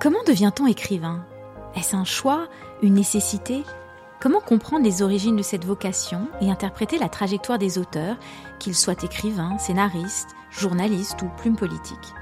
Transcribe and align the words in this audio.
Comment 0.00 0.24
devient-on 0.26 0.66
écrivain? 0.66 1.24
Est-ce 1.76 1.94
un 1.94 2.04
choix 2.04 2.48
Une 2.82 2.94
nécessité? 2.94 3.62
Comment 4.20 4.40
comprendre 4.40 4.84
les 4.84 5.02
origines 5.02 5.36
de 5.36 5.42
cette 5.42 5.64
vocation 5.64 6.28
et 6.40 6.50
interpréter 6.50 6.98
la 6.98 7.08
trajectoire 7.08 7.58
des 7.58 7.78
auteurs, 7.78 8.16
qu'ils 8.58 8.74
soient 8.74 9.02
écrivains, 9.04 9.56
scénaristes, 9.58 10.30
journalistes 10.50 11.22
ou 11.22 11.28
plumes 11.36 11.56
politiques 11.56 12.12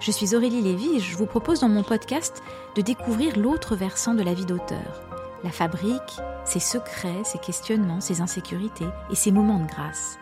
Je 0.00 0.10
suis 0.10 0.34
Aurélie 0.34 0.62
Lévy 0.62 0.96
et 0.96 1.00
je 1.00 1.16
vous 1.16 1.26
propose 1.26 1.60
dans 1.60 1.68
mon 1.68 1.84
podcast 1.84 2.42
de 2.74 2.82
découvrir 2.82 3.38
l'autre 3.38 3.76
versant 3.76 4.14
de 4.14 4.24
la 4.24 4.34
vie 4.34 4.46
d'auteur. 4.46 5.08
La 5.44 5.50
fabrique, 5.50 6.20
ses 6.44 6.60
secrets, 6.60 7.22
ses 7.24 7.38
questionnements, 7.38 8.00
ses 8.00 8.20
insécurités 8.20 8.88
et 9.10 9.14
ses 9.14 9.30
moments 9.30 9.60
de 9.60 9.68
grâce. 9.68 10.18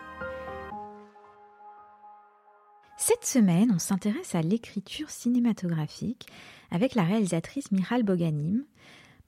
Cette 2.97 3.25
semaine, 3.25 3.71
on 3.73 3.79
s'intéresse 3.79 4.35
à 4.35 4.41
l'écriture 4.41 5.09
cinématographique 5.09 6.27
avec 6.71 6.95
la 6.95 7.03
réalisatrice 7.03 7.71
Miral 7.71 8.03
Boganim. 8.03 8.63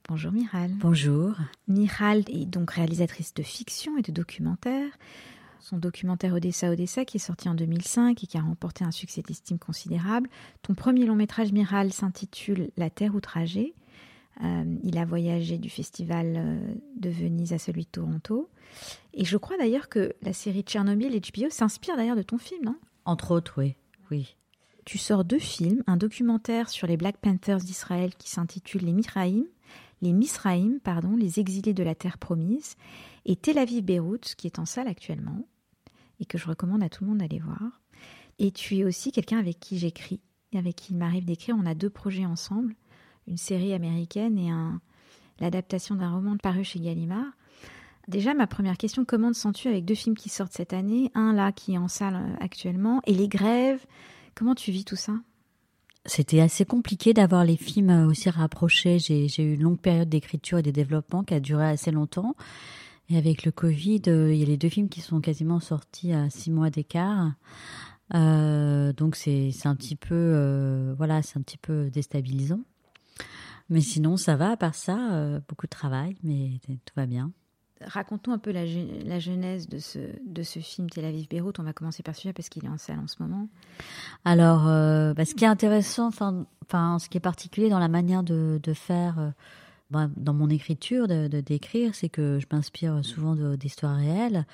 Bonjour 0.08 0.32
Miral. 0.32 0.70
Bonjour. 0.76 1.34
Miral 1.66 2.24
est 2.28 2.46
donc 2.46 2.70
réalisatrice 2.70 3.34
de 3.34 3.42
fiction 3.42 3.98
et 3.98 4.02
de 4.02 4.12
documentaire. 4.12 4.90
Son 5.60 5.76
documentaire 5.76 6.34
Odessa 6.34 6.70
Odessa 6.70 7.04
qui 7.04 7.18
est 7.18 7.20
sorti 7.20 7.48
en 7.48 7.54
2005 7.54 8.22
et 8.22 8.26
qui 8.26 8.38
a 8.38 8.40
remporté 8.40 8.84
un 8.84 8.90
succès 8.90 9.22
d'estime 9.22 9.58
considérable. 9.58 10.30
Ton 10.62 10.74
premier 10.74 11.04
long 11.04 11.16
métrage 11.16 11.52
Miral 11.52 11.92
s'intitule 11.92 12.70
La 12.76 12.90
Terre 12.90 13.14
outragée. 13.14 13.74
Euh, 14.42 14.76
il 14.84 14.96
a 14.98 15.04
voyagé 15.04 15.58
du 15.58 15.68
festival 15.68 16.34
euh, 16.36 16.74
de 16.96 17.10
Venise 17.10 17.52
à 17.52 17.58
celui 17.58 17.82
de 17.82 17.90
Toronto. 17.90 18.48
Et 19.12 19.24
je 19.24 19.36
crois 19.36 19.58
d'ailleurs 19.58 19.88
que 19.88 20.14
la 20.22 20.32
série 20.32 20.62
Tchernobyl 20.62 21.14
et 21.14 21.20
HBO 21.20 21.50
s'inspire 21.50 21.96
d'ailleurs 21.96 22.16
de 22.16 22.22
ton 22.22 22.38
film, 22.38 22.64
non? 22.64 22.76
Entre 23.04 23.32
autres, 23.32 23.54
oui. 23.58 23.74
oui. 24.10 24.36
Tu 24.88 24.96
sors 24.96 25.22
deux 25.22 25.38
films, 25.38 25.84
un 25.86 25.98
documentaire 25.98 26.70
sur 26.70 26.86
les 26.86 26.96
Black 26.96 27.18
Panthers 27.18 27.58
d'Israël 27.58 28.14
qui 28.14 28.30
s'intitule 28.30 28.86
Les 28.86 28.94
Mithraïm, 28.94 29.44
les 30.00 30.14
Misraïm, 30.14 30.80
pardon, 30.80 31.14
les 31.14 31.38
exilés 31.40 31.74
de 31.74 31.82
la 31.82 31.94
terre 31.94 32.16
promise, 32.16 32.74
et 33.26 33.36
Tel 33.36 33.58
Aviv-Beyrouth, 33.58 34.34
qui 34.34 34.46
est 34.46 34.58
en 34.58 34.64
salle 34.64 34.88
actuellement, 34.88 35.46
et 36.20 36.24
que 36.24 36.38
je 36.38 36.46
recommande 36.46 36.82
à 36.82 36.88
tout 36.88 37.04
le 37.04 37.10
monde 37.10 37.18
d'aller 37.18 37.38
voir. 37.38 37.82
Et 38.38 38.50
tu 38.50 38.76
es 38.78 38.84
aussi 38.86 39.12
quelqu'un 39.12 39.38
avec 39.38 39.60
qui 39.60 39.76
j'écris, 39.76 40.22
et 40.52 40.58
avec 40.58 40.76
qui 40.76 40.94
il 40.94 40.96
m'arrive 40.96 41.26
d'écrire. 41.26 41.54
On 41.60 41.66
a 41.66 41.74
deux 41.74 41.90
projets 41.90 42.24
ensemble, 42.24 42.74
une 43.26 43.36
série 43.36 43.74
américaine 43.74 44.38
et 44.38 44.48
un, 44.48 44.80
l'adaptation 45.38 45.96
d'un 45.96 46.14
roman 46.14 46.38
paru 46.38 46.64
chez 46.64 46.80
Gallimard. 46.80 47.30
Déjà, 48.08 48.32
ma 48.32 48.46
première 48.46 48.78
question, 48.78 49.04
comment 49.04 49.32
te 49.32 49.36
sens-tu 49.36 49.68
avec 49.68 49.84
deux 49.84 49.94
films 49.94 50.16
qui 50.16 50.30
sortent 50.30 50.54
cette 50.54 50.72
année? 50.72 51.10
Un 51.14 51.34
là 51.34 51.52
qui 51.52 51.74
est 51.74 51.78
en 51.78 51.88
salle 51.88 52.14
euh, 52.14 52.36
actuellement, 52.42 53.02
et 53.06 53.12
les 53.12 53.28
grèves 53.28 53.84
Comment 54.38 54.54
tu 54.54 54.70
vis 54.70 54.84
tout 54.84 54.94
ça? 54.94 55.14
C'était 56.06 56.38
assez 56.38 56.64
compliqué 56.64 57.12
d'avoir 57.12 57.44
les 57.44 57.56
films 57.56 58.06
aussi 58.06 58.30
rapprochés. 58.30 59.00
J'ai 59.00 59.42
eu 59.42 59.54
une 59.54 59.62
longue 59.64 59.80
période 59.80 60.08
d'écriture 60.08 60.58
et 60.58 60.62
de 60.62 60.70
développement 60.70 61.24
qui 61.24 61.34
a 61.34 61.40
duré 61.40 61.66
assez 61.66 61.90
longtemps. 61.90 62.36
Et 63.08 63.18
avec 63.18 63.44
le 63.44 63.50
Covid, 63.50 64.02
euh, 64.06 64.32
il 64.32 64.38
y 64.38 64.44
a 64.44 64.46
les 64.46 64.56
deux 64.56 64.68
films 64.68 64.88
qui 64.88 65.00
sont 65.00 65.20
quasiment 65.20 65.58
sortis 65.58 66.12
à 66.12 66.30
six 66.30 66.52
mois 66.52 66.70
d'écart. 66.70 67.32
Euh, 68.14 68.92
donc 68.92 69.16
c'est 69.16 69.50
un 69.64 69.74
petit 69.74 69.96
peu 69.96 70.14
euh, 70.14 70.94
c'est 71.22 71.36
un 71.36 71.42
petit 71.42 71.58
peu 71.58 71.90
déstabilisant. 71.90 72.60
Mais 73.70 73.80
sinon 73.80 74.16
ça 74.16 74.36
va. 74.36 74.52
À 74.52 74.56
part 74.56 74.76
ça, 74.76 75.40
beaucoup 75.48 75.66
de 75.66 75.70
travail, 75.70 76.16
mais 76.22 76.60
tout 76.68 76.94
va 76.94 77.06
bien. 77.06 77.32
Raconte-nous 77.84 78.32
un 78.32 78.38
peu 78.38 78.50
la, 78.50 78.64
la, 79.04 79.18
genèse 79.18 79.68
de 79.68 79.78
ce, 79.78 79.98
de 80.26 80.42
ce 80.42 80.58
film 80.58 80.90
Tel 80.90 81.04
Aviv-Beyrouth. 81.04 81.58
On 81.60 81.62
va 81.62 81.72
commencer 81.72 82.02
par 82.02 82.14
celui-là 82.14 82.32
parce 82.32 82.48
qu'il 82.48 82.64
est 82.64 82.68
en 82.68 82.78
salle 82.78 82.98
en 82.98 83.06
ce 83.06 83.22
moment. 83.22 83.48
Alors, 84.24 84.66
euh, 84.68 85.14
bah, 85.14 85.24
ce 85.24 85.34
qui 85.34 85.44
est 85.44 85.48
intéressant, 85.48 86.08
enfin, 86.08 86.98
ce 86.98 87.08
qui 87.08 87.16
est 87.16 87.20
particulier 87.20 87.68
dans 87.68 87.78
la 87.78 87.88
manière 87.88 88.22
de, 88.22 88.60
de 88.62 88.72
faire, 88.72 89.18
euh, 89.18 89.30
bah, 89.90 90.08
dans 90.16 90.34
mon 90.34 90.50
écriture, 90.50 91.08
de 91.08 91.28
d'écrire, 91.28 91.94
c'est 91.94 92.08
que 92.08 92.38
je 92.40 92.46
m'inspire 92.50 93.04
souvent 93.04 93.34
d'histoires 93.56 93.96
réelles 93.96 94.44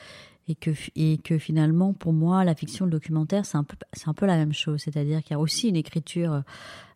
et 0.46 0.54
que, 0.54 0.70
et 0.94 1.18
que 1.18 1.38
finalement, 1.38 1.94
pour 1.94 2.12
moi, 2.12 2.44
la 2.44 2.54
fiction, 2.54 2.84
le 2.84 2.90
documentaire, 2.90 3.46
c'est 3.46 3.56
un 3.56 3.64
c'est 3.94 4.08
un 4.08 4.14
peu 4.14 4.26
la 4.26 4.36
même 4.36 4.52
chose. 4.52 4.82
C'est-à-dire 4.82 5.22
qu'il 5.22 5.32
y 5.32 5.34
a 5.34 5.40
aussi 5.40 5.68
une 5.68 5.76
écriture 5.76 6.42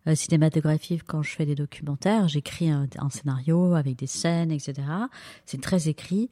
euh, 0.09 0.15
cinématographique 0.15 1.03
quand 1.07 1.23
je 1.23 1.31
fais 1.31 1.47
des 1.47 1.55
documentaires. 1.55 2.29
J'écris 2.29 2.71
un, 2.71 2.89
scénario 3.11 3.75
avec 3.75 3.97
des 3.97 4.07
scènes, 4.07 4.51
etc. 4.51 4.83
C'est 5.45 5.61
très 5.61 5.89
écrit. 5.89 6.31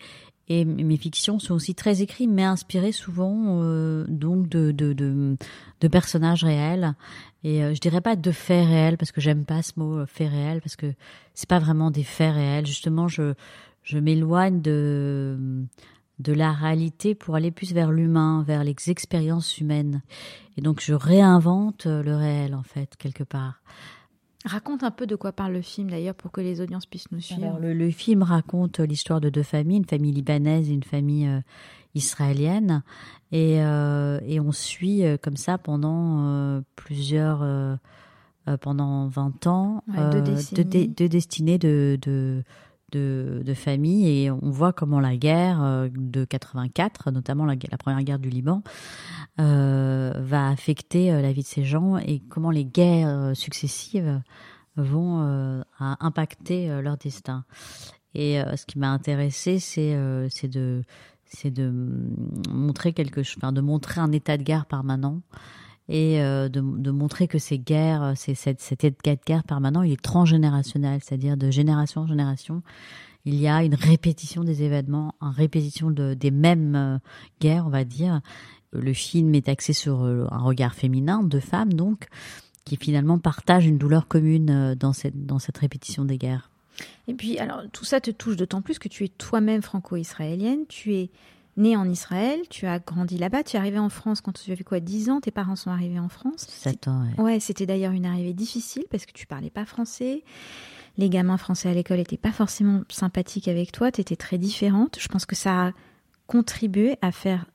Et 0.48 0.64
mes 0.64 0.96
fictions 0.96 1.40
sont 1.40 1.54
aussi 1.54 1.74
très 1.74 2.02
écrites, 2.02 2.30
mais 2.30 2.44
inspirées 2.44 2.92
souvent 2.92 3.60
euh, 3.62 4.04
donc 4.08 4.48
de, 4.48 4.70
de, 4.70 4.92
de, 4.92 5.88
personnages 5.88 6.44
réels. 6.44 6.94
Et 7.42 7.64
euh, 7.64 7.74
je 7.74 7.80
dirais 7.80 8.00
pas 8.00 8.14
de 8.14 8.30
faits 8.30 8.64
réels 8.64 8.96
parce 8.96 9.10
que 9.10 9.20
j'aime 9.20 9.44
pas 9.44 9.62
ce 9.62 9.72
mot 9.76 9.98
euh, 9.98 10.06
fait 10.06 10.28
réel 10.28 10.60
parce 10.60 10.76
que 10.76 10.92
c'est 11.34 11.48
pas 11.48 11.58
vraiment 11.58 11.90
des 11.90 12.04
faits 12.04 12.34
réels. 12.34 12.66
Justement, 12.66 13.08
je 13.08 13.34
je 13.82 13.98
m'éloigne 13.98 14.60
de 14.62 15.36
de 16.18 16.32
la 16.32 16.52
réalité 16.52 17.14
pour 17.14 17.34
aller 17.34 17.50
plus 17.50 17.72
vers 17.72 17.92
l'humain, 17.92 18.44
vers 18.46 18.64
les 18.64 18.74
expériences 18.86 19.58
humaines. 19.58 20.02
Et 20.56 20.62
donc 20.62 20.80
je 20.80 20.94
réinvente 20.94 21.86
le 21.86 22.16
réel 22.16 22.54
en 22.54 22.62
fait 22.62 22.96
quelque 22.96 23.24
part. 23.24 23.60
Raconte 24.46 24.84
un 24.84 24.92
peu 24.92 25.06
de 25.06 25.16
quoi 25.16 25.32
parle 25.32 25.54
le 25.54 25.62
film 25.62 25.90
d'ailleurs 25.90 26.14
pour 26.14 26.30
que 26.30 26.40
les 26.40 26.60
audiences 26.60 26.86
puissent 26.86 27.10
nous 27.10 27.20
suivre. 27.20 27.44
Alors, 27.44 27.58
le, 27.58 27.74
le, 27.74 27.90
film 27.90 28.22
raconte 28.22 28.78
l'histoire 28.78 29.20
de 29.20 29.28
deux 29.28 29.42
familles, 29.42 29.78
une 29.78 29.86
famille 29.86 30.12
libanaise 30.12 30.70
et 30.70 30.72
une 30.72 30.84
famille 30.84 31.26
euh, 31.26 31.40
israélienne, 31.96 32.84
et, 33.32 33.60
euh, 33.60 34.20
et, 34.24 34.38
on 34.38 34.52
suit 34.52 35.04
euh, 35.04 35.16
comme 35.20 35.36
ça 35.36 35.58
pendant 35.58 36.20
euh, 36.20 36.60
plusieurs, 36.76 37.40
euh, 37.42 37.76
pendant 38.60 39.08
20 39.08 39.46
ans, 39.48 39.82
ouais, 39.88 40.10
deux 40.10 40.20
destinées, 40.20 40.86
de, 40.86 40.94
de, 40.94 41.06
destinées 41.08 41.58
de, 41.58 41.98
de 42.00 42.44
de, 42.92 43.54
famille 43.54 44.08
et 44.08 44.30
on 44.30 44.50
voit 44.50 44.72
comment 44.72 45.00
la 45.00 45.16
guerre 45.16 45.88
de 45.92 46.24
84, 46.24 47.10
notamment 47.10 47.44
la, 47.44 47.56
première 47.78 48.02
guerre 48.02 48.18
du 48.18 48.28
Liban, 48.28 48.62
euh, 49.40 50.12
va 50.16 50.48
affecter 50.48 51.10
la 51.10 51.32
vie 51.32 51.42
de 51.42 51.46
ces 51.46 51.64
gens 51.64 51.96
et 51.96 52.20
comment 52.28 52.50
les 52.50 52.64
guerres 52.64 53.34
successives 53.34 54.20
vont 54.76 55.22
euh, 55.22 55.62
impacter 55.80 56.68
leur 56.82 56.96
destin. 56.96 57.44
Et 58.16 58.40
euh, 58.40 58.56
ce 58.56 58.64
qui 58.64 58.78
m'a 58.78 58.90
intéressé, 58.90 59.58
c'est 59.58 59.94
euh, 59.94 60.28
de 61.44 61.70
montrer 62.50 62.94
quelque 62.94 63.20
enfin 63.20 63.52
de 63.52 63.60
montrer 63.60 64.00
un 64.00 64.10
état 64.10 64.38
de 64.38 64.42
guerre 64.42 64.64
permanent 64.64 65.20
et 65.88 66.20
euh, 66.20 66.48
de, 66.48 66.90
montrer 66.90 67.28
que 67.28 67.38
ces 67.38 67.58
guerres, 67.58 68.14
c'est 68.16 68.34
cette, 68.34 68.60
cet 68.60 68.84
état 68.84 69.14
de 69.14 69.20
guerre 69.24 69.44
permanent, 69.44 69.82
il 69.82 69.92
est 69.92 70.02
transgénérationnel, 70.02 71.00
c'est-à-dire 71.02 71.36
de 71.36 71.50
génération 71.50 72.02
en 72.02 72.06
génération, 72.06 72.62
il 73.24 73.34
y 73.36 73.48
a 73.48 73.62
une 73.62 73.74
répétition 73.74 74.44
des 74.44 74.62
événements, 74.62 75.14
une 75.20 75.28
répétition 75.28 75.90
de, 75.90 76.14
des 76.14 76.30
mêmes 76.30 76.74
euh, 76.74 76.98
guerres, 77.40 77.66
on 77.66 77.70
va 77.70 77.84
dire. 77.84 78.20
Le 78.72 78.92
film 78.92 79.34
est 79.34 79.48
axé 79.48 79.72
sur 79.72 80.02
euh, 80.02 80.26
un 80.30 80.38
regard 80.38 80.74
féminin, 80.74 81.22
de 81.22 81.40
femmes 81.40 81.72
donc, 81.72 82.08
qui 82.64 82.76
finalement 82.76 83.18
partagent 83.18 83.66
une 83.66 83.78
douleur 83.78 84.08
commune 84.08 84.74
dans 84.74 84.92
cette, 84.92 85.24
dans 85.26 85.38
cette 85.38 85.58
répétition 85.58 86.04
des 86.04 86.18
guerres. 86.18 86.50
Et 87.08 87.14
puis, 87.14 87.38
alors, 87.38 87.62
tout 87.72 87.84
ça 87.84 88.00
te 88.00 88.10
touche 88.10 88.36
d'autant 88.36 88.60
plus 88.60 88.78
que 88.78 88.88
tu 88.88 89.04
es 89.04 89.08
toi-même 89.08 89.62
franco-israélienne, 89.62 90.66
tu 90.68 90.94
es 90.94 91.10
né 91.56 91.76
en 91.76 91.88
Israël, 91.88 92.40
tu 92.50 92.66
as 92.66 92.78
grandi 92.78 93.18
là-bas, 93.18 93.42
tu 93.42 93.56
es 93.56 93.58
arrivé 93.58 93.78
en 93.78 93.88
France 93.88 94.20
quand 94.20 94.32
tu 94.32 94.50
avais 94.52 94.64
quoi 94.64 94.80
10 94.80 95.10
ans, 95.10 95.20
tes 95.20 95.30
parents 95.30 95.56
sont 95.56 95.70
arrivés 95.70 95.98
en 95.98 96.08
France 96.08 96.46
7 96.48 96.88
ans, 96.88 97.02
ouais. 97.16 97.22
Ouais, 97.22 97.40
c'était 97.40 97.66
d'ailleurs 97.66 97.92
une 97.92 98.06
arrivée 98.06 98.34
difficile 98.34 98.84
parce 98.90 99.06
que 99.06 99.12
tu 99.12 99.26
parlais 99.26 99.50
pas 99.50 99.64
français. 99.64 100.22
Les 100.98 101.10
gamins 101.10 101.36
français 101.36 101.68
à 101.68 101.74
l'école 101.74 102.00
étaient 102.00 102.16
pas 102.16 102.32
forcément 102.32 102.82
sympathiques 102.88 103.48
avec 103.48 103.72
toi, 103.72 103.92
tu 103.92 104.00
étais 104.00 104.16
très 104.16 104.38
différente. 104.38 104.98
Je 105.00 105.08
pense 105.08 105.26
que 105.26 105.36
ça 105.36 105.68
a 105.68 105.72
contribué 106.26 106.96
à 107.02 107.12
faire 107.12 107.46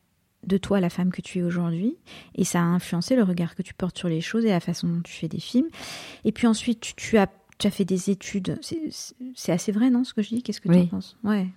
de 0.46 0.58
toi 0.58 0.80
la 0.80 0.90
femme 0.90 1.12
que 1.12 1.22
tu 1.22 1.40
es 1.40 1.44
aujourd'hui 1.44 1.98
et 2.34 2.44
ça 2.44 2.60
a 2.60 2.64
influencé 2.64 3.16
le 3.16 3.24
regard 3.24 3.56
que 3.56 3.62
tu 3.62 3.76
portes 3.76 3.98
sur 3.98 4.10
les 4.10 4.22
choses 4.22 4.46
et 4.46 4.50
la 4.50 4.60
façon 4.60 4.88
dont 4.88 5.02
tu 5.02 5.14
fais 5.14 5.28
des 5.28 5.40
films. 5.40 5.68
Et 6.26 6.32
puis 6.32 6.48
ensuite, 6.48 6.80
tu, 6.80 6.96
tu 6.96 7.18
as 7.18 7.28
tu 7.62 7.68
as 7.68 7.72
fait 7.72 7.86
des 7.86 8.10
études. 8.10 8.60
C'est 9.36 9.52
assez 9.52 9.72
vrai, 9.72 9.90
non, 9.90 10.04
ce 10.04 10.14
que 10.14 10.22
je 10.22 10.30
dis? 10.30 10.42
Qu'est-ce 10.42 10.60
que 10.60 10.68
oui. 10.70 10.78
tu 10.78 10.82
en 10.82 10.88
penses? 10.88 11.16
Ouais. 11.24 11.48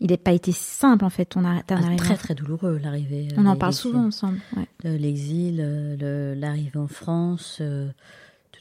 Il 0.00 0.10
n'a 0.10 0.16
pas 0.16 0.32
été 0.32 0.52
simple 0.52 1.04
en 1.04 1.10
fait 1.10 1.26
ton 1.26 1.44
ah, 1.44 1.62
très 1.96 2.16
très 2.16 2.34
douloureux 2.34 2.78
l'arrivée. 2.78 3.28
On 3.36 3.46
en 3.46 3.56
parle 3.56 3.72
souvent 3.72 4.06
ensemble. 4.06 4.38
L'exil, 4.84 5.56
l'arrivée 6.38 6.78
en 6.78 6.86
France. 6.86 7.60
de 7.60 7.92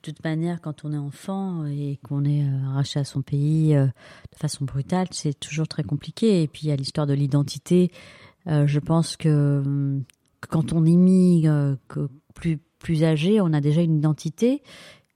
toute 0.01 0.23
manière, 0.23 0.61
quand 0.61 0.85
on 0.85 0.93
est 0.93 0.97
enfant 0.97 1.65
et 1.65 1.99
qu'on 2.03 2.25
est 2.25 2.43
arraché 2.67 2.99
à 2.99 3.03
son 3.03 3.21
pays 3.21 3.73
de 3.73 4.37
façon 4.37 4.65
brutale, 4.65 5.07
c'est 5.11 5.39
toujours 5.39 5.67
très 5.67 5.83
compliqué. 5.83 6.43
Et 6.43 6.47
puis 6.47 6.63
il 6.63 6.69
y 6.69 6.71
a 6.71 6.75
l'histoire 6.75 7.07
de 7.07 7.13
l'identité. 7.13 7.91
je 8.47 8.79
pense 8.79 9.17
que, 9.17 10.01
quand 10.49 10.73
on 10.73 10.85
immigre, 10.85 11.77
que 11.87 12.09
plus 12.33 12.59
plus 12.85 13.03
âgé, 13.03 13.41
on 13.41 13.51
a 13.51 13.61
déjà 13.61 13.81
une 13.81 13.97
identité 13.97 14.61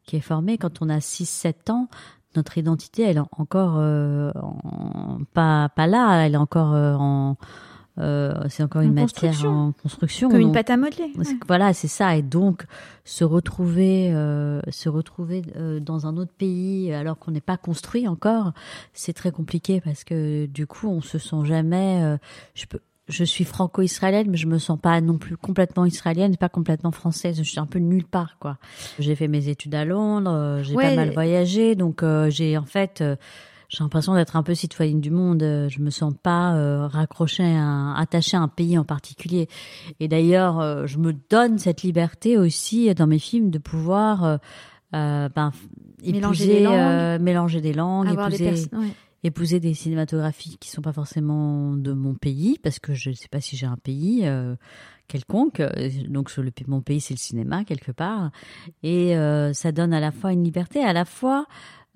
qui 0.03 0.15
est 0.15 0.21
formée. 0.21 0.57
Quand 0.57 0.81
on 0.81 0.89
a 0.89 0.97
6-7 0.97 1.71
ans, 1.71 1.87
notre 2.39 2.57
identité, 2.57 3.03
elle 3.03 3.17
est 3.17 3.31
encore 3.37 3.75
euh, 3.77 4.31
pas, 5.33 5.69
pas 5.75 5.87
là, 5.87 6.25
elle 6.25 6.33
est 6.33 6.37
encore 6.37 6.73
euh, 6.73 6.95
en. 6.95 7.37
Euh, 7.97 8.33
c'est 8.47 8.63
encore 8.63 8.81
une 8.81 8.93
matière 8.93 9.43
en 9.43 9.73
construction. 9.73 10.29
Comme 10.29 10.39
une 10.39 10.53
pâte 10.53 10.69
à 10.69 10.77
modeler. 10.77 11.11
Voilà, 11.47 11.73
c'est 11.73 11.89
ça. 11.89 12.15
Et 12.15 12.21
donc, 12.21 12.63
se 13.03 13.25
retrouver, 13.25 14.11
se 14.69 14.87
retrouver 14.87 15.41
dans 15.81 16.07
un 16.07 16.15
autre 16.15 16.31
pays 16.31 16.93
alors 16.93 17.17
qu'on 17.19 17.31
n'est 17.31 17.41
pas 17.41 17.57
construit 17.57 18.07
encore, 18.07 18.53
c'est 18.93 19.11
très 19.11 19.31
compliqué 19.31 19.81
parce 19.81 20.05
que 20.05 20.45
du 20.45 20.65
coup, 20.65 20.87
on 20.87 21.01
se 21.01 21.17
sent 21.17 21.43
jamais. 21.43 22.17
je 22.53 22.67
peux, 22.67 22.79
je 23.09 23.23
suis 23.23 23.43
franco-israélienne, 23.43 24.27
mais 24.29 24.37
je 24.37 24.47
me 24.47 24.59
sens 24.59 24.79
pas 24.79 25.01
non 25.01 25.17
plus 25.17 25.35
complètement 25.35 25.85
israélienne, 25.85 26.37
pas 26.37 26.47
complètement 26.47 26.91
française. 26.91 27.37
Je 27.37 27.43
suis 27.43 27.59
un 27.59 27.65
peu 27.65 27.79
nulle 27.79 28.05
part, 28.05 28.37
quoi. 28.39 28.57
J'ai 28.99 29.15
fait 29.15 29.27
mes 29.27 29.49
études 29.49 29.75
à 29.75 29.83
Londres, 29.83 30.31
euh, 30.31 30.63
j'ai 30.63 30.75
pas 30.75 30.95
mal 30.95 31.11
voyagé, 31.11 31.75
donc 31.75 32.03
euh, 32.03 32.29
j'ai 32.29 32.57
en 32.57 32.65
fait, 32.65 33.01
euh, 33.01 33.15
j'ai 33.67 33.83
l'impression 33.83 34.13
d'être 34.13 34.35
un 34.35 34.43
peu 34.43 34.53
citoyenne 34.53 35.01
du 35.01 35.09
monde. 35.09 35.41
Je 35.41 35.79
me 35.79 35.89
sens 35.89 36.13
pas 36.21 36.87
raccrochée, 36.87 37.43
à 37.43 37.95
attachée 37.97 38.37
à 38.37 38.41
un 38.41 38.47
pays 38.47 38.77
en 38.77 38.85
particulier. 38.85 39.47
Et 39.99 40.07
d'ailleurs, 40.07 40.87
je 40.87 40.97
me 40.97 41.13
donne 41.29 41.57
cette 41.57 41.81
liberté 41.83 42.37
aussi 42.37 42.93
dans 42.93 43.07
mes 43.07 43.19
films 43.19 43.49
de 43.49 43.59
pouvoir 43.59 44.39
ben, 44.91 45.51
mélanger 46.03 46.47
des 46.47 46.59
langues, 46.63 47.21
mélanger 47.21 47.61
des 47.61 47.73
langues 47.73 48.11
épouser, 48.11 48.69
épouser 49.23 49.59
des 49.59 49.73
cinématographies 49.73 50.57
qui 50.59 50.69
sont 50.69 50.81
pas 50.81 50.93
forcément 50.93 51.73
de 51.73 51.93
mon 51.93 52.15
pays 52.15 52.57
parce 52.61 52.79
que 52.79 52.93
je 52.93 53.09
ne 53.09 53.15
sais 53.15 53.27
pas 53.29 53.41
si 53.41 53.57
j'ai 53.57 53.65
un 53.65 53.77
pays 53.77 54.21
euh, 54.23 54.55
quelconque. 55.07 55.61
Donc 56.07 56.29
sur 56.29 56.43
le 56.43 56.51
mon 56.67 56.81
pays 56.81 57.01
c'est 57.01 57.13
le 57.13 57.19
cinéma 57.19 57.63
quelque 57.65 57.91
part. 57.91 58.31
Et 58.83 59.17
euh, 59.17 59.53
ça 59.53 59.71
donne 59.71 59.93
à 59.93 59.99
la 59.99 60.11
fois 60.11 60.31
une 60.31 60.43
liberté 60.43 60.83
à 60.83 60.93
la 60.93 61.05
fois 61.05 61.45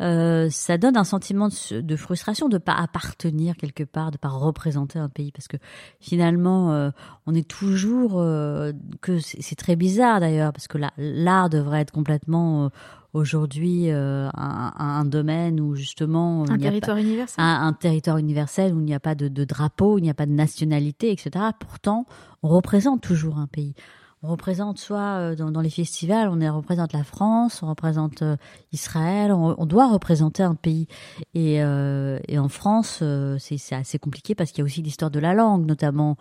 euh, 0.01 0.49
ça 0.49 0.77
donne 0.77 0.97
un 0.97 1.03
sentiment 1.03 1.49
de, 1.71 1.95
frustration 1.95 2.49
de 2.49 2.57
pas 2.57 2.73
appartenir 2.73 3.55
quelque 3.55 3.83
part, 3.83 4.11
de 4.11 4.17
pas 4.17 4.29
représenter 4.29 4.97
un 4.97 5.09
pays, 5.09 5.31
parce 5.31 5.47
que 5.47 5.57
finalement, 5.99 6.73
euh, 6.73 6.89
on 7.27 7.33
est 7.35 7.47
toujours 7.47 8.19
euh, 8.19 8.73
que 9.01 9.19
c'est 9.19 9.55
très 9.55 9.75
bizarre 9.75 10.19
d'ailleurs, 10.19 10.51
parce 10.51 10.67
que 10.67 10.79
l'art 10.97 11.49
devrait 11.49 11.81
être 11.81 11.91
complètement 11.91 12.71
aujourd'hui 13.13 13.89
un, 13.89 14.31
un, 14.33 15.05
domaine 15.05 15.59
où 15.59 15.75
justement 15.75 16.45
un 16.49 16.57
territoire 16.57 16.97
universel, 16.97 17.43
un, 17.43 17.67
un, 17.67 17.73
territoire 17.73 18.17
universel 18.17 18.73
où 18.73 18.79
il 18.79 18.85
n'y 18.85 18.93
a 18.93 18.99
pas 18.99 19.15
de, 19.15 19.27
de 19.27 19.43
drapeau, 19.43 19.97
il 19.97 20.01
n'y 20.01 20.09
a 20.09 20.15
pas 20.15 20.25
de 20.25 20.31
nationalité, 20.31 21.11
etc. 21.11 21.45
Pourtant, 21.59 22.05
on 22.41 22.49
représente 22.49 23.01
toujours 23.01 23.37
un 23.37 23.47
pays 23.47 23.75
on 24.23 24.29
représente 24.29 24.79
soit 24.79 25.17
euh, 25.19 25.35
dans, 25.35 25.61
les 25.61 25.69
festivals, 25.69 26.29
on 26.29 26.55
représente 26.55 26.93
la 26.93 27.03
France, 27.03 27.61
on 27.61 27.67
représente 27.67 28.21
euh, 28.21 28.37
Israël, 28.71 29.33
on, 29.33 29.65
doit 29.65 29.91
représenter 29.91 30.43
un 30.43 30.55
pays. 30.55 30.87
Et, 31.33 31.61
euh, 31.61 32.19
en 32.35 32.47
France, 32.47 33.03
c'est 33.37 33.75
assez 33.75 33.99
compliqué 33.99 34.33
parce 34.33 34.51
qu'il 34.51 34.59
y 34.59 34.61
a 34.61 34.65
aussi 34.65 34.81
l'histoire 34.81 35.11
de 35.11 35.19
la 35.19 35.33
langue, 35.33 35.65
notamment. 35.65 36.15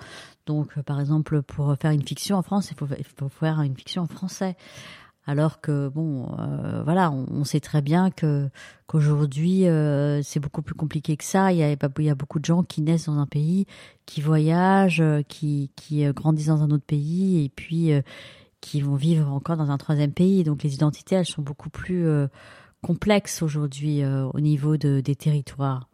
Donc, 0.47 0.79
par 0.83 1.01
exemple, 1.01 1.43
pour 1.43 1.75
faire 1.81 1.93
une 1.93 2.03
fiction 2.03 2.37
en 2.37 2.43
France, 2.43 2.71
il 2.73 2.77
faut, 2.77 2.89
il 2.99 3.05
faut 3.05 3.29
faire 3.29 3.61
une 3.61 3.77
fiction 3.77 4.03
en 4.03 4.09
français. 4.09 4.57
Alors 5.25 5.61
que 5.61 5.89
bon, 5.89 6.29
euh, 6.39 6.83
voilà, 6.83 7.13
on, 7.13 7.45
sait 7.45 7.61
très 7.61 7.81
bien 7.81 8.11
que 8.11 8.51
qu'aujourd'hui 8.89 9.69
euh, 9.69 10.21
c'est 10.23 10.41
beaucoup 10.41 10.63
plus 10.63 10.75
compliqué 10.75 11.17
que 11.17 11.25
ça. 11.25 11.53
Il 11.53 11.59
y, 11.59 11.63
a, 11.63 11.71
il 11.71 12.05
y 12.05 12.11
a 12.11 12.15
beaucoup 12.15 12.41
de 12.41 12.45
gens 12.45 12.65
qui 12.65 12.83
naissent 12.83 13.07
dans 13.07 13.19
un 13.19 13.27
pays, 13.27 13.67
qui 14.05 14.21
voyagent, 14.21 15.01
euh, 15.01 15.23
qui 15.23 15.71
qui 15.77 16.05
grandissent 16.13 16.49
dans 16.49 16.63
un 16.63 16.71
autre 16.71 16.85
pays 16.85 17.45
et 17.45 17.49
puis 17.49 17.93
qui 18.61 18.81
vont 18.81 18.97
vivre 18.97 19.31
encore 19.31 19.57
dans 19.57 19.71
un 19.71 19.79
troisième 19.79 20.13
pays. 20.13 20.43
Donc 20.43 20.65
les 20.65 20.75
identités, 20.75 21.15
elles 21.15 21.27
sont 21.27 21.43
beaucoup 21.43 21.71
plus 21.71 22.07
complexes 22.83 23.43
aujourd'hui 23.43 24.05
au 24.05 24.41
niveau 24.41 24.77
de, 24.77 25.01
des 25.01 25.15
territoires. 25.15 25.89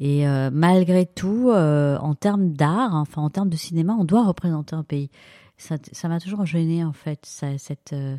Et 0.00 0.24
malgré 0.50 1.06
tout, 1.06 1.50
en 1.50 2.14
termes 2.14 2.52
d'art, 2.52 2.94
enfin 2.94 3.22
en 3.22 3.30
termes 3.30 3.50
de 3.50 3.56
cinéma, 3.56 3.94
on 3.98 4.04
doit 4.04 4.26
représenter 4.26 4.74
un 4.74 4.82
pays. 4.82 5.10
Ça, 5.56 6.08
m'a 6.08 6.18
toujours 6.18 6.44
gêné 6.44 6.84
en 6.84 6.92
fait, 6.92 7.24
ça, 7.24 7.56
cette, 7.56 7.92
euh, 7.92 8.16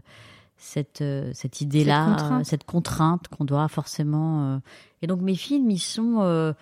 cette 0.63 1.61
idée-là, 1.61 2.41
cette 2.43 2.63
contrainte, 2.63 3.27
qu'on 3.27 3.45
doit 3.45 3.67
forcément. 3.67 4.43
Euh, 4.43 4.57
et 5.01 5.07
donc 5.07 5.21
mes 5.21 5.35
films, 5.35 5.69
ils 5.69 5.79
sont 5.79 6.17
euh, 6.21 6.53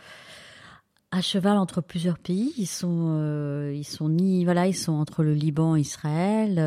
à 1.11 1.21
cheval 1.21 1.57
entre 1.57 1.81
plusieurs 1.81 2.17
pays. 2.17 2.53
Ils 2.57 2.67
sont, 2.67 3.71
ils 3.73 3.85
sont 3.85 4.09
ni 4.09 4.43
voilà, 4.43 4.67
ils 4.67 4.75
sont 4.75 4.93
entre 4.93 5.23
le 5.23 5.33
Liban 5.33 5.75
et 5.75 5.81
Israël, 5.81 6.57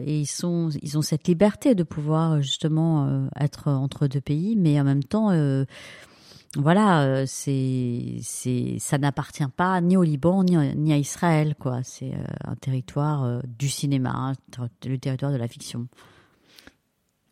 et 0.00 0.20
ils 0.20 0.26
sont, 0.26 0.70
ils 0.82 0.98
ont 0.98 1.02
cette 1.02 1.26
liberté 1.26 1.74
de 1.74 1.82
pouvoir 1.82 2.42
justement 2.42 3.28
être 3.38 3.68
entre 3.68 4.06
deux 4.06 4.20
pays, 4.20 4.56
mais 4.56 4.78
en 4.80 4.84
même 4.84 5.04
temps. 5.04 5.30
voilà, 6.56 7.26
c'est, 7.26 8.18
c'est, 8.22 8.76
ça 8.80 8.98
n'appartient 8.98 9.48
pas 9.56 9.80
ni 9.80 9.96
au 9.96 10.02
Liban 10.02 10.42
ni, 10.42 10.56
ni 10.74 10.92
à 10.92 10.98
Israël, 10.98 11.54
quoi. 11.58 11.82
C'est 11.84 12.12
un 12.44 12.56
territoire 12.56 13.40
du 13.58 13.68
cinéma, 13.68 14.34
le 14.84 14.98
territoire 14.98 15.32
de 15.32 15.38
la 15.38 15.48
fiction. 15.48 15.86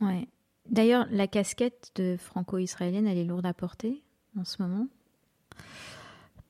Ouais. 0.01 0.29
D'ailleurs, 0.71 1.07
la 1.11 1.27
casquette 1.27 1.93
de 1.95 2.17
franco-israélienne, 2.19 3.07
elle 3.07 3.19
est 3.19 3.25
lourde 3.25 3.47
à 3.47 3.55
porter 3.55 4.03
en 4.39 4.45
ce 4.45 4.63
moment 4.63 4.89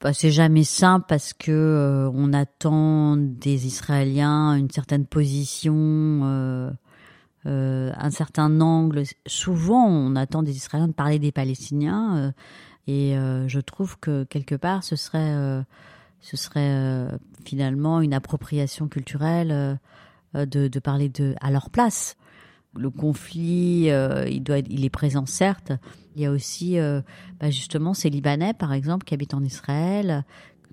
bah, 0.05 0.12
c'est 0.12 0.31
jamais 0.31 0.64
simple 0.64 1.06
parce 1.08 1.32
que 1.32 1.50
euh, 1.50 2.11
on 2.12 2.35
attend 2.35 3.17
des 3.17 3.67
Israéliens 3.67 4.55
une 4.55 4.70
certaine 4.70 5.06
position, 5.06 5.75
euh, 5.75 6.70
euh, 7.46 7.91
un 7.96 8.11
certain 8.11 8.61
angle. 8.61 9.05
Souvent, 9.26 9.87
on 9.87 10.14
attend 10.14 10.43
des 10.43 10.56
Israéliens 10.56 10.88
de 10.88 10.93
parler 10.93 11.19
des 11.19 11.32
Palestiniens, 11.32 12.35
et 12.87 13.14
je 13.14 13.61
trouve 13.61 13.99
que 13.99 14.25
quelque 14.25 14.55
part, 14.55 14.85
ce 14.85 14.94
serait, 14.94 15.64
ce 16.20 16.37
serait 16.37 17.08
finalement 17.47 18.02
une 18.02 18.12
appropriation 18.12 18.88
culturelle 18.88 19.79
de, 20.35 20.69
de, 20.69 20.79
parler 20.81 21.08
de 21.08 21.35
à 21.40 21.50
leur 21.50 21.70
place 21.70 22.19
le 22.76 22.91
conflit, 22.91 23.91
euh, 23.91 24.28
il 24.28 24.43
doit, 24.43 24.59
il 24.59 24.85
est 24.85 24.90
présent 24.90 25.26
certes. 25.26 25.73
Il 26.16 26.23
y 26.23 26.26
a 26.26 26.31
aussi, 26.31 26.78
euh, 26.78 27.00
bah, 27.40 27.50
justement, 27.50 27.95
ces 27.95 28.11
Libanais, 28.11 28.54
par 28.54 28.73
exemple, 28.73 29.04
qui 29.04 29.14
habitent 29.14 29.35
en 29.35 29.43
Israël, 29.43 30.25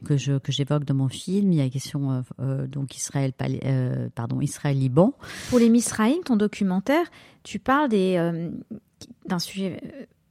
que 0.06 0.18
je 0.18 0.40
que 0.40 0.52
j'évoque 0.52 0.84
dans 0.84 0.96
mon 0.96 1.10
film. 1.10 1.52
Il 1.52 1.58
y 1.58 1.62
a 1.62 1.66
la 1.66 1.70
question 1.70 2.24
euh, 2.40 2.68
donc 2.68 2.96
Israël, 2.96 3.34
pardon, 4.16 4.42
Israël 4.42 4.78
Liban. 4.78 5.14
Pour 5.50 5.60
les 5.60 5.70
Misraïm, 5.70 6.24
ton 6.24 6.38
documentaire, 6.38 7.06
tu 7.44 7.60
parles 7.60 7.90
des 7.90 8.50
d'un 9.28 9.40
sujet 9.40 9.82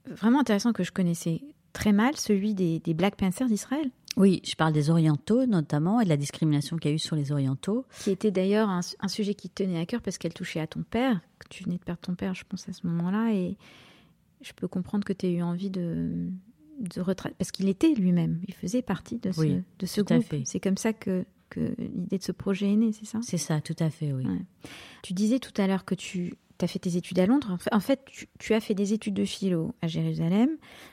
vraiment 0.05 0.41
intéressant 0.41 0.73
que 0.73 0.83
je 0.83 0.91
connaissais 0.91 1.41
très 1.73 1.93
mal, 1.93 2.17
celui 2.17 2.53
des, 2.53 2.79
des 2.79 2.93
Black 2.93 3.15
Panthers 3.15 3.47
d'Israël. 3.47 3.91
Oui, 4.17 4.41
je 4.43 4.55
parle 4.55 4.73
des 4.73 4.89
Orientaux 4.89 5.45
notamment 5.45 6.01
et 6.01 6.03
de 6.03 6.09
la 6.09 6.17
discrimination 6.17 6.77
qu'il 6.77 6.91
y 6.91 6.93
a 6.93 6.95
eu 6.95 6.99
sur 6.99 7.15
les 7.15 7.31
Orientaux. 7.31 7.85
Qui 7.99 8.11
était 8.11 8.31
d'ailleurs 8.31 8.69
un, 8.69 9.07
sujet 9.07 9.33
qui 9.33 9.49
tenait 9.49 9.79
à 9.79 9.85
cœur 9.85 10.01
parce 10.01 10.17
qu'elle 10.17 10.33
touchait 10.33 10.59
à 10.59 10.67
ton 10.67 10.83
père, 10.83 11.21
tu 11.51 11.63
venais 11.63 11.77
de 11.77 11.83
perdre 11.83 12.01
ton 12.01 12.15
père, 12.15 12.33
je 12.33 12.43
pense, 12.47 12.67
à 12.67 12.73
ce 12.73 12.87
moment-là. 12.87 13.33
Et 13.33 13.57
je 14.41 14.53
peux 14.53 14.67
comprendre 14.67 15.05
que 15.05 15.13
tu 15.13 15.27
aies 15.27 15.33
eu 15.33 15.41
envie 15.43 15.69
de, 15.69 16.27
de 16.79 17.01
retraiter, 17.01 17.35
parce 17.37 17.51
qu'il 17.51 17.69
était 17.69 17.93
lui-même, 17.93 18.39
il 18.47 18.53
faisait 18.53 18.81
partie 18.81 19.17
de 19.17 19.31
ce, 19.31 19.61
de 19.79 19.85
ce 19.85 20.01
groupe. 20.01 20.33
C'est 20.45 20.59
comme 20.59 20.77
ça 20.77 20.93
que, 20.93 21.25
que 21.49 21.75
l'idée 21.77 22.17
de 22.17 22.23
ce 22.23 22.31
projet 22.31 22.71
est 22.71 22.75
née, 22.75 22.91
c'est 22.93 23.05
ça? 23.05 23.19
C'est 23.21 23.37
ça, 23.37 23.61
tout 23.61 23.75
à 23.79 23.89
fait, 23.89 24.13
oui. 24.13 24.25
Tu 25.03 25.13
disais 25.13 25.39
tout 25.39 25.53
à 25.61 25.67
l'heure 25.67 25.85
que 25.85 25.95
tu 25.95 26.33
tu 26.61 26.65
as 26.65 26.67
fait 26.67 26.79
tes 26.79 26.95
études 26.95 27.17
à 27.17 27.25
Londres. 27.25 27.57
En 27.71 27.79
fait, 27.79 28.05
tu, 28.37 28.53
as 28.53 28.59
fait 28.59 28.75
des 28.75 28.93
études 28.93 29.15
de 29.15 29.25
philo 29.25 29.73
à 29.81 29.87
Jérusalem. 29.87 30.49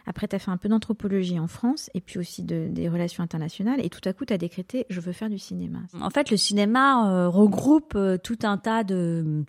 Après, 0.06 0.26
tu 0.26 0.34
as 0.34 0.38
fait 0.38 0.50
un 0.50 0.56
peu 0.56 0.68
d'anthropologie 0.68 1.38
en 1.38 1.46
France 1.46 1.90
et 1.92 2.00
puis 2.00 2.18
aussi 2.18 2.42
des 2.42 2.88
relations 2.88 3.22
internationales. 3.22 3.78
Et 3.84 3.90
tout 3.90 4.00
à 4.08 4.14
coup, 4.14 4.24
tu 4.24 4.32
as 4.32 4.38
décrété 4.38 4.86
je 4.88 5.00
veux 5.00 5.12
faire 5.12 5.28
du 5.28 5.38
cinéma. 5.38 5.80
En 6.00 6.10
fait, 6.10 6.30
le 6.30 6.38
cinéma 6.38 7.10
euh, 7.10 7.28
regroupe 7.28 7.92
euh, 7.96 8.16
tout 8.16 8.38
un 8.44 8.56
tas 8.56 8.82
de. 8.82 9.44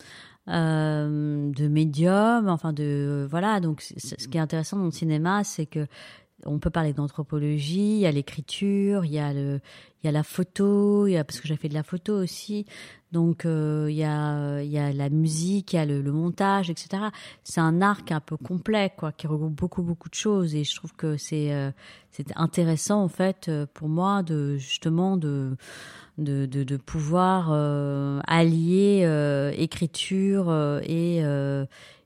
Euh, 0.50 1.52
de 1.52 1.68
médiums, 1.68 2.50
enfin 2.50 2.74
de 2.74 3.28
voilà. 3.30 3.60
Donc, 3.60 3.82
ce 3.82 4.28
qui 4.28 4.38
est 4.38 4.42
intéressant 4.42 4.78
dans 4.78 4.86
le 4.86 4.92
cinéma, 4.92 5.44
c'est 5.44 5.68
que 5.68 5.86
on 6.46 6.60
peut 6.60 6.70
parler 6.70 6.94
d'anthropologie, 6.94 7.96
il 7.96 8.00
y 8.00 8.06
a 8.06 8.12
l'écriture, 8.12 9.06
il 9.06 9.12
y 9.12 9.20
a 9.20 9.34
le, 9.34 9.60
il 10.02 10.08
y 10.08 10.10
a 10.10 10.12
la 10.12 10.24
photo, 10.24 11.08
il 11.08 11.14
y 11.14 11.18
a, 11.18 11.24
parce 11.24 11.42
que 11.42 11.48
j'ai 11.48 11.58
fait 11.58 11.68
de 11.68 11.74
la 11.74 11.84
photo 11.84 12.14
aussi. 12.14 12.66
Donc 13.12 13.46
euh, 13.46 13.88
il 13.90 13.98
y 13.98 14.04
a, 14.04 14.62
il 14.62 14.70
y 14.70 14.78
a 14.78 14.94
la 14.94 15.10
musique, 15.10 15.74
il 15.74 15.76
y 15.76 15.80
a 15.80 15.86
le, 15.86 16.02
montage, 16.12 16.70
etc. 16.70 17.04
C'est 17.44 17.60
un 17.60 17.82
arc 17.82 18.12
un 18.12 18.20
peu 18.22 18.38
complet, 18.38 18.92
quoi, 18.96 19.12
qui 19.12 19.28
regroupe 19.28 19.56
beaucoup 19.56 19.82
beaucoup 19.82 20.10
de 20.10 20.16
choses. 20.16 20.56
Et 20.56 20.64
je 20.64 20.76
trouve 20.76 20.94
que 20.94 21.18
c'est, 21.18 21.54
euh, 21.54 21.72
c'est 22.12 22.28
intéressant 22.38 23.04
en 23.04 23.10
fait 23.10 23.48
euh, 23.50 23.66
pour 23.74 23.90
moi 23.90 24.24
de 24.24 24.58
justement 24.58 25.18
de 25.18 25.58
de, 26.18 26.78
pouvoir 26.78 27.52
allier 28.28 29.08
écriture 29.58 30.52
et 30.84 31.24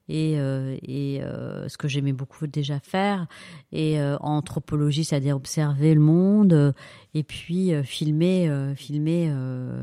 et, 0.09 0.37
euh, 0.37 0.77
euh, 0.89 1.67
ce 1.69 1.77
que 1.77 1.87
j'aimais 1.87 2.13
beaucoup 2.13 2.45
déjà 2.47 2.79
faire, 2.79 3.27
et 3.71 3.99
euh, 3.99 4.17
anthropologie, 4.19 5.05
c'est-à-dire 5.05 5.35
observer 5.35 5.93
le 5.93 6.01
monde, 6.01 6.73
et 7.13 7.23
puis 7.23 7.71
filmer, 7.83 8.73
filmer 8.75 9.33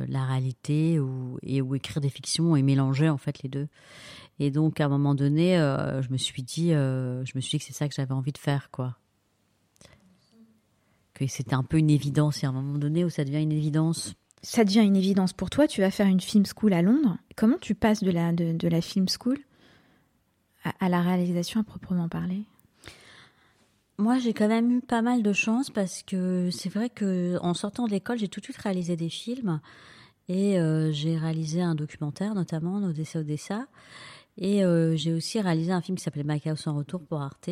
la 0.09 0.25
réalité 0.25 0.99
ou, 1.01 1.39
et 1.43 1.63
ou 1.63 1.75
écrire 1.75 2.01
des 2.01 2.11
fictions 2.11 2.57
et 2.57 2.63
mélanger 2.63 3.09
en 3.09 3.19
fait 3.19 3.43
les 3.43 3.49
deux. 3.49 3.69
Et 4.39 4.51
donc 4.51 4.81
à 4.81 4.87
un 4.87 4.89
moment 4.89 5.15
donné, 5.15 5.57
je 5.57 6.11
me 6.11 6.17
suis 6.17 6.43
dit, 6.43 6.71
je 6.71 7.33
me 7.35 7.41
suis 7.41 7.53
dit 7.53 7.59
que 7.59 7.65
c'est 7.65 7.77
ça 7.77 7.89
que 7.89 7.95
j'avais 7.95 8.13
envie 8.13 8.33
de 8.33 8.39
faire, 8.39 8.71
quoi. 8.71 8.97
Que 11.15 11.27
c'était 11.27 11.55
un 11.55 11.63
peu 11.63 11.79
une 11.79 11.91
évidence, 11.91 12.43
et 12.43 12.47
à 12.47 12.51
un 12.51 12.53
moment 12.53 12.79
donné 12.79 13.05
où 13.05 13.11
ça 13.11 13.25
devient 13.25 13.43
une 13.43 13.53
évidence 13.53 14.15
ça 14.43 14.65
devient 14.65 14.81
une 14.81 14.97
évidence 14.97 15.35
pour 15.35 15.51
toi. 15.51 15.69
Tu 15.69 15.83
vas 15.83 15.91
faire 15.91 16.07
une 16.07 16.23
film 16.23 16.47
school 16.47 16.73
à 16.73 16.81
Londres. 16.81 17.19
Comment 17.37 17.59
tu 17.61 17.75
passes 17.75 18.03
de 18.03 18.11
la, 18.11 18.33
de 18.33 18.69
la 18.69 18.81
film 18.81 19.05
school 19.07 19.37
à, 20.65 20.89
la 20.89 21.01
réalisation 21.03 21.61
à 21.61 21.65
proprement 21.65 22.09
parler? 22.09 22.45
Moi, 23.99 24.19
j'ai 24.19 24.33
quand 24.33 24.49
même 24.49 24.71
eu 24.71 24.81
pas 24.81 25.03
mal 25.03 25.23
de 25.23 25.33
chance 25.33 25.71
parce 25.71 26.03
que 26.03 26.51
c'est 26.51 26.71
vrai 26.71 26.89
que 26.89 27.39
en 27.43 27.53
sortant 27.53 27.87
de 27.87 27.91
l'école, 27.91 28.19
j'ai 28.19 28.29
tout 28.29 28.41
de 28.41 28.45
suite 28.47 28.57
réalisé 28.57 28.97
des 28.97 29.11
films 29.11 29.61
et 30.29 30.59
euh, 30.59 30.91
j'ai 30.93 31.19
réalisé 31.19 31.61
un 31.61 31.75
documentaire, 31.75 32.35
notamment 32.35 32.77
Odessa 32.77 33.19
Odessa, 33.19 33.67
et 34.39 34.65
euh, 34.65 34.97
j'ai 34.97 35.13
aussi 35.13 35.41
réalisé 35.41 35.73
un 35.73 35.83
film 35.83 35.99
qui 35.99 36.05
s'appelait 36.05 36.25
Macao 36.25 36.57
sans 36.57 36.75
retour 36.75 37.03
pour 37.03 37.21
Arte. 37.21 37.51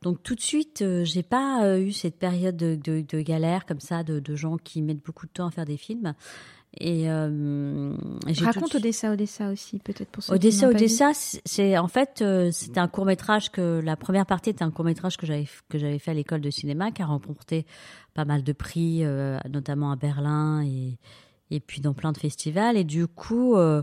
Donc 0.00 0.22
tout 0.22 0.34
de 0.34 0.40
suite, 0.40 0.80
euh, 0.80 1.04
j'ai 1.04 1.24
pas 1.24 1.78
eu 1.78 1.92
cette 1.92 2.18
période 2.18 2.56
de, 2.56 3.20
galère 3.20 3.66
comme 3.66 3.80
ça 3.80 4.04
de, 4.04 4.20
de, 4.20 4.36
gens 4.36 4.56
qui 4.56 4.80
mettent 4.80 5.04
beaucoup 5.04 5.26
de 5.26 5.32
temps 5.32 5.48
à 5.48 5.50
faire 5.50 5.64
des 5.66 5.76
films. 5.76 6.14
Et 6.80 7.10
euh, 7.10 7.92
raconte 8.40 8.76
Odessa, 8.76 9.10
Odessa 9.10 9.50
aussi 9.50 9.80
peut-être 9.80 10.10
pour 10.10 10.22
ceux 10.22 10.32
Odessa, 10.32 10.68
Odessa, 10.68 11.10
c'est 11.12 11.76
en 11.76 11.88
fait 11.88 12.20
euh, 12.22 12.50
c'était 12.52 12.78
un 12.78 12.86
court 12.86 13.04
métrage 13.04 13.50
que 13.50 13.80
la 13.84 13.96
première 13.96 14.26
partie 14.26 14.50
était 14.50 14.62
un 14.62 14.70
court 14.70 14.84
métrage 14.84 15.16
que 15.16 15.26
j'avais 15.26 15.48
que 15.68 15.78
j'avais 15.78 15.98
fait 15.98 16.12
à 16.12 16.14
l'école 16.14 16.40
de 16.40 16.50
cinéma 16.50 16.92
qui 16.92 17.02
a 17.02 17.06
remporté 17.06 17.66
pas 18.14 18.24
mal 18.24 18.44
de 18.44 18.52
prix, 18.52 19.00
euh, 19.02 19.38
notamment 19.50 19.90
à 19.90 19.96
Berlin 19.96 20.62
et 20.62 20.98
et 21.50 21.58
puis 21.58 21.80
dans 21.80 21.94
plein 21.94 22.12
de 22.12 22.18
festivals. 22.18 22.76
Et 22.76 22.84
du 22.84 23.08
coup, 23.08 23.56
euh, 23.56 23.82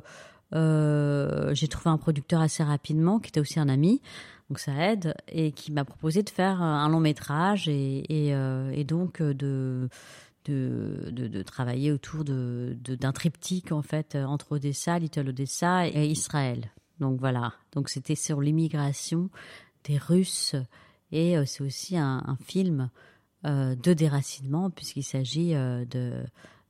j'ai 1.54 1.68
trouvé 1.68 1.90
un 1.90 1.98
producteur 1.98 2.40
assez 2.40 2.64
rapidement 2.64 3.20
qui 3.20 3.30
était 3.30 3.42
aussi 3.42 3.60
un 3.60 3.68
ami, 3.68 4.02
donc 4.50 4.60
ça 4.60 4.72
aide, 4.74 5.16
et 5.28 5.52
qui 5.52 5.72
m'a 5.74 5.84
proposé 5.84 6.24
de 6.24 6.30
faire 6.30 6.62
un 6.62 6.88
long 6.88 7.00
métrage 7.00 7.68
et, 7.68 8.30
et, 8.30 8.36
et 8.72 8.84
donc 8.84 9.22
de 9.22 9.90
de, 10.46 11.44
travailler 11.44 11.92
autour 11.92 12.24
de, 12.24 12.78
d'un 12.82 13.12
triptyque 13.12 13.72
en 13.72 13.82
fait 13.82 14.16
entre 14.16 14.54
Odessa, 14.54 15.00
Little 15.00 15.30
Odessa 15.30 15.88
et 15.88 16.08
Israël. 16.08 16.72
Donc 17.00 17.20
voilà, 17.20 17.54
donc 17.74 17.90
c'était 17.90 18.16
sur 18.16 18.42
l'immigration 18.42 19.30
des 19.84 19.98
Russes. 19.98 20.56
Et 21.12 21.38
euh, 21.38 21.46
c'est 21.46 21.64
aussi 21.64 21.98
un, 21.98 22.38
film 22.44 22.90
euh, 23.46 23.75
de 23.75 23.94
déracinement 23.94 24.70
puisqu'il 24.70 25.04
s'agit 25.04 25.56
euh, 25.56 25.86
de 25.86 26.24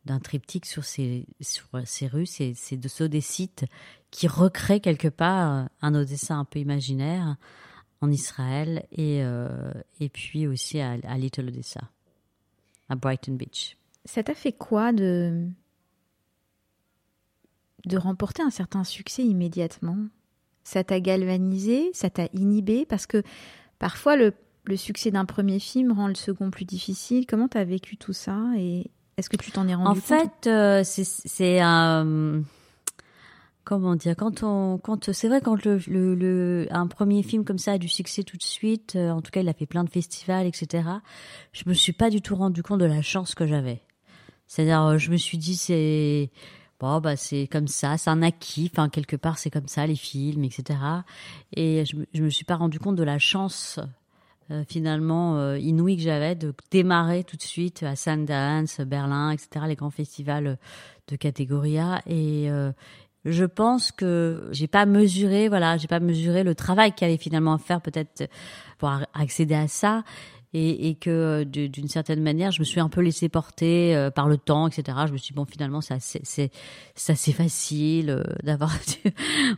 d'un 0.05 0.19
triptyque 0.19 0.67
sur 0.67 0.85
ces 0.85 1.25
sur 1.41 1.65
ces 1.85 2.05
Russes. 2.05 2.39
Et 2.39 2.53
de 2.71 3.03
Odessites 3.03 3.65
qui 4.11 4.27
recréent 4.27 4.79
quelque 4.79 5.07
part 5.07 5.67
un 5.81 5.95
Odessa 5.95 6.35
un 6.35 6.45
peu 6.45 6.59
imaginaire 6.59 7.37
en 8.01 8.11
Israël 8.11 8.85
et 8.91 9.23
et 9.99 10.09
puis 10.09 10.45
aussi 10.45 10.79
à 10.79 11.17
Little 11.17 11.47
Odessa 11.47 11.89
à 12.89 12.95
Brighton 12.95 13.33
Beach. 13.33 13.77
Ça 14.05 14.23
t'a 14.23 14.35
fait 14.35 14.51
quoi 14.51 14.91
de 14.93 15.47
de 17.85 17.97
remporter 17.97 18.41
un 18.41 18.49
certain 18.49 18.83
succès 18.83 19.23
immédiatement? 19.23 19.97
Ça 20.63 20.83
t'a 20.83 20.99
galvanisé? 20.99 21.91
Ça 21.93 22.09
t'a 22.09 22.27
inhibé? 22.33 22.85
Parce 22.85 23.05
que 23.05 23.21
parfois 23.77 24.15
le, 24.15 24.33
le 24.63 24.75
succès 24.75 25.11
d'un 25.11 25.25
premier 25.25 25.59
film 25.59 25.91
rend 25.91 26.07
le 26.07 26.15
second 26.15 26.49
plus 26.49 26.65
difficile. 26.65 27.27
Comment 27.27 27.47
t'as 27.47 27.63
vécu 27.63 27.97
tout 27.97 28.13
ça? 28.13 28.39
Et 28.57 28.89
est-ce 29.17 29.29
que 29.29 29.37
tu 29.37 29.51
t'en 29.51 29.67
es 29.67 29.75
rendu 29.75 30.01
compte? 30.01 30.11
En 30.11 30.19
fait, 30.19 30.47
euh, 30.49 30.83
c'est 30.83 31.59
un 31.61 32.41
comment 33.65 33.95
dire 33.95 34.15
quand 34.15 34.43
on 34.43 34.77
quand 34.77 35.11
c'est 35.11 35.27
vrai 35.27 35.41
quand 35.41 35.65
le, 35.65 35.79
le, 35.87 36.67
un 36.69 36.87
premier 36.87 37.23
film 37.23 37.43
comme 37.43 37.57
ça 37.57 37.73
a 37.73 37.77
du 37.77 37.89
succès 37.89 38.23
tout 38.23 38.37
de 38.37 38.43
suite 38.43 38.95
euh, 38.95 39.09
en 39.09 39.21
tout 39.21 39.31
cas 39.31 39.41
il 39.41 39.49
a 39.49 39.53
fait 39.53 39.65
plein 39.65 39.83
de 39.83 39.89
festivals 39.89 40.45
etc 40.45 40.87
je 41.51 41.63
me 41.67 41.73
suis 41.73 41.91
pas 41.91 42.09
du 42.09 42.21
tout 42.21 42.35
rendu 42.35 42.63
compte 42.63 42.79
de 42.79 42.85
la 42.85 43.01
chance 43.01 43.35
que 43.35 43.45
j'avais. 43.45 43.81
C'est-à-dire 44.47 44.81
euh, 44.83 44.97
je 44.97 45.11
me 45.11 45.17
suis 45.17 45.37
dit 45.37 45.55
c'est 45.55 46.29
bon 46.79 47.01
bah 47.01 47.15
c'est 47.15 47.47
comme 47.47 47.67
ça 47.67 47.97
c'est 47.97 48.09
un 48.09 48.21
acquis 48.21 48.69
enfin 48.71 48.89
quelque 48.89 49.15
part 49.15 49.37
c'est 49.37 49.49
comme 49.49 49.67
ça 49.67 49.87
les 49.87 49.95
films 49.95 50.43
etc 50.43 50.79
et 51.53 51.83
je, 51.85 51.97
je 52.13 52.23
me 52.23 52.29
suis 52.29 52.45
pas 52.45 52.55
rendu 52.55 52.79
compte 52.79 52.97
de 52.97 53.03
la 53.03 53.17
chance 53.17 53.79
euh, 54.51 54.63
finalement 54.67 55.37
euh, 55.37 55.57
inouïe 55.57 55.95
que 55.95 56.03
j'avais 56.03 56.35
de 56.35 56.53
démarrer 56.69 57.23
tout 57.23 57.37
de 57.37 57.41
suite 57.41 57.81
à 57.81 57.95
Sundance 57.95 58.81
Berlin 58.81 59.31
etc 59.31 59.65
les 59.67 59.75
grands 59.75 59.89
festivals 59.89 60.59
de 61.07 61.15
catégorie 61.15 61.79
A. 61.79 62.01
Et 62.07 62.49
je 63.25 63.43
pense 63.43 63.91
que 63.91 64.47
j'ai 64.51 64.67
pas 64.67 64.85
mesuré, 64.85 65.49
voilà, 65.49 65.77
j'ai 65.77 65.87
pas 65.87 65.99
mesuré 65.99 66.43
le 66.43 66.53
travail 66.53 66.93
qu'il 66.93 67.07
allait 67.07 67.17
finalement 67.17 67.57
faire 67.57 67.81
peut-être 67.81 68.29
pour 68.77 68.91
accéder 69.13 69.55
à 69.55 69.67
ça. 69.67 70.03
Et, 70.57 70.87
et 70.87 70.95
que 70.95 71.43
d'une 71.43 71.89
certaine 71.89 72.23
manière, 72.23 72.51
je 72.51 72.61
me 72.61 72.63
suis 72.63 72.79
un 72.79 72.87
peu 72.87 73.01
laissé 73.01 73.27
porter 73.27 73.93
euh, 73.93 74.09
par 74.09 74.29
le 74.29 74.37
temps, 74.37 74.67
etc. 74.67 74.99
Je 75.05 75.11
me 75.11 75.17
suis 75.17 75.33
dit, 75.33 75.35
bon, 75.35 75.43
finalement, 75.43 75.81
c'est 75.81 75.99
c'est 76.23 76.49
assez 77.09 77.33
facile 77.33 78.09
euh, 78.09 78.23
d'avoir, 78.43 78.73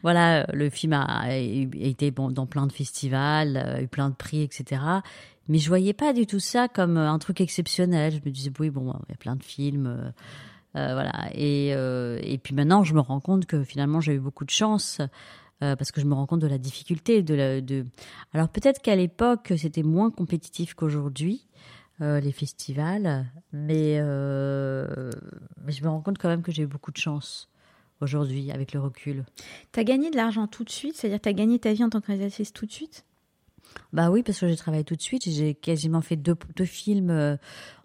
voilà, 0.01 0.47
le 0.53 0.71
film 0.71 0.93
a, 0.93 1.37
été 1.37 2.09
bon 2.09 2.31
dans 2.31 2.47
plein 2.47 2.65
de 2.65 2.71
festivals, 2.71 3.57
a 3.57 3.79
eu 3.83 3.87
plein 3.87 4.09
de 4.09 4.15
prix, 4.15 4.41
etc. 4.41 4.81
Mais 5.47 5.59
je 5.59 5.67
voyais 5.67 5.93
pas 5.93 6.13
du 6.13 6.25
tout 6.25 6.39
ça 6.39 6.67
comme 6.67 6.97
un 6.97 7.19
truc 7.19 7.41
exceptionnel. 7.41 8.13
Je 8.13 8.27
me 8.27 8.33
disais, 8.33 8.51
oui, 8.59 8.71
bon, 8.71 8.91
il 9.07 9.11
y 9.11 9.13
a 9.13 9.17
plein 9.17 9.35
de 9.35 9.43
films. 9.43 10.11
Euh, 10.75 10.93
voilà. 10.93 11.29
Et, 11.33 11.73
euh, 11.73 12.19
et 12.21 12.37
puis 12.37 12.53
maintenant, 12.53 12.83
je 12.83 12.93
me 12.93 12.99
rends 12.99 13.19
compte 13.19 13.45
que 13.45 13.63
finalement, 13.63 14.01
j'ai 14.01 14.13
eu 14.13 14.19
beaucoup 14.19 14.45
de 14.45 14.49
chance. 14.49 15.01
Euh, 15.63 15.75
parce 15.75 15.91
que 15.91 15.99
je 15.99 16.05
me 16.05 16.13
rends 16.13 16.27
compte 16.27 16.41
de 16.41 16.47
la 16.47 16.59
difficulté 16.59 17.23
de, 17.23 17.33
la, 17.33 17.61
de... 17.61 17.83
alors 18.31 18.47
peut-être 18.47 18.79
qu'à 18.79 18.95
l'époque 18.95 19.53
c'était 19.57 19.81
moins 19.81 20.11
compétitif 20.11 20.75
qu'aujourd'hui 20.75 21.47
les 21.99 22.31
festivals 22.31 23.25
mais, 23.51 23.99
mais 23.99 25.71
je 25.71 25.83
me 25.83 25.89
rends 25.89 26.01
compte 26.01 26.19
quand 26.19 26.29
même 26.29 26.43
que 26.43 26.51
j'ai 26.51 26.61
eu 26.61 26.67
beaucoup 26.67 26.91
de 26.91 26.97
chance 26.97 27.49
aujourd'hui 28.01 28.51
avec 28.51 28.71
le 28.71 28.79
recul. 28.79 29.25
Tu 29.71 29.79
as 29.79 29.83
gagné 29.83 30.11
de 30.11 30.15
l'argent 30.15 30.45
tout 30.45 30.63
de 30.63 30.69
suite, 30.69 30.95
c'est-à-dire 30.95 31.21
tu 31.21 31.29
as 31.29 31.33
gagné 31.33 31.57
ta 31.57 31.73
vie 31.73 31.83
en 31.83 31.89
tant 31.89 32.01
que 32.01 32.05
réalisatrice 32.05 32.53
tout 32.53 32.67
de 32.67 32.71
suite? 32.71 33.03
Bah 33.93 34.11
oui, 34.11 34.21
parce 34.21 34.39
que 34.39 34.47
j'ai 34.47 34.57
travaillé 34.57 34.83
tout 34.83 34.95
de 34.95 35.01
suite, 35.01 35.27
j'ai 35.27 35.55
quasiment 35.55 36.01
fait 36.01 36.17
deux, 36.17 36.35
deux 36.55 36.65
films 36.65 37.39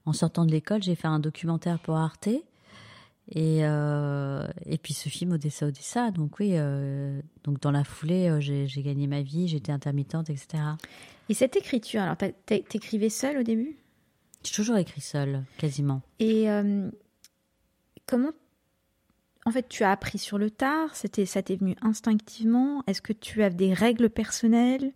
en 0.05 0.13
sortant 0.13 0.45
de 0.45 0.51
l'école, 0.51 0.83
j'ai 0.83 0.95
fait 0.95 1.09
un 1.09 1.21
documentaire 1.21 1.79
pour 1.79 1.97
Arte 1.97 2.29
et, 3.29 3.61
euh, 3.63 4.47
et 4.67 4.79
puis 4.79 4.95
ce 4.95 5.09
film 5.09 5.33
Odessa 5.33 5.67
Odessa, 5.67 6.11
donc 6.11 6.39
oui, 6.41 6.53
euh, 6.55 7.21
donc 7.45 7.61
dans 7.61 7.71
la 7.71 7.85
foulée, 7.85 8.29
euh, 8.29 8.41
j'ai 8.41 8.83
gagné 8.83 9.07
ma 9.07 9.23
vie, 9.23 9.49
j'étais 9.49 9.73
intermittente, 9.73 10.29
etc. 10.29 10.63
Et 11.29 11.35
cette 11.35 11.57
écriture, 11.57 12.03
alors 12.03 12.17
t'écrivais 12.17 13.09
seule 13.09 13.39
au 13.39 13.43
début? 13.43 13.77
J'ai 14.45 14.53
toujours 14.53 14.77
écrit 14.77 15.01
seule, 15.01 15.45
quasiment. 15.57 16.03
Et 16.19 16.47
comment 18.07 18.33
En 19.47 19.53
fait, 19.53 19.69
tu 19.69 19.85
as 19.85 19.93
appris 19.93 20.19
sur 20.19 20.37
le 20.37 20.51
tard, 20.51 20.95
c'était 20.95 21.25
ça 21.25 21.43
t'est 21.43 21.57
venu 21.57 21.77
instinctivement? 21.81 22.83
Est-ce 22.89 23.01
que 23.01 23.13
tu 23.13 23.45
as 23.45 23.51
des 23.51 23.73
règles 23.73 24.11
personnelles, 24.11 24.93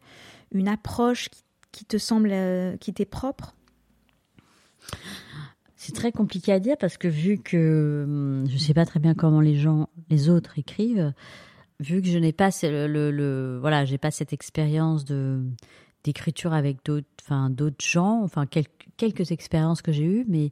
une 0.53 0.69
approche 0.69 1.29
qui, 1.29 1.43
qui 1.71 1.85
te 1.85 1.97
semble, 1.97 2.35
qui 2.81 2.93
t'est 2.93 3.05
propre? 3.05 3.55
C'est 5.87 5.93
très 5.93 6.11
compliqué 6.11 6.53
à 6.53 6.59
dire 6.59 6.77
parce 6.79 6.99
que 6.99 7.07
vu 7.07 7.39
que 7.39 8.03
hum, 8.05 8.45
je 8.49 8.55
ne 8.55 8.59
sais 8.59 8.75
pas 8.75 8.85
très 8.85 8.99
bien 8.99 9.15
comment 9.15 9.41
les 9.41 9.55
gens, 9.55 9.89
les 10.11 10.29
autres 10.29 10.59
écrivent, 10.59 11.13
vu 11.79 12.03
que 12.03 12.09
je 12.09 12.19
n'ai 12.19 12.33
pas 12.33 12.51
le, 12.65 13.59
voilà, 13.61 13.85
j'ai 13.85 13.99
pas 13.99 14.11
cette 14.11 14.33
expérience 14.33 15.05
de 15.05 15.41
d'écriture 16.03 16.53
avec 16.53 16.85
d'autres, 16.85 17.07
enfin 17.23 17.51
d'autres 17.51 17.85
gens, 17.85 18.23
enfin 18.23 18.47
quelques, 18.47 18.89
quelques 18.97 19.31
expériences 19.31 19.81
que 19.81 19.93
j'ai 19.93 20.05
eues, 20.05 20.25
mais 20.27 20.51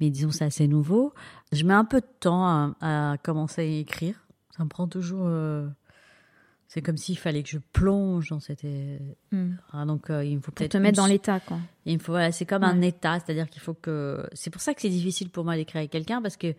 mais 0.00 0.10
disons 0.10 0.32
c'est 0.32 0.44
assez 0.44 0.66
nouveau. 0.66 1.14
Je 1.52 1.64
mets 1.64 1.74
un 1.74 1.84
peu 1.84 2.00
de 2.00 2.06
temps 2.18 2.74
à, 2.80 3.16
commencer 3.22 3.62
à 3.62 3.64
écrire. 3.64 4.26
Ça 4.56 4.64
me 4.64 4.68
prend 4.68 4.88
toujours, 4.88 5.26
euh, 5.26 5.68
C'est 6.72 6.80
comme 6.80 6.96
s'il 6.96 7.18
fallait 7.18 7.42
que 7.42 7.50
je 7.50 7.58
plonge 7.74 8.30
dans 8.30 8.40
cette. 8.40 8.64
Ah, 9.74 9.84
donc 9.84 10.08
euh, 10.08 10.24
il 10.24 10.36
me 10.36 10.40
faut 10.40 10.52
peut-être 10.52 10.72
te 10.72 10.78
mettre 10.78 10.96
dans 10.96 11.06
l'état, 11.06 11.38
quoi. 11.38 11.58
il 11.84 11.98
me 11.98 11.98
faut, 11.98 12.12
voilà, 12.12 12.32
c'est 12.32 12.46
comme 12.46 12.64
un 12.64 12.80
état, 12.80 13.18
c'est-à-dire 13.20 13.50
qu'il 13.50 13.60
faut 13.60 13.74
que. 13.74 14.26
C'est 14.32 14.48
pour 14.48 14.62
ça 14.62 14.72
que 14.72 14.80
c'est 14.80 14.88
difficile 14.88 15.28
pour 15.28 15.44
moi 15.44 15.56
d'écrire 15.56 15.80
avec 15.80 15.90
quelqu'un 15.90 16.22
parce 16.22 16.38
que 16.38 16.46
il 16.46 16.54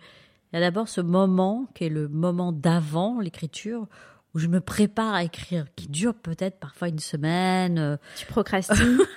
y 0.53 0.57
a 0.57 0.59
d'abord 0.59 0.87
ce 0.87 1.01
moment 1.01 1.65
qui 1.73 1.85
est 1.85 1.89
le 1.89 2.07
moment 2.09 2.51
d'avant 2.51 3.21
l'écriture 3.21 3.87
où 4.35 4.39
je 4.39 4.45
me 4.45 4.61
prépare 4.61 5.15
à 5.15 5.23
écrire, 5.23 5.65
qui 5.75 5.87
dure 5.87 6.13
peut-être 6.13 6.59
parfois 6.59 6.89
une 6.89 6.99
semaine. 6.99 7.79
euh. 7.79 7.97
Tu 8.15 8.27
procrastines. 8.27 8.99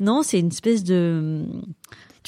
Non, 0.00 0.22
c'est 0.22 0.38
une 0.38 0.48
espèce 0.48 0.84
de. 0.84 1.44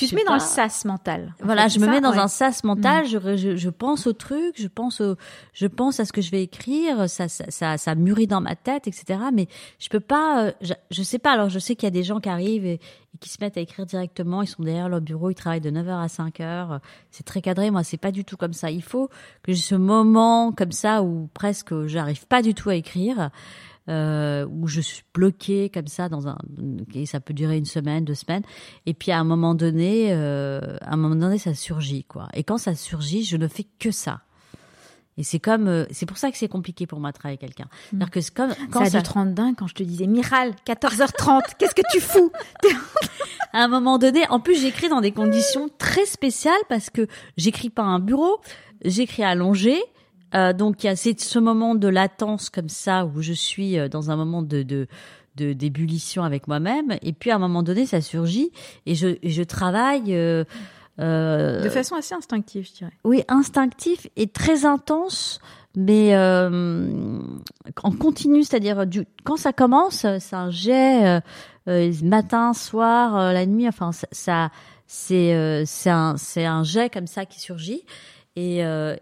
Tu 0.00 0.06
Je 0.06 0.10
te 0.10 0.16
mets 0.16 0.24
dans 0.24 0.34
le 0.34 0.40
sas 0.40 0.84
mental. 0.84 1.34
En 1.42 1.46
Voilà, 1.46 1.68
je 1.68 1.78
me 1.78 1.84
ça 1.86 1.90
mets 1.90 2.00
dans 2.00 2.12
Ouais. 2.12 2.18
un 2.18 2.28
sas 2.28 2.64
mental, 2.64 3.06
je, 3.06 3.36
je, 3.36 3.56
je 3.56 3.68
pense 3.70 4.06
au 4.06 4.12
truc, 4.12 4.54
je 4.56 4.68
pense 4.68 5.00
au, 5.00 5.16
je 5.52 5.66
pense 5.66 6.00
à 6.00 6.04
ce 6.04 6.12
que 6.12 6.20
je 6.20 6.30
vais 6.30 6.42
écrire, 6.42 7.08
ça, 7.08 7.28
ça, 7.28 7.44
ça, 7.48 7.78
ça 7.78 7.94
mûrit 7.94 8.26
dans 8.26 8.40
ma 8.40 8.56
tête, 8.56 8.86
etc. 8.88 9.18
Mais 9.32 9.46
je 9.78 9.88
peux 9.88 10.00
pas, 10.00 10.44
euh, 10.46 10.52
je, 10.60 10.72
je 10.90 11.02
sais 11.02 11.18
pas. 11.18 11.32
Alors, 11.32 11.48
je 11.48 11.58
sais 11.58 11.76
qu'il 11.76 11.86
y 11.86 11.88
a 11.88 11.90
des 11.92 12.02
gens 12.02 12.20
qui 12.20 12.28
arrivent 12.28 12.66
et, 12.66 12.74
et 13.14 13.18
qui 13.20 13.28
se 13.28 13.38
mettent 13.40 13.56
à 13.56 13.60
écrire 13.60 13.86
directement. 13.86 14.42
Ils 14.42 14.46
sont 14.48 14.62
derrière 14.62 14.88
leur 14.88 15.00
bureau, 15.00 15.30
ils 15.30 15.34
travaillent 15.34 15.60
de 15.60 15.70
9h 15.70 16.02
à 16.02 16.06
5h. 16.06 16.80
C'est 17.10 17.24
très 17.24 17.40
cadré. 17.40 17.70
Moi, 17.70 17.82
c'est 17.84 17.96
pas 17.96 18.12
du 18.12 18.24
tout 18.24 18.36
comme 18.36 18.52
ça. 18.52 18.70
Il 18.70 18.82
faut 18.82 19.08
que 19.42 19.52
j'ai 19.52 19.60
ce 19.60 19.74
moment 19.74 20.52
comme 20.52 20.72
ça 20.72 21.02
où 21.02 21.28
presque 21.34 21.86
j'arrive 21.86 22.26
pas 22.26 22.42
du 22.42 22.54
tout 22.54 22.70
à 22.70 22.74
écrire. 22.74 23.30
Euh, 23.88 24.46
où 24.46 24.68
je 24.68 24.80
suis 24.80 25.02
bloquée 25.14 25.70
comme 25.70 25.86
ça 25.86 26.10
dans 26.10 26.28
un 26.28 26.36
et 26.94 27.06
ça 27.06 27.18
peut 27.18 27.32
durer 27.32 27.56
une 27.56 27.64
semaine 27.64 28.04
deux 28.04 28.14
semaines. 28.14 28.42
Et 28.84 28.92
puis 28.92 29.10
à 29.10 29.18
un 29.18 29.24
moment 29.24 29.54
donné 29.54 30.12
euh, 30.12 30.76
à 30.82 30.92
un 30.92 30.96
moment 30.96 31.16
donné 31.16 31.38
ça 31.38 31.54
surgit 31.54 32.04
quoi. 32.04 32.28
Et 32.34 32.44
quand 32.44 32.58
ça 32.58 32.74
surgit 32.74 33.24
je 33.24 33.38
ne 33.38 33.48
fais 33.48 33.66
que 33.78 33.90
ça. 33.90 34.20
Et 35.16 35.24
c'est 35.24 35.40
comme 35.40 35.66
euh, 35.66 35.86
c'est 35.90 36.04
pour 36.04 36.18
ça 36.18 36.30
que 36.30 36.36
c'est 36.36 36.46
compliqué 36.46 36.86
pour 36.86 37.00
moi 37.00 37.10
de 37.10 37.16
travailler 37.16 37.38
avec 37.40 37.56
quelqu'un. 37.56 37.70
C'est-à-dire 37.88 38.10
que 38.10 38.20
c'est 38.20 38.34
comme 38.34 38.52
quand 38.70 38.84
ça 38.84 38.90
ça, 38.90 38.98
a 38.98 39.00
dû 39.00 39.08
te 39.08 39.12
rendre 39.14 39.32
dingue 39.32 39.56
quand 39.56 39.66
je 39.66 39.74
te 39.74 39.82
disais 39.82 40.06
Miral, 40.06 40.52
14h30, 40.66 41.40
qu'est-ce 41.58 41.74
que 41.74 41.82
tu 41.90 42.00
fous? 42.00 42.30
À 43.52 43.64
un 43.64 43.68
moment 43.68 43.98
donné 43.98 44.28
en 44.28 44.40
plus 44.40 44.60
j'écris 44.60 44.90
dans 44.90 45.00
des 45.00 45.10
conditions 45.10 45.68
très 45.78 46.04
spéciales 46.04 46.62
parce 46.68 46.90
que 46.90 47.08
j'écris 47.36 47.70
pas 47.70 47.82
à 47.82 47.86
un 47.86 47.98
bureau 47.98 48.40
j'écris 48.84 49.24
allongé 49.24 49.82
euh, 50.34 50.52
donc 50.52 50.82
il 50.84 50.86
y 50.86 50.90
a 50.90 50.96
c'est 50.96 51.18
ce 51.20 51.38
moment 51.38 51.74
de 51.74 51.88
latence 51.88 52.50
comme 52.50 52.68
ça 52.68 53.06
où 53.06 53.22
je 53.22 53.32
suis 53.32 53.78
euh, 53.78 53.88
dans 53.88 54.10
un 54.10 54.16
moment 54.16 54.42
de, 54.42 54.62
de 54.62 54.86
de 55.36 55.52
d'ébullition 55.52 56.22
avec 56.24 56.48
moi-même 56.48 56.96
et 57.02 57.12
puis 57.12 57.30
à 57.30 57.36
un 57.36 57.38
moment 57.38 57.62
donné 57.62 57.86
ça 57.86 58.00
surgit 58.00 58.50
et 58.86 58.94
je 58.94 59.08
et 59.22 59.30
je 59.30 59.42
travaille 59.42 60.14
euh, 60.14 60.44
euh, 60.98 61.62
De 61.62 61.68
façon 61.68 61.94
assez 61.94 62.14
instinctive, 62.14 62.66
je 62.66 62.78
dirais. 62.78 62.92
oui, 63.04 63.22
instinctif 63.28 64.08
et 64.16 64.26
très 64.26 64.66
intense, 64.66 65.40
mais 65.74 66.14
euh, 66.14 67.20
en 67.82 67.92
continu, 67.92 68.42
c'est-à-dire 68.44 68.86
du, 68.86 69.06
quand 69.24 69.36
ça 69.38 69.52
commence, 69.52 70.04
c'est 70.18 70.36
un 70.36 70.50
jet 70.50 71.06
euh, 71.06 71.20
euh, 71.68 71.92
matin, 72.02 72.52
soir, 72.52 73.16
euh, 73.16 73.32
la 73.32 73.46
nuit. 73.46 73.66
Enfin, 73.68 73.92
ça, 73.92 74.08
ça 74.10 74.50
c'est 74.86 75.34
euh, 75.34 75.62
c'est 75.64 75.90
un 75.90 76.16
c'est 76.18 76.44
un 76.44 76.64
jet 76.64 76.90
comme 76.90 77.06
ça 77.06 77.24
qui 77.24 77.40
surgit. 77.40 77.84
Et, 78.36 78.64
euh, 78.64 78.96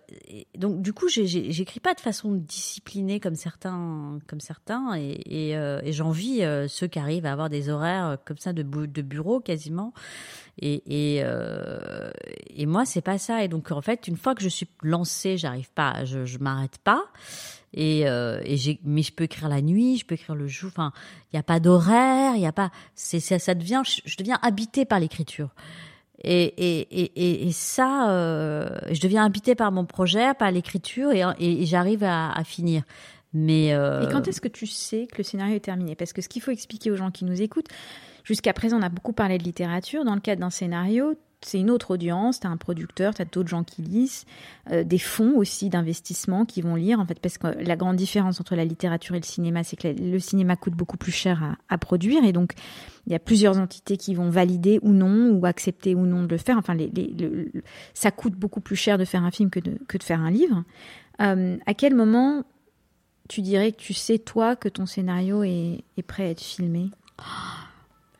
donc 0.56 0.80
du 0.80 0.92
coup, 0.94 1.06
j'écris 1.08 1.80
pas 1.80 1.92
de 1.92 2.00
façon 2.00 2.32
disciplinée 2.32 3.20
comme 3.20 3.34
certains, 3.34 4.18
comme 4.26 4.40
certains, 4.40 4.96
et, 4.96 5.20
et, 5.50 5.56
euh, 5.56 5.80
et 5.84 5.92
j'envie 5.92 6.42
euh, 6.42 6.66
ceux 6.66 6.86
qui 6.86 6.98
arrivent 6.98 7.26
à 7.26 7.32
avoir 7.32 7.50
des 7.50 7.68
horaires 7.68 8.16
comme 8.24 8.38
ça 8.38 8.54
de, 8.54 8.62
bu- 8.62 8.88
de 8.88 9.02
bureau 9.02 9.40
quasiment. 9.40 9.92
Et, 10.60 11.20
euh, 11.22 12.10
et 12.48 12.66
moi, 12.66 12.84
c'est 12.84 13.02
pas 13.02 13.18
ça. 13.18 13.44
Et 13.44 13.48
donc, 13.48 13.70
en 13.70 13.82
fait, 13.82 14.08
une 14.08 14.16
fois 14.16 14.34
que 14.34 14.42
je 14.42 14.48
suis 14.48 14.66
lancée, 14.82 15.36
j'arrive 15.36 15.70
pas, 15.72 16.04
je, 16.04 16.24
je 16.24 16.38
m'arrête 16.38 16.78
pas. 16.78 17.04
Et, 17.74 18.08
euh, 18.08 18.40
j'ai, 18.44 18.80
mais 18.82 19.02
je 19.02 19.12
peux 19.12 19.24
écrire 19.24 19.48
la 19.48 19.60
nuit, 19.62 19.98
je 19.98 20.06
peux 20.06 20.14
écrire 20.14 20.34
le 20.34 20.48
jour. 20.48 20.70
Enfin, 20.72 20.92
il 21.32 21.36
y 21.36 21.38
a 21.38 21.42
pas 21.44 21.60
d'horaire, 21.60 22.34
il 22.34 22.40
y 22.42 22.46
a 22.46 22.52
pas. 22.52 22.70
C'est 22.94 23.20
ça, 23.20 23.38
ça 23.38 23.54
devient, 23.54 23.82
je 23.84 24.16
deviens 24.16 24.38
habitée 24.42 24.84
par 24.84 24.98
l'écriture. 24.98 25.50
Et, 26.24 26.42
et, 26.42 26.80
et, 26.90 27.46
et, 27.46 27.52
ça, 27.52 28.10
euh, 28.10 28.68
je 28.90 29.00
deviens 29.00 29.24
habitée 29.24 29.54
par 29.54 29.70
mon 29.70 29.84
projet, 29.84 30.34
par 30.34 30.50
l'écriture, 30.50 31.12
et, 31.12 31.64
j'arrive 31.64 32.02
à, 32.02 32.32
à 32.32 32.44
finir. 32.44 32.82
Mais 33.32 33.72
euh, 33.72 34.02
Et 34.02 34.12
quand 34.12 34.26
est-ce 34.26 34.40
que 34.40 34.48
tu 34.48 34.66
sais 34.66 35.06
que 35.06 35.18
le 35.18 35.22
scénario 35.22 35.54
est 35.54 35.60
terminé? 35.60 35.94
Parce 35.94 36.12
que 36.12 36.22
ce 36.22 36.28
qu'il 36.28 36.42
faut 36.42 36.50
expliquer 36.50 36.90
aux 36.90 36.96
gens 36.96 37.10
qui 37.10 37.24
nous 37.24 37.40
écoutent, 37.40 37.68
jusqu'à 38.24 38.52
présent, 38.52 38.78
on 38.78 38.82
a 38.82 38.88
beaucoup 38.88 39.12
parlé 39.12 39.38
de 39.38 39.44
littérature. 39.44 40.04
Dans 40.04 40.14
le 40.14 40.20
cadre 40.20 40.40
d'un 40.40 40.50
scénario, 40.50 41.14
c'est 41.40 41.60
une 41.60 41.70
autre 41.70 41.92
audience, 41.92 42.40
tu 42.40 42.46
as 42.46 42.50
un 42.50 42.56
producteur, 42.56 43.14
tu 43.14 43.22
as 43.22 43.24
d'autres 43.24 43.48
gens 43.48 43.62
qui 43.62 43.82
lisent, 43.82 44.24
euh, 44.72 44.82
des 44.82 44.98
fonds 44.98 45.36
aussi 45.36 45.68
d'investissement 45.68 46.44
qui 46.44 46.62
vont 46.62 46.74
lire, 46.74 46.98
en 46.98 47.06
fait, 47.06 47.20
parce 47.20 47.38
que 47.38 47.46
la 47.46 47.76
grande 47.76 47.96
différence 47.96 48.40
entre 48.40 48.56
la 48.56 48.64
littérature 48.64 49.14
et 49.14 49.20
le 49.20 49.24
cinéma, 49.24 49.62
c'est 49.62 49.76
que 49.76 49.88
le 49.88 50.18
cinéma 50.18 50.56
coûte 50.56 50.74
beaucoup 50.74 50.96
plus 50.96 51.12
cher 51.12 51.56
à, 51.68 51.78
produire, 51.78 52.24
et 52.24 52.32
donc 52.32 52.54
il 53.06 53.12
y 53.12 53.14
a 53.16 53.20
plusieurs 53.20 53.58
entités 53.58 53.96
qui 53.96 54.14
vont 54.14 54.30
valider 54.30 54.80
ou 54.82 54.90
non, 54.90 55.30
ou 55.30 55.46
accepter 55.46 55.94
ou 55.94 56.06
non 56.06 56.24
de 56.24 56.28
le 56.28 56.38
faire. 56.38 56.58
Enfin, 56.58 56.76
ça 57.94 58.10
coûte 58.10 58.34
beaucoup 58.34 58.60
plus 58.60 58.76
cher 58.76 58.98
de 58.98 59.04
faire 59.04 59.22
un 59.22 59.30
film 59.30 59.48
que 59.48 59.60
de, 59.60 59.78
faire 60.02 60.20
un 60.20 60.30
livre. 60.30 60.64
Euh, 61.20 61.56
à 61.66 61.74
quel 61.74 61.94
moment 61.94 62.44
tu 63.28 63.42
dirais 63.42 63.72
que 63.72 63.78
tu 63.78 63.94
sais, 63.94 64.18
toi, 64.18 64.56
que 64.56 64.68
ton 64.68 64.86
scénario 64.86 65.44
est, 65.44 65.84
est 65.96 66.02
prêt 66.02 66.24
à 66.24 66.30
être 66.30 66.42
filmé? 66.42 66.90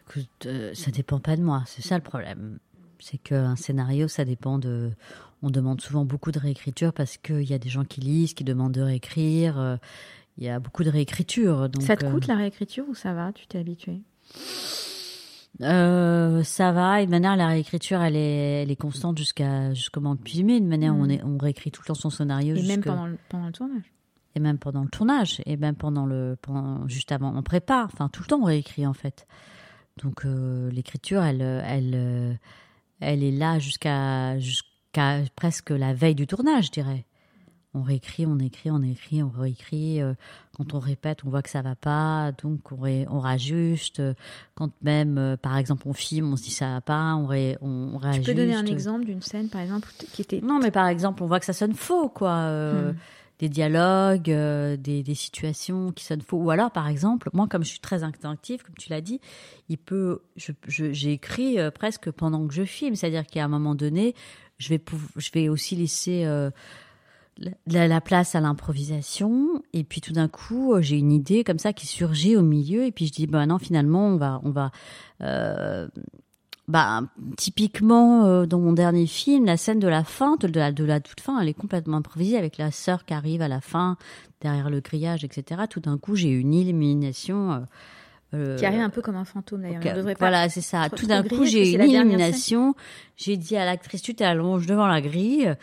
Écoute, 0.09 0.47
euh, 0.47 0.73
ça 0.75 0.91
dépend 0.91 1.19
pas 1.19 1.37
de 1.37 1.43
moi, 1.43 1.65
c'est 1.67 1.83
ça 1.83 1.97
le 1.97 2.03
problème. 2.03 2.59
C'est 3.01 3.19
qu'un 3.19 3.57
scénario, 3.57 4.09
ça 4.09 4.25
dépend 4.25 4.59
de. 4.59 4.91
On 5.43 5.51
demande 5.51 5.81
souvent 5.81 6.05
beaucoup 6.05 6.33
de 6.33 6.39
réécriture 6.39 6.93
parce 6.93 7.17
qu'il 7.17 7.45
y 7.49 7.55
a 7.55 7.59
des 7.59 7.69
gens 7.69 7.85
qui 7.85 8.01
lisent, 8.01 8.35
qui 8.35 8.45
demandent 8.45 8.73
de 8.73 8.81
réécrire. 8.83 9.59
euh, 9.59 9.77
Il 10.37 10.45
y 10.45 10.49
a 10.49 10.59
beaucoup 10.61 10.83
de 10.85 10.91
réécriture. 10.91 11.69
Donc, 11.69 11.83
Ça 11.83 11.97
te 11.97 12.07
euh, 12.07 12.11
coûte 12.11 12.27
la 12.27 12.37
réécriture 12.37 12.85
ou 12.89 12.95
ça 12.95 13.13
va? 13.15 13.33
Tu 13.33 13.47
t'es 13.47 13.59
habitué? 13.59 14.01
Euh, 15.61 16.43
ça 16.45 16.73
va. 16.73 17.03
Et 17.03 17.07
de 17.07 17.11
manière, 17.11 17.37
la 17.37 17.49
réécriture, 17.49 18.01
elle 18.03 18.17
est, 18.17 18.63
elle 18.63 18.71
est 18.71 18.77
constante 18.77 19.19
jusqu'à 19.19 19.75
jusqu'au 19.75 20.01
moment 20.01 20.15
de 20.15 20.29
filmer. 20.29 20.61
De 20.61 20.67
manière, 20.67 20.95
Mm. 20.95 21.01
on, 21.01 21.09
est, 21.09 21.23
on 21.25 21.39
réécrit 21.39 21.71
tout 21.71 21.83
le 21.83 21.89
temps 21.89 21.95
son 21.95 22.11
scénario. 22.11 22.55
Et 22.57 22.63
même 22.63 22.83
pendant 22.83 23.07
le, 23.07 23.19
pendant 23.29 23.47
le 23.47 23.53
tournage? 23.53 23.83
Et 24.35 24.41
même 24.41 24.59
pendant 24.59 24.83
le 24.83 24.89
tournage, 24.89 25.41
et 25.47 25.57
même 25.57 25.75
pendant 25.75 26.07
le, 26.07 26.37
pendant, 26.41 26.87
juste 26.87 27.11
avant, 27.11 27.35
on 27.37 27.43
prépare. 27.43 27.89
Enfin, 27.93 28.09
tout 28.09 28.23
le 28.23 28.27
temps, 28.29 28.39
on 28.41 28.45
réécrit 28.45 28.87
en 28.87 28.93
fait. 28.93 29.27
Donc, 30.03 30.25
euh, 30.25 30.71
l'écriture, 30.71 31.23
elle, 31.25 31.43
elle, 31.43 32.39
elle 33.01 33.23
est 33.23 33.31
là 33.33 33.59
jusqu'à, 33.59 34.39
jusqu'à 34.39 35.19
presque 35.37 35.71
la 35.71 35.95
veille 35.95 36.15
du 36.15 36.27
tournage, 36.27 36.67
je 36.67 36.71
dirais. 36.73 37.05
On 37.75 37.83
réécrit, 37.83 38.25
on 38.27 38.39
écrit, 38.39 38.71
on 38.71 38.83
écrit, 38.83 39.23
on 39.23 39.29
réécrit. 39.29 40.01
euh, 40.01 40.15
Quand 40.57 40.73
on 40.75 40.79
répète, 40.79 41.19
on 41.27 41.31
voit 41.31 41.43
que 41.43 41.51
ça 41.51 41.61
va 41.61 41.77
pas, 41.77 42.33
donc 42.43 42.73
on, 42.73 42.77
ré- 42.77 43.07
on 43.11 43.21
rajuste. 43.21 44.03
Quand 44.55 44.71
même, 44.83 45.19
euh, 45.19 45.37
par 45.37 45.57
exemple, 45.59 45.83
on 45.87 45.93
filme, 45.93 46.33
on 46.33 46.37
se 46.37 46.45
dit 46.45 46.51
ça 46.51 46.73
va 46.73 46.81
pas, 46.81 47.15
on, 47.15 47.27
ré, 47.27 47.59
on, 47.61 47.69
on 47.95 47.99
Tu 47.99 48.05
réajuste. 48.05 48.27
peux 48.27 48.35
donner 48.35 48.55
un 48.55 48.65
exemple 48.67 49.05
d'une 49.05 49.21
scène, 49.21 49.49
par 49.51 49.61
exemple, 49.61 49.91
qui 50.13 50.23
était... 50.23 50.41
Non, 50.41 50.59
mais 50.61 50.71
par 50.71 50.89
exemple, 50.89 51.23
on 51.23 51.27
voit 51.27 51.41
que 51.41 51.47
ça 51.47 51.53
sonne 51.53 51.75
faux, 51.75 52.09
quoi. 52.09 52.31
euh, 52.37 52.93
Hmm. 52.93 52.97
Des 53.39 53.49
dialogues, 53.49 54.31
euh, 54.31 54.77
des, 54.77 55.05
des 55.05 55.15
situations 55.15 55.93
qui 55.93 56.05
sonnent 56.05 56.23
faux. 56.23 56.39
Ou 56.39 56.51
alors, 56.51 56.73
par 56.73 56.89
exemple, 56.89 57.31
moi, 57.33 57.47
comme 57.47 57.63
je 57.63 57.69
suis 57.69 57.79
très 57.79 58.03
instinctive, 58.03 58.65
comme 58.65 58.75
tu 58.77 58.91
l'as 58.91 59.01
dit, 59.01 59.21
il 59.69 59.79
peut, 59.79 60.23
j'ai 60.67 61.13
écrit 61.13 61.61
euh, 61.61 61.71
presque 61.71 62.11
pendant 62.11 62.47
que 62.49 62.53
je 62.53 62.65
filme. 62.65 62.97
C'est-à-dire 62.97 63.25
qu'à 63.27 63.45
un 63.45 63.49
moment 63.49 63.77
donné, 63.77 64.15
je 64.59 64.71
vais, 64.71 64.83
je 65.17 65.31
vais 65.33 65.49
aussi 65.49 65.77
laisser 65.77 66.25
euh, 66.25 66.51
la, 67.67 67.87
la 67.87 68.01
place 68.01 68.35
à 68.35 68.41
l'improvisation. 68.41 69.63
Et 69.73 69.85
puis 69.85 70.01
tout 70.01 70.13
d'un 70.13 70.29
coup, 70.29 70.75
euh, 70.75 70.83
j'ai 70.83 70.97
une 70.97 71.13
idée 71.13 71.45
comme 71.45 71.61
ça 71.61 71.73
qui 71.73 71.87
surgit 71.87 72.37
au 72.37 72.43
milieu. 72.43 72.87
Et 72.87 72.91
puis 72.91 73.07
je 73.07 73.13
dis, 73.13 73.29
ben 73.29 73.47
non, 73.47 73.59
finalement, 73.59 74.09
on 74.09 74.17
va, 74.17 74.41
on 74.43 74.51
va. 74.51 74.73
Bah, 76.69 77.03
typiquement 77.37 78.27
euh, 78.27 78.47
dans 78.47 78.61
mon 78.61 78.73
dernier 78.73 79.07
film, 79.07 79.47
la 79.47 79.57
scène 79.57 79.79
de 79.81 79.89
la 79.89 80.05
fin, 80.05 80.37
de 80.37 80.47
la, 80.59 80.71
de 80.71 80.85
la 80.85 81.01
toute 81.01 81.21
fin, 81.21 81.41
elle 81.41 81.49
est 81.49 81.55
complètement 81.55 81.97
improvisée 81.97 82.37
avec 82.37 82.59
la 82.59 82.71
sœur 82.71 83.05
qui 83.05 83.15
arrive 83.15 83.43
à 83.43 83.49
la 83.49 83.61
fin 83.61 83.97
derrière 84.43 84.71
le 84.71 84.81
grillage, 84.81 85.25
etc. 85.25 85.63
Tout 85.69 85.81
d'un 85.81 85.99
coup, 85.99 86.15
j'ai 86.15 86.29
une 86.29 86.55
illumination. 86.55 87.53
euh, 87.53 87.59
euh, 88.35 88.57
Qui 88.59 88.67
arrive 88.67 88.81
un 88.83 88.91
peu 88.91 89.01
comme 89.01 89.17
un 89.17 89.25
fantôme, 89.25 89.63
d'ailleurs. 89.63 89.81
Voilà, 90.19 90.49
c'est 90.51 90.61
ça. 90.61 90.91
Tout 90.91 91.07
d'un 91.07 91.23
coup, 91.23 91.45
j'ai 91.47 91.73
une 91.73 91.81
illumination. 91.91 92.75
J'ai 93.17 93.37
dit 93.39 93.57
à 93.57 93.65
l'actrice, 93.65 94.03
tu 94.03 94.15
t'allonges 94.15 94.67
devant 94.67 94.87
la 94.87 95.01
grille 95.01 95.55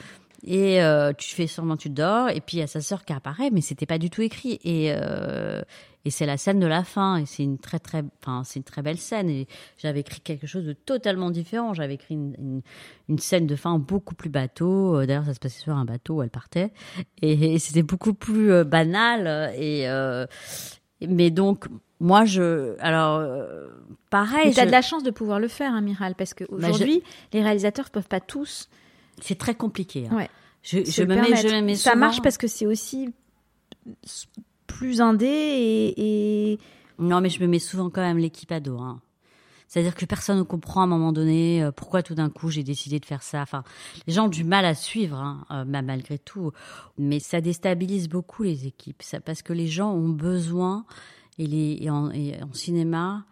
et 0.45 0.81
euh, 0.83 1.11
tu 1.17 1.35
fais 1.35 1.47
sûrement 1.47 1.75
tu 1.77 1.89
dors. 1.89 2.29
Et 2.29 2.39
puis 2.41 2.57
il 2.57 2.59
y 2.59 2.63
a 2.63 2.67
sa 2.67 2.81
sœur 2.81 3.03
qui 3.05 3.13
apparaît, 3.13 3.49
mais 3.51 3.61
c'était 3.61 3.85
pas 3.85 3.97
du 3.97 4.09
tout 4.09 4.21
écrit. 4.21 4.59
Et 4.63 4.93
euh, 4.95 5.61
et 6.07 6.11
c'est 6.11 6.27
la 6.27 6.37
scène 6.37 6.59
de 6.59 6.67
la 6.67 6.83
fin. 6.83 7.17
Et 7.17 7.25
c'est 7.25 7.43
une 7.43 7.57
très 7.57 7.79
très, 7.79 8.03
enfin 8.21 8.43
c'est 8.45 8.59
une 8.59 8.63
très 8.63 8.81
belle 8.83 8.97
scène. 8.99 9.29
Et 9.29 9.47
j'avais 9.77 10.01
écrit 10.01 10.19
quelque 10.21 10.45
chose 10.47 10.63
de 10.65 10.73
totalement 10.73 11.31
différent. 11.31 11.73
J'avais 11.73 11.95
écrit 11.95 12.13
une, 12.13 12.35
une, 12.37 12.61
une 13.09 13.19
scène 13.19 13.47
de 13.47 13.55
fin 13.55 13.79
beaucoup 13.79 14.13
plus 14.15 14.29
bateau. 14.29 14.97
Euh, 14.99 15.05
D'ailleurs, 15.07 15.25
ça 15.25 15.33
se 15.33 15.39
passait 15.39 15.61
sur 15.61 15.75
un 15.75 15.85
bateau 15.85 16.15
où 16.15 16.21
elle 16.21 16.29
partait. 16.29 16.71
Et, 17.21 17.55
et 17.55 17.59
c'était 17.59 17.83
beaucoup 17.83 18.13
plus 18.13 18.51
euh, 18.51 18.63
banal. 18.63 19.51
Et 19.57 19.87
mais 21.07 21.29
donc 21.29 21.65
moi 21.99 22.25
je, 22.25 22.75
alors 22.79 23.17
euh, 23.19 23.67
pareil. 24.09 24.53
Tu 24.53 24.59
as 24.59 24.63
je- 24.63 24.67
de 24.67 24.71
la 24.71 24.81
chance 24.81 25.03
de 25.03 25.11
pouvoir 25.11 25.39
le 25.39 25.47
faire, 25.47 25.73
hein, 25.73 25.81
Miral, 25.81 26.15
parce 26.15 26.33
qu'aujourd'hui, 26.33 27.01
les 27.33 27.41
réalisateurs 27.41 27.89
peuvent 27.89 28.07
pas 28.07 28.19
tous. 28.19 28.69
C'est 29.21 29.37
très 29.37 29.55
compliqué. 29.55 30.07
hein. 30.11 30.15
Ouais. 30.15 30.29
Je, 30.63 30.83
je 30.83 31.03
me 31.03 31.15
mets, 31.15 31.35
je 31.35 31.47
me 31.55 31.61
mets 31.61 31.75
Ça 31.75 31.91
souvent- 31.91 31.99
marche 32.05 32.21
parce 32.21 32.37
que 32.37 32.47
c'est 32.47 32.65
aussi 32.65 33.09
plus 34.67 35.01
indé 35.01 35.25
et, 35.27 36.51
et... 36.53 36.59
Non, 36.97 37.21
mais 37.21 37.29
je 37.29 37.41
me 37.41 37.47
mets 37.47 37.59
souvent 37.59 37.89
quand 37.89 38.01
même 38.01 38.17
l'équipe 38.17 38.51
à 38.51 38.59
dos. 38.59 38.79
Hein. 38.79 39.01
C'est-à-dire 39.67 39.95
que 39.95 40.05
personne 40.05 40.37
ne 40.37 40.43
comprend 40.43 40.81
à 40.81 40.83
un 40.85 40.87
moment 40.87 41.11
donné 41.11 41.61
euh, 41.63 41.71
pourquoi 41.71 42.01
tout 42.03 42.15
d'un 42.15 42.29
coup 42.29 42.49
j'ai 42.49 42.63
décidé 42.63 42.99
de 42.99 43.05
faire 43.05 43.21
ça. 43.23 43.41
Enfin, 43.41 43.63
les 44.07 44.13
gens 44.13 44.25
ont 44.25 44.29
du 44.29 44.43
mal 44.43 44.63
à 44.65 44.73
suivre, 44.75 45.17
hein, 45.17 45.45
euh, 45.51 45.65
malgré 45.65 46.17
tout. 46.17 46.51
Mais 46.97 47.19
ça 47.19 47.41
déstabilise 47.41 48.07
beaucoup 48.07 48.43
les 48.43 48.67
équipes, 48.67 49.01
ça, 49.03 49.19
parce 49.19 49.41
que 49.41 49.53
les 49.53 49.67
gens 49.67 49.91
ont 49.91 50.09
besoin, 50.09 50.85
et, 51.37 51.47
les, 51.47 51.77
et, 51.81 51.89
en, 51.89 52.11
cinéma, 52.53 53.25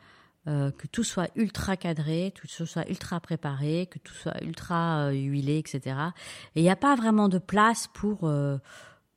euh, 0.48 0.72
que 0.72 0.88
tout 0.88 1.04
soit 1.04 1.30
ultra 1.36 1.78
cadré, 1.78 2.34
que 2.36 2.48
tout 2.48 2.66
soit 2.66 2.90
ultra 2.90 3.20
préparé, 3.20 3.88
que 3.90 4.00
tout 4.00 4.14
soit 4.14 4.42
ultra 4.44 5.12
huilé, 5.12 5.58
etc. 5.58 5.96
Et 6.56 6.62
il 6.62 6.64
n'y 6.64 6.70
a 6.70 6.76
pas 6.76 6.96
vraiment 6.96 7.30
de 7.30 7.38
place 7.40 7.88
pour 7.94 8.30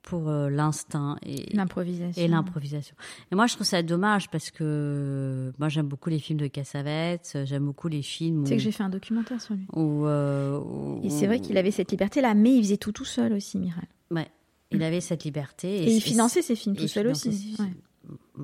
pour 0.07 0.31
euh, 0.31 0.49
l'instinct 0.49 1.19
et 1.27 1.55
l'improvisation. 1.55 2.23
Et 2.23 2.29
l'improvisation. 2.29 2.97
Et 3.31 3.35
moi, 3.35 3.47
je 3.47 3.55
trouve 3.55 3.67
ça 3.67 3.83
dommage 3.83 4.31
parce 4.31 4.51
que 4.51 5.53
moi, 5.59 5.69
j'aime 5.69 5.89
beaucoup 5.89 6.09
les 6.09 6.21
films 6.21 6.39
de 6.39 6.47
Cassavetes, 6.47 7.37
j'aime 7.45 7.65
beaucoup 7.65 7.89
les 7.89 8.03
films. 8.03 8.45
Tu 8.45 8.51
sais 8.51 8.57
que 8.57 8.63
j'ai 8.63 8.73
fait 8.73 8.85
un 8.85 8.89
documentaire 8.89 9.43
sur 9.43 9.55
lui. 9.55 9.67
Euh, 9.77 10.61
et 11.03 11.11
c'est 11.11 11.27
vrai 11.27 11.41
qu'il 11.41 11.59
avait 11.59 11.73
cette 11.73 11.91
liberté-là, 11.91 12.35
mais 12.35 12.55
il 12.55 12.63
faisait 12.63 12.77
tout 12.79 12.93
tout 12.93 13.05
seul 13.05 13.33
aussi, 13.35 13.59
Miral. 13.59 13.85
Ouais, 14.11 14.29
il 14.71 14.83
avait 14.83 15.01
cette 15.01 15.25
liberté. 15.25 15.83
Et, 15.83 15.97
il 15.97 16.01
finançait 16.01 16.41
ses 16.41 16.55
films 16.55 16.77
tout 16.77 16.89
seul 16.89 17.09
aussi. 17.09 17.57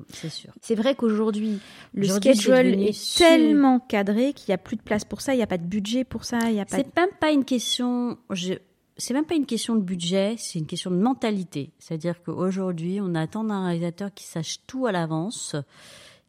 C'est 0.09 0.29
sûr. 0.29 0.51
C'est 0.61 0.75
vrai 0.75 0.95
qu'aujourd'hui, 0.95 1.59
le 1.93 2.07
schedule 2.07 2.81
est, 2.83 3.17
tellement 3.17 3.79
cadré 3.79 4.33
qu'il 4.33 4.51
n'y 4.51 4.55
a 4.55 4.57
plus 4.57 4.75
de 4.75 4.81
place 4.81 5.05
pour 5.05 5.21
ça, 5.21 5.33
il 5.33 5.37
n'y 5.37 5.43
a 5.43 5.47
pas 5.47 5.57
de 5.57 5.65
budget 5.65 6.03
pour 6.03 6.25
ça, 6.25 6.49
il 6.49 6.55
y 6.55 6.59
a 6.59 6.65
pas. 6.65 6.77
C'est 6.77 6.95
même 6.95 7.09
pas 7.19 7.31
une 7.31 7.45
question. 7.45 8.17
Je 8.29 8.55
c'est 8.97 9.13
même 9.13 9.25
pas 9.25 9.35
une 9.35 9.45
question 9.45 9.75
de 9.75 9.81
budget, 9.81 10.35
c'est 10.37 10.59
une 10.59 10.67
question 10.67 10.91
de 10.91 10.97
mentalité. 10.97 11.71
C'est-à-dire 11.79 12.21
qu'aujourd'hui, 12.23 12.99
on 13.01 13.15
attend 13.15 13.43
d'un 13.43 13.65
réalisateur 13.65 14.13
qui 14.13 14.25
sache 14.25 14.59
tout 14.67 14.85
à 14.85 14.91
l'avance, 14.91 15.55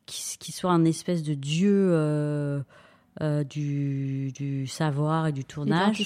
qui, 0.07 0.53
soit 0.53 0.71
un 0.71 0.85
espèce 0.85 1.23
de 1.23 1.35
dieu 1.35 1.89
euh, 1.93 2.61
euh, 3.21 3.45
du, 3.45 4.67
savoir 4.67 5.27
et 5.27 5.33
du 5.33 5.45
tournage. 5.45 6.01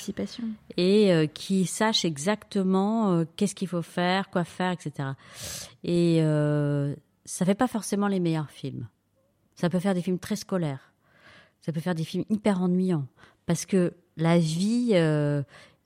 Et, 0.76 1.06
et 1.06 1.12
euh, 1.12 1.26
qui 1.26 1.66
sache 1.66 2.04
exactement 2.04 3.24
qu'est-ce 3.36 3.54
qu'il 3.54 3.68
faut 3.68 3.82
faire, 3.82 4.28
quoi 4.30 4.44
faire, 4.44 4.72
etc. 4.72 5.10
Et 5.84 6.20
ça 7.28 7.44
fait 7.44 7.54
pas 7.54 7.68
forcément 7.68 8.08
les 8.08 8.20
meilleurs 8.20 8.50
films. 8.50 8.88
Ça 9.54 9.68
peut 9.68 9.80
faire 9.80 9.94
des 9.94 10.02
films 10.02 10.18
très 10.18 10.36
scolaires. 10.36 10.92
Ça 11.60 11.72
peut 11.72 11.80
faire 11.80 11.94
des 11.94 12.04
films 12.04 12.24
hyper 12.30 12.62
ennuyants. 12.62 13.06
Parce 13.46 13.66
que 13.66 13.94
la 14.16 14.38
vie 14.38 14.94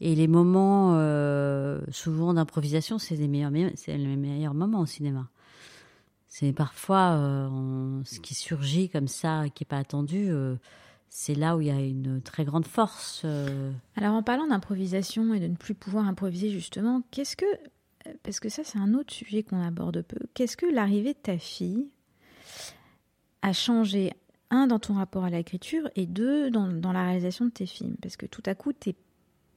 et 0.03 0.17
les 0.17 0.27
moments, 0.27 0.95
euh, 0.97 1.81
souvent 1.93 2.35
d'improvisation, 2.35 2.99
c'est 2.99 3.15
les 3.15 3.29
meilleurs, 3.29 3.53
c'est 3.77 3.97
les 3.97 4.17
meilleurs 4.17 4.53
moments 4.53 4.81
au 4.81 4.87
cinéma. 4.87 5.29
C'est 6.27 6.53
parfois 6.53 7.13
euh, 7.13 8.01
ce 8.05 8.19
qui 8.19 8.35
surgit 8.35 8.89
comme 8.89 9.07
ça, 9.07 9.45
qui 9.55 9.63
n'est 9.63 9.69
pas 9.69 9.79
attendu. 9.79 10.29
Euh, 10.29 10.57
c'est 11.09 11.37
là 11.37 11.57
où 11.57 11.61
il 11.61 11.69
y 11.69 11.71
a 11.71 11.79
une 11.79 12.21
très 12.21 12.45
grande 12.45 12.67
force. 12.67 13.25
Alors 13.95 14.15
en 14.15 14.25
parlant 14.25 14.49
d'improvisation 14.49 15.35
et 15.35 15.41
de 15.41 15.47
ne 15.47 15.55
plus 15.55 15.75
pouvoir 15.75 16.09
improviser 16.09 16.51
justement, 16.51 17.03
qu'est-ce 17.13 17.37
que, 17.37 17.47
parce 18.23 18.41
que 18.41 18.49
ça 18.49 18.65
c'est 18.65 18.79
un 18.79 18.95
autre 18.95 19.13
sujet 19.13 19.43
qu'on 19.43 19.61
aborde 19.61 20.03
peu, 20.03 20.19
qu'est-ce 20.35 20.57
que 20.57 20.67
l'arrivée 20.67 21.15
de 21.15 21.19
ta 21.19 21.39
fille 21.39 21.89
a 23.43 23.53
changé, 23.53 24.13
un, 24.51 24.67
dans 24.67 24.79
ton 24.79 24.95
rapport 24.95 25.25
à 25.25 25.31
l'écriture 25.31 25.91
et 25.97 26.07
deux, 26.07 26.51
dans, 26.51 26.93
la 26.93 27.05
réalisation 27.05 27.47
de 27.47 27.51
tes 27.51 27.67
films? 27.67 27.97
Parce 28.01 28.17
que 28.17 28.27
tout 28.27 28.43
à 28.47 28.55
coup, 28.55 28.73
tu 28.73 28.95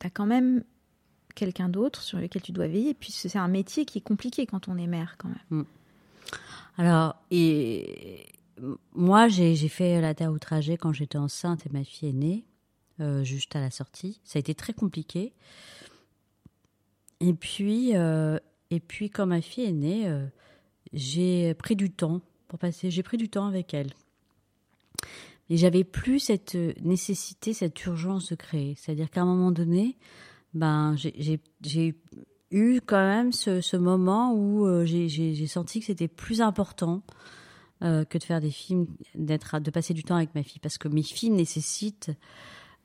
as 0.02 0.10
quand 0.10 0.26
même 0.26 0.64
quelqu'un 1.36 1.70
d'autre 1.70 2.02
sur 2.02 2.20
lequel 2.20 2.42
tu 2.42 2.52
dois 2.52 2.68
veiller. 2.68 2.94
Puis 2.94 3.12
c'est 3.12 3.38
un 3.38 3.48
métier 3.48 3.86
qui 3.86 4.00
est 4.00 4.02
compliqué 4.02 4.46
quand 4.46 4.68
on 4.68 4.78
est 4.78 4.88
mère 4.88 5.16
quand 5.18 5.28
même. 5.28 5.62
Mm. 5.62 5.66
Alors, 6.78 7.16
et 7.32 8.26
moi, 8.94 9.28
j'ai 9.28 9.56
fait 9.70 10.02
la 10.02 10.14
terre 10.14 10.32
outragée 10.32 10.78
quand 10.78 10.94
j'étais 10.94 11.18
enceinte 11.18 11.66
et 11.66 11.70
ma 11.70 11.84
fille 11.84 12.10
est 12.10 12.14
née, 12.14 12.46
euh, 13.00 13.24
juste 13.24 13.56
à 13.56 13.62
la 13.62 13.72
sortie. 13.72 14.20
Ça 14.24 14.38
a 14.38 14.40
été 14.40 14.56
très 14.56 14.74
compliqué. 14.74 15.34
Et 17.20 17.34
puis, 17.34 17.96
euh, 17.96 18.38
et 18.72 18.80
puis 18.80 19.10
quand 19.10 19.26
ma 19.26 19.42
fille 19.42 19.66
est 19.66 19.72
née, 19.72 20.08
euh, 20.08 20.26
j'ai 20.94 21.54
pris 21.54 21.76
du 21.76 21.92
temps 21.92 22.22
pour 22.48 22.60
passer. 22.60 22.92
J'ai 22.92 23.04
pris 23.04 23.18
du 23.18 23.30
temps 23.30 23.48
avec 23.48 23.74
elle. 23.74 23.92
Et 25.50 25.58
j'avais 25.58 25.84
plus 25.84 26.20
cette 26.20 26.56
nécessité, 26.82 27.54
cette 27.54 27.84
urgence 27.86 28.30
de 28.30 28.36
créer. 28.36 28.76
C'est-à-dire 28.78 29.10
qu'à 29.12 29.22
un 29.22 29.26
moment 29.26 29.52
donné, 29.52 29.96
ben, 30.54 30.96
j'ai 30.96 31.96
eu 32.52 32.82
quand 32.82 33.06
même 33.06 33.32
ce, 33.32 33.78
moment 33.78 34.34
où 34.34 34.66
euh, 34.66 34.86
j'ai 34.86 35.48
senti 35.48 35.80
que 35.80 35.86
c'était 35.86 36.08
plus 36.08 36.42
important 36.42 37.04
que 37.82 38.18
de 38.18 38.24
faire 38.24 38.42
des 38.42 38.50
films, 38.50 38.88
d'être, 39.14 39.60
de 39.60 39.70
passer 39.70 39.94
du 39.94 40.04
temps 40.04 40.16
avec 40.16 40.34
ma 40.34 40.42
fille, 40.42 40.60
parce 40.60 40.80
que 40.80 40.88
mes 40.88 41.04
films 41.04 41.36
nécessitent 41.36 42.10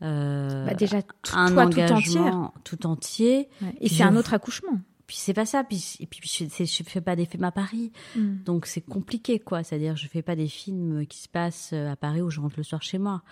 euh, 0.02 0.64
bah 0.66 0.74
déjà 0.74 1.02
un 1.34 1.56
engagement 1.56 2.54
tout, 2.64 2.86
entier. 2.86 3.48
Et 3.80 3.88
c'est 3.88 4.02
un 4.02 4.16
autre 4.16 4.34
accouchement. 4.34 4.80
Puis 5.06 5.16
c'est 5.18 5.34
pas 5.34 5.44
ça 5.44 5.64
puis 5.64 5.96
et 5.98 6.06
puis 6.06 6.20
je, 6.24 6.64
je 6.64 6.82
fais 6.84 7.00
pas 7.00 7.16
des 7.16 7.26
films 7.26 7.44
à 7.44 7.50
Paris. 7.50 7.90
Mm. 8.14 8.44
donc 8.44 8.66
c'est 8.66 8.80
compliqué 8.80 9.40
quoi. 9.40 9.64
C'est 9.64 9.74
à 9.74 9.78
dire 9.78 9.96
je 9.96 10.06
fais 10.06 10.22
pas 10.22 10.36
des 10.36 10.46
films 10.46 11.04
qui 11.06 11.18
se 11.18 11.28
passent 11.28 11.70
euh, 11.72 11.90
à 11.90 11.96
Paris 11.96 12.22
où 12.22 12.30
je 12.30 12.40
rentre 12.40 12.54
le 12.56 12.62
soir 12.62 12.80
chez 12.82 12.98
moi. 12.98 13.22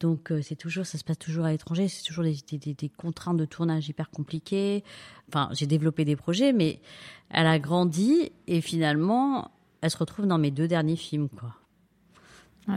Donc 0.00 0.32
euh, 0.32 0.40
c'est 0.40 0.56
toujours 0.56 0.86
ça 0.86 0.96
se 0.96 1.04
passe 1.04 1.18
toujours 1.18 1.44
à 1.44 1.52
l'étranger. 1.52 1.88
C'est 1.88 2.04
toujours 2.04 2.24
des, 2.24 2.38
des, 2.52 2.72
des, 2.72 2.88
contraintes 2.88 3.36
de 3.36 3.44
tournage 3.44 3.86
hyper 3.86 4.10
compliquées. 4.10 4.82
Enfin 5.28 5.50
j'ai 5.52 5.66
développé 5.66 6.06
des 6.06 6.16
projets 6.16 6.54
mais 6.54 6.80
elle 7.28 7.46
a 7.46 7.58
grandi 7.58 8.32
et 8.46 8.62
finalement 8.62 9.50
elle 9.82 9.90
se 9.90 9.98
retrouve 9.98 10.26
dans 10.26 10.38
mes 10.38 10.50
deux 10.50 10.68
derniers 10.68 10.96
films 10.96 11.28
quoi 11.28 11.59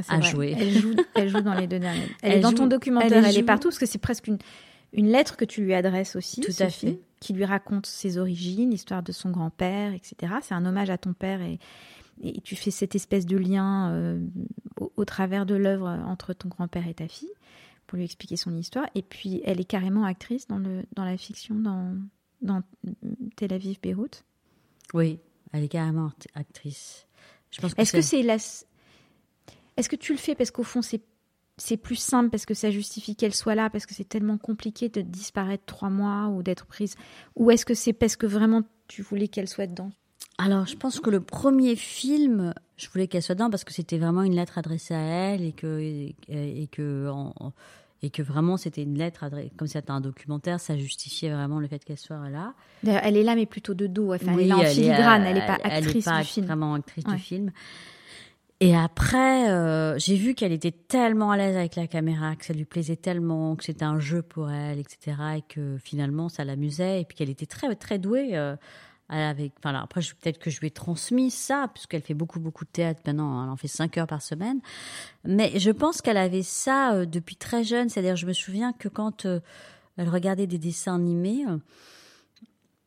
à 0.07 0.21
jouer 0.21 0.55
elle 0.57 0.71
joue, 0.71 0.95
elle 1.15 1.29
joue 1.29 1.41
dans 1.41 1.53
les 1.53 1.67
deux 1.67 1.79
derniers 1.79 2.07
elle, 2.21 2.33
est 2.33 2.39
dans 2.39 2.53
ton 2.53 2.67
documentaire 2.67 3.25
elle, 3.25 3.37
est 3.37 3.43
partout 3.43 3.69
parce 3.69 3.79
que 3.79 3.85
c'est 3.85 3.97
presque 3.97 4.27
une 4.27 4.37
une 4.93 5.07
lettre 5.07 5.37
que 5.37 5.45
tu 5.45 5.63
lui 5.63 5.73
adresses 5.73 6.15
aussi 6.15 6.41
tout 6.41 6.53
à 6.59 6.69
fait 6.69 6.99
qui 7.19 7.33
lui 7.33 7.45
raconte 7.45 7.85
ses 7.85 8.17
origines, 8.17 8.69
l'histoire 8.71 9.01
de 9.01 9.13
son 9.13 9.31
grand-père, 9.31 9.93
etc. 9.93 10.33
C'est 10.41 10.53
un 10.53 10.65
hommage 10.65 10.89
à 10.89 10.97
ton 10.97 11.13
père 11.13 11.41
et, 11.41 11.57
et 12.21 12.41
tu 12.41 12.55
fais 12.55 12.69
cette 12.69 12.95
espèce 12.95 13.25
de 13.25 13.37
lien 13.37 13.91
euh, 13.91 14.19
au, 14.97 15.05
travers 15.05 15.45
de 15.45 15.55
l'œuvre 15.55 15.87
entre 16.05 16.33
ton 16.33 16.49
grand-père 16.49 16.87
et 16.87 16.93
ta 16.93 17.07
fille 17.07 17.31
pour 17.87 17.97
lui 17.97 18.05
expliquer 18.05 18.35
son 18.35 18.55
histoire. 18.55 18.87
Et 18.93 19.01
puis, 19.01 19.41
elle 19.45 19.61
est 19.61 19.65
carrément 19.65 20.03
actrice 20.03 20.47
dans, 20.47 20.57
le, 20.57 20.83
dans 20.95 21.05
la 21.05 21.17
fiction, 21.17 21.55
dans, 21.55 21.95
dans 22.41 22.61
Tel 23.35 23.53
Aviv-Beyrouth. 23.53 24.23
Oui, 24.93 25.19
elle 25.53 25.63
est 25.63 25.69
carrément 25.69 26.11
actrice. 26.35 27.07
Est-ce 27.77 27.93
que 27.93 28.01
c'est 28.01 28.21
la... 28.23 28.37
Est-ce 29.77 29.89
que 29.89 29.95
tu 29.95 30.11
le 30.11 30.17
fais 30.17 30.35
parce 30.35 30.51
qu'au 30.51 30.63
fond, 30.63 30.81
c'est 30.81 31.01
c'est 31.57 31.77
plus 31.77 31.95
simple 31.95 32.29
parce 32.29 32.45
que 32.45 32.53
ça 32.53 32.71
justifie 32.71 33.15
qu'elle 33.15 33.33
soit 33.33 33.55
là, 33.55 33.69
parce 33.69 33.85
que 33.85 33.93
c'est 33.93 34.07
tellement 34.07 34.37
compliqué 34.37 34.89
de 34.89 35.01
disparaître 35.01 35.63
trois 35.65 35.89
mois 35.89 36.27
ou 36.29 36.41
d'être 36.41 36.65
prise? 36.65 36.95
Ou 37.35 37.51
est-ce 37.51 37.65
que 37.65 37.75
c'est 37.75 37.93
parce 37.93 38.15
que 38.15 38.25
vraiment 38.25 38.63
tu 38.87 39.01
voulais 39.01 39.27
qu'elle 39.27 39.47
soit 39.47 39.67
dedans? 39.67 39.91
Alors, 40.39 40.65
je 40.65 40.75
pense 40.75 40.99
que 40.99 41.11
le 41.11 41.19
premier 41.19 41.75
film, 41.75 42.53
je 42.75 42.89
voulais 42.89 43.07
qu'elle 43.07 43.21
soit 43.21 43.35
dedans 43.35 43.51
parce 43.51 43.63
que 43.63 43.73
c'était 43.73 43.99
vraiment 43.99 44.23
une 44.23 44.35
lettre 44.35 44.57
adressée 44.57 44.95
à 44.95 45.01
elle 45.01 45.43
et 45.43 45.51
que, 45.51 45.79
et, 45.79 46.15
que, 46.71 47.11
et 48.01 48.09
que 48.09 48.21
vraiment 48.23 48.57
c'était 48.57 48.81
une 48.81 48.97
lettre 48.97 49.23
adressée, 49.23 49.51
comme 49.55 49.67
c'était 49.67 49.91
un 49.91 50.01
documentaire, 50.01 50.59
ça 50.59 50.75
justifiait 50.75 51.31
vraiment 51.31 51.59
le 51.59 51.67
fait 51.67 51.83
qu'elle 51.85 51.99
soit 51.99 52.29
là. 52.29 52.55
Elle 52.83 53.15
est 53.15 53.23
là, 53.23 53.35
mais 53.35 53.45
plutôt 53.45 53.75
de 53.75 53.85
dos. 53.85 54.11
Enfin, 54.11 54.35
elle 54.39 54.49
est 54.49 54.53
en 54.53 54.65
filigrane, 54.65 55.23
elle 55.23 55.35
n'est 55.35 55.45
pas 55.45 55.59
actrice 55.63 56.07
elle 56.07 56.21
est 56.21 56.41
pas 56.41 56.41
vraiment 56.47 56.73
actrice 56.73 57.05
du 57.05 57.17
film. 57.19 57.51
Et 58.63 58.73
après, 58.77 59.49
euh, 59.49 59.99
j'ai 59.99 60.15
vu 60.15 60.35
qu'elle 60.35 60.53
était 60.53 60.71
tellement 60.71 61.31
à 61.31 61.37
l'aise 61.37 61.57
avec 61.57 61.75
la 61.75 61.85
caméra, 61.85 62.37
que 62.37 62.45
ça 62.45 62.53
lui 62.53 62.63
plaisait 62.63 62.95
tellement, 62.95 63.57
que 63.57 63.65
c'était 63.65 63.83
un 63.83 63.99
jeu 63.99 64.21
pour 64.21 64.49
elle, 64.49 64.79
etc. 64.79 65.17
Et 65.39 65.41
que 65.41 65.77
finalement, 65.83 66.29
ça 66.29 66.45
l'amusait. 66.45 67.01
Et 67.01 67.03
puis 67.03 67.17
qu'elle 67.17 67.29
était 67.29 67.45
très, 67.45 67.75
très 67.75 67.99
douée. 67.99 68.37
Euh, 68.37 68.55
avec, 69.09 69.51
enfin, 69.59 69.75
après, 69.75 69.99
peut-être 69.99 70.39
que 70.39 70.49
je 70.49 70.61
lui 70.61 70.67
ai 70.67 70.71
transmis 70.71 71.29
ça, 71.29 71.69
puisqu'elle 71.73 72.03
fait 72.03 72.13
beaucoup, 72.13 72.39
beaucoup 72.39 72.63
de 72.63 72.69
théâtre 72.69 73.01
maintenant. 73.05 73.43
Elle 73.43 73.49
en 73.49 73.57
fait 73.57 73.67
cinq 73.67 73.97
heures 73.97 74.07
par 74.07 74.21
semaine. 74.21 74.61
Mais 75.25 75.59
je 75.59 75.71
pense 75.71 76.01
qu'elle 76.01 76.15
avait 76.15 76.41
ça 76.41 76.93
euh, 76.93 77.05
depuis 77.05 77.35
très 77.35 77.65
jeune. 77.65 77.89
C'est-à-dire, 77.89 78.15
je 78.15 78.25
me 78.25 78.33
souviens 78.33 78.71
que 78.71 78.87
quand 78.87 79.25
elle 79.25 80.07
regardait 80.07 80.47
des 80.47 80.57
dessins 80.57 80.95
animés, 80.95 81.43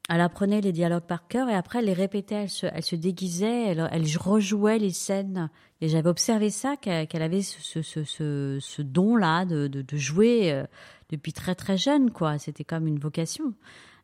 elle 0.08 0.20
apprenait 0.20 0.60
les 0.60 0.72
dialogues 0.72 1.06
par 1.06 1.26
cœur 1.26 1.48
et 1.48 1.54
après 1.54 1.80
elle 1.80 1.86
les 1.86 1.92
répétait, 1.92 2.46
elle 2.62 2.82
se, 2.82 2.96
déguisait, 2.96 3.74
elle, 3.74 4.06
rejouait 4.18 4.78
les 4.78 4.92
scènes. 4.92 5.50
Et 5.80 5.88
j'avais 5.88 6.08
observé 6.08 6.50
ça, 6.50 6.76
qu'elle 6.76 7.22
avait 7.22 7.42
ce, 7.42 7.82
ce, 7.82 8.04
ce, 8.04 8.58
ce 8.60 8.82
don-là 8.82 9.44
de, 9.44 9.66
de, 9.66 9.82
de, 9.82 9.96
jouer 9.96 10.52
euh, 10.52 10.64
depuis 11.10 11.32
très 11.32 11.54
très 11.54 11.76
jeune, 11.76 12.12
quoi. 12.12 12.38
C'était 12.38 12.64
comme 12.64 12.86
une 12.86 13.00
vocation. 13.00 13.52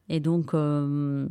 Et 0.09 0.19
donc, 0.19 0.55
euh, 0.55 1.29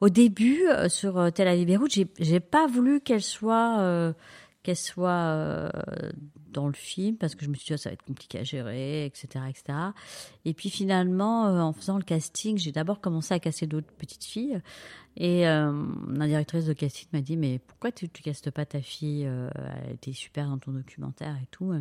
au 0.00 0.10
début, 0.10 0.66
euh, 0.68 0.88
sur 0.90 1.32
Tel 1.32 1.48
Aviv 1.48 1.66
Beyrouth, 1.66 1.98
j'ai, 2.18 2.40
pas 2.40 2.66
voulu 2.66 3.00
qu'elle 3.00 3.22
soit, 3.22 4.14
qu'elle 4.62 4.76
soit 4.76 5.72
dans 6.56 6.66
le 6.66 6.74
film 6.74 7.16
parce 7.16 7.34
que 7.34 7.44
je 7.44 7.50
me 7.50 7.54
suis 7.54 7.66
dit, 7.66 7.74
oh, 7.74 7.76
ça 7.76 7.90
va 7.90 7.94
être 7.94 8.04
compliqué 8.04 8.38
à 8.38 8.44
gérer, 8.44 9.04
etc., 9.06 9.44
etc. 9.48 9.78
Et 10.44 10.54
puis 10.54 10.70
finalement, 10.70 11.46
euh, 11.46 11.60
en 11.60 11.72
faisant 11.72 11.98
le 11.98 12.02
casting, 12.02 12.58
j'ai 12.58 12.72
d'abord 12.72 13.00
commencé 13.00 13.34
à 13.34 13.38
casser 13.38 13.66
d'autres 13.66 13.92
petites 13.98 14.24
filles. 14.24 14.60
Et 15.16 15.46
euh, 15.46 15.72
la 16.08 16.26
directrice 16.26 16.66
de 16.66 16.72
casting 16.72 17.08
m'a 17.12 17.20
dit, 17.20 17.36
mais 17.36 17.58
pourquoi 17.58 17.92
tu 17.92 18.06
ne 18.06 18.10
castes 18.10 18.50
pas 18.50 18.66
ta 18.66 18.80
fille 18.80 19.22
Elle 19.22 19.94
était 19.94 20.12
super 20.12 20.48
dans 20.48 20.58
ton 20.58 20.72
documentaire 20.72 21.36
et 21.42 21.46
tout. 21.50 21.72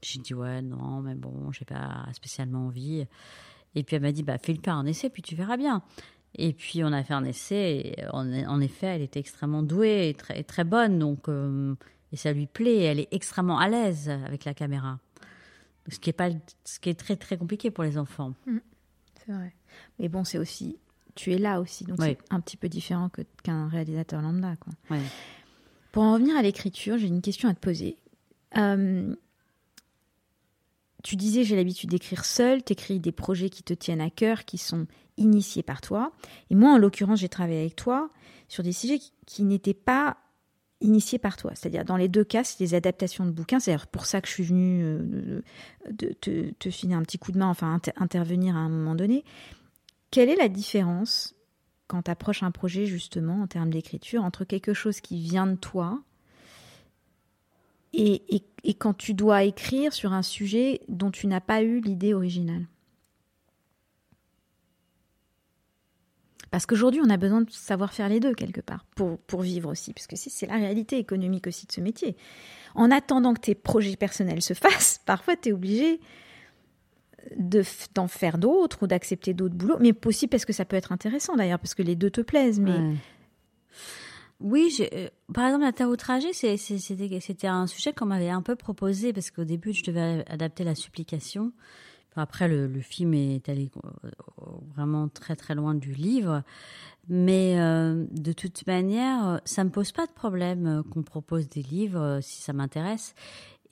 J'ai 0.00 0.20
dit, 0.20 0.34
ouais, 0.34 0.62
non, 0.62 1.00
mais 1.02 1.14
bon, 1.14 1.52
j'ai 1.52 1.64
pas 1.64 2.06
spécialement 2.12 2.66
envie. 2.66 3.06
Et 3.74 3.82
puis 3.82 3.96
elle 3.96 4.02
m'a 4.02 4.12
dit, 4.12 4.22
bah, 4.22 4.38
fais-le 4.38 4.60
pas 4.60 4.72
un 4.72 4.86
essai, 4.86 5.10
puis 5.10 5.22
tu 5.22 5.34
verras 5.34 5.56
bien. 5.56 5.82
Et 6.36 6.52
puis 6.52 6.82
on 6.82 6.92
a 6.92 7.02
fait 7.02 7.14
un 7.14 7.24
essai. 7.24 7.94
En, 8.12 8.60
effet, 8.60 8.86
elle 8.86 9.02
était 9.02 9.20
extrêmement 9.20 9.62
douée 9.62 10.08
et 10.08 10.14
très, 10.14 10.42
très 10.42 10.64
bonne. 10.64 10.98
Donc, 10.98 11.28
euh, 11.28 11.74
et 12.12 12.16
ça 12.16 12.32
lui 12.32 12.46
plaît. 12.46 12.82
Elle 12.82 13.00
est 13.00 13.08
extrêmement 13.12 13.58
à 13.58 13.68
l'aise 13.68 14.08
avec 14.08 14.44
la 14.44 14.54
caméra. 14.54 14.98
Ce 15.88 15.98
qui 15.98 16.10
est, 16.10 16.14
pas, 16.14 16.30
ce 16.64 16.78
qui 16.78 16.90
est 16.90 16.94
très 16.94 17.16
très 17.16 17.36
compliqué 17.36 17.70
pour 17.70 17.82
les 17.82 17.98
enfants. 17.98 18.34
Mmh. 18.46 18.58
c'est 19.14 19.32
vrai. 19.32 19.52
Mais 19.98 20.08
bon, 20.08 20.22
c'est 20.22 20.38
aussi. 20.38 20.78
Tu 21.14 21.32
es 21.32 21.38
là 21.38 21.60
aussi. 21.60 21.84
Donc 21.84 21.98
c'est 22.00 22.18
un 22.30 22.40
petit 22.40 22.56
peu 22.56 22.68
différent 22.68 23.08
que, 23.08 23.22
qu'un 23.42 23.68
réalisateur 23.68 24.22
lambda. 24.22 24.56
Quoi. 24.56 24.98
Pour 25.90 26.04
en 26.04 26.14
revenir 26.14 26.36
à 26.36 26.42
l'écriture, 26.42 26.98
j'ai 26.98 27.08
une 27.08 27.20
question 27.20 27.48
à 27.48 27.54
te 27.54 27.60
poser. 27.60 27.96
Euh, 28.56 29.14
tu 31.02 31.16
disais, 31.16 31.42
j'ai 31.44 31.56
l'habitude 31.56 31.90
d'écrire 31.90 32.24
seul, 32.24 32.62
tu 32.62 32.72
écris 32.72 33.00
des 33.00 33.12
projets 33.12 33.50
qui 33.50 33.62
te 33.62 33.74
tiennent 33.74 34.00
à 34.00 34.10
cœur, 34.10 34.44
qui 34.44 34.56
sont 34.56 34.86
initiés 35.16 35.62
par 35.62 35.80
toi. 35.80 36.12
Et 36.50 36.54
moi, 36.54 36.72
en 36.72 36.78
l'occurrence, 36.78 37.20
j'ai 37.20 37.28
travaillé 37.28 37.60
avec 37.60 37.76
toi 37.76 38.08
sur 38.48 38.62
des 38.62 38.72
sujets 38.72 39.00
qui, 39.26 39.42
n'étaient 39.42 39.74
pas 39.74 40.18
initiés 40.82 41.18
par 41.18 41.36
toi. 41.36 41.52
C'est-à-dire, 41.54 41.84
dans 41.84 41.96
les 41.96 42.08
deux 42.08 42.24
cas, 42.24 42.44
c'est 42.44 42.58
des 42.58 42.74
adaptations 42.74 43.24
de 43.24 43.30
bouquins. 43.30 43.60
C'est 43.60 43.76
pour 43.86 44.06
ça 44.06 44.20
que 44.20 44.28
je 44.28 44.32
suis 44.32 44.44
venue 44.44 44.82
euh, 44.84 45.42
te, 45.96 46.50
te, 46.50 46.92
un 46.92 47.02
petit 47.02 47.18
coup 47.18 47.32
de 47.32 47.38
main, 47.38 47.48
enfin 47.48 47.80
intervenir 47.96 48.56
à 48.56 48.60
un 48.60 48.68
moment 48.68 48.94
donné. 48.94 49.24
Quelle 50.10 50.28
est 50.28 50.36
la 50.36 50.48
différence 50.48 51.34
quand 51.86 52.02
tu 52.02 52.10
approches 52.10 52.42
un 52.42 52.50
projet, 52.50 52.86
justement, 52.86 53.42
en 53.42 53.46
termes 53.46 53.70
d'écriture, 53.70 54.24
entre 54.24 54.44
quelque 54.44 54.74
chose 54.74 55.00
qui 55.00 55.20
vient 55.20 55.46
de 55.46 55.56
toi 55.56 56.00
et, 57.94 58.22
et, 58.64 58.74
quand 58.74 58.94
tu 58.94 59.12
dois 59.12 59.42
écrire 59.44 59.92
sur 59.92 60.14
un 60.14 60.22
sujet 60.22 60.80
dont 60.88 61.10
tu 61.10 61.26
n'as 61.26 61.42
pas 61.42 61.62
eu 61.62 61.80
l'idée 61.80 62.14
originale? 62.14 62.64
Parce 66.52 66.66
qu'aujourd'hui, 66.66 67.00
on 67.02 67.08
a 67.08 67.16
besoin 67.16 67.40
de 67.40 67.50
savoir 67.50 67.94
faire 67.94 68.10
les 68.10 68.20
deux 68.20 68.34
quelque 68.34 68.60
part 68.60 68.84
pour, 68.94 69.18
pour 69.20 69.40
vivre 69.40 69.70
aussi, 69.70 69.94
parce 69.94 70.06
que 70.06 70.16
c'est 70.16 70.46
la 70.46 70.56
réalité 70.56 70.98
économique 70.98 71.46
aussi 71.46 71.66
de 71.66 71.72
ce 71.72 71.80
métier. 71.80 72.14
En 72.74 72.90
attendant 72.90 73.32
que 73.32 73.40
tes 73.40 73.54
projets 73.54 73.96
personnels 73.96 74.42
se 74.42 74.52
fassent, 74.54 75.00
parfois 75.06 75.34
tu 75.34 75.48
es 75.48 75.52
obligé 75.52 75.98
d'en 77.94 78.06
faire 78.06 78.36
d'autres 78.36 78.82
ou 78.82 78.86
d'accepter 78.86 79.32
d'autres 79.32 79.54
boulots, 79.54 79.78
mais 79.80 79.94
aussi 80.04 80.28
parce 80.28 80.44
que 80.44 80.52
ça 80.52 80.66
peut 80.66 80.76
être 80.76 80.92
intéressant 80.92 81.36
d'ailleurs, 81.36 81.58
parce 81.58 81.74
que 81.74 81.82
les 81.82 81.96
deux 81.96 82.10
te 82.10 82.20
plaisent. 82.20 82.60
Mais 82.60 82.98
oui, 84.38 84.76
euh, 84.92 85.08
par 85.32 85.46
exemple, 85.46 85.64
la 85.64 85.72
Terre 85.72 85.88
c'était 87.22 87.46
un 87.46 87.66
sujet 87.66 87.94
qu'on 87.94 88.06
m'avait 88.06 88.28
un 88.28 88.42
peu 88.42 88.56
proposé 88.56 89.14
parce 89.14 89.30
qu'au 89.30 89.44
début, 89.44 89.72
je 89.72 89.84
devais 89.84 90.22
adapter 90.28 90.64
la 90.64 90.74
supplication. 90.74 91.52
Après, 92.16 92.48
le, 92.48 92.68
film 92.80 93.14
est 93.14 93.48
allé 93.48 93.70
euh, 93.84 94.10
vraiment 94.74 95.08
très 95.08 95.36
très 95.36 95.54
loin 95.54 95.74
du 95.74 95.92
livre. 95.92 96.42
Mais 97.08 97.58
euh, 97.58 98.04
de 98.12 98.32
toute 98.32 98.66
manière, 98.66 99.40
ça 99.44 99.64
me 99.64 99.70
pose 99.70 99.92
pas 99.92 100.06
de 100.06 100.12
problème 100.12 100.84
qu'on 100.90 101.02
propose 101.02 101.48
des 101.48 101.62
livres 101.62 102.20
si 102.22 102.42
ça 102.42 102.52
m'intéresse. 102.52 103.14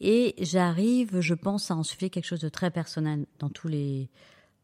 Et 0.00 0.34
j'arrive, 0.38 1.20
je 1.20 1.34
pense, 1.34 1.70
à 1.70 1.76
en 1.76 1.82
suffire 1.82 2.10
quelque 2.10 2.24
chose 2.24 2.40
de 2.40 2.48
très 2.48 2.70
personnel 2.70 3.26
dans 3.38 3.50
tous 3.50 3.68
les 3.68 4.08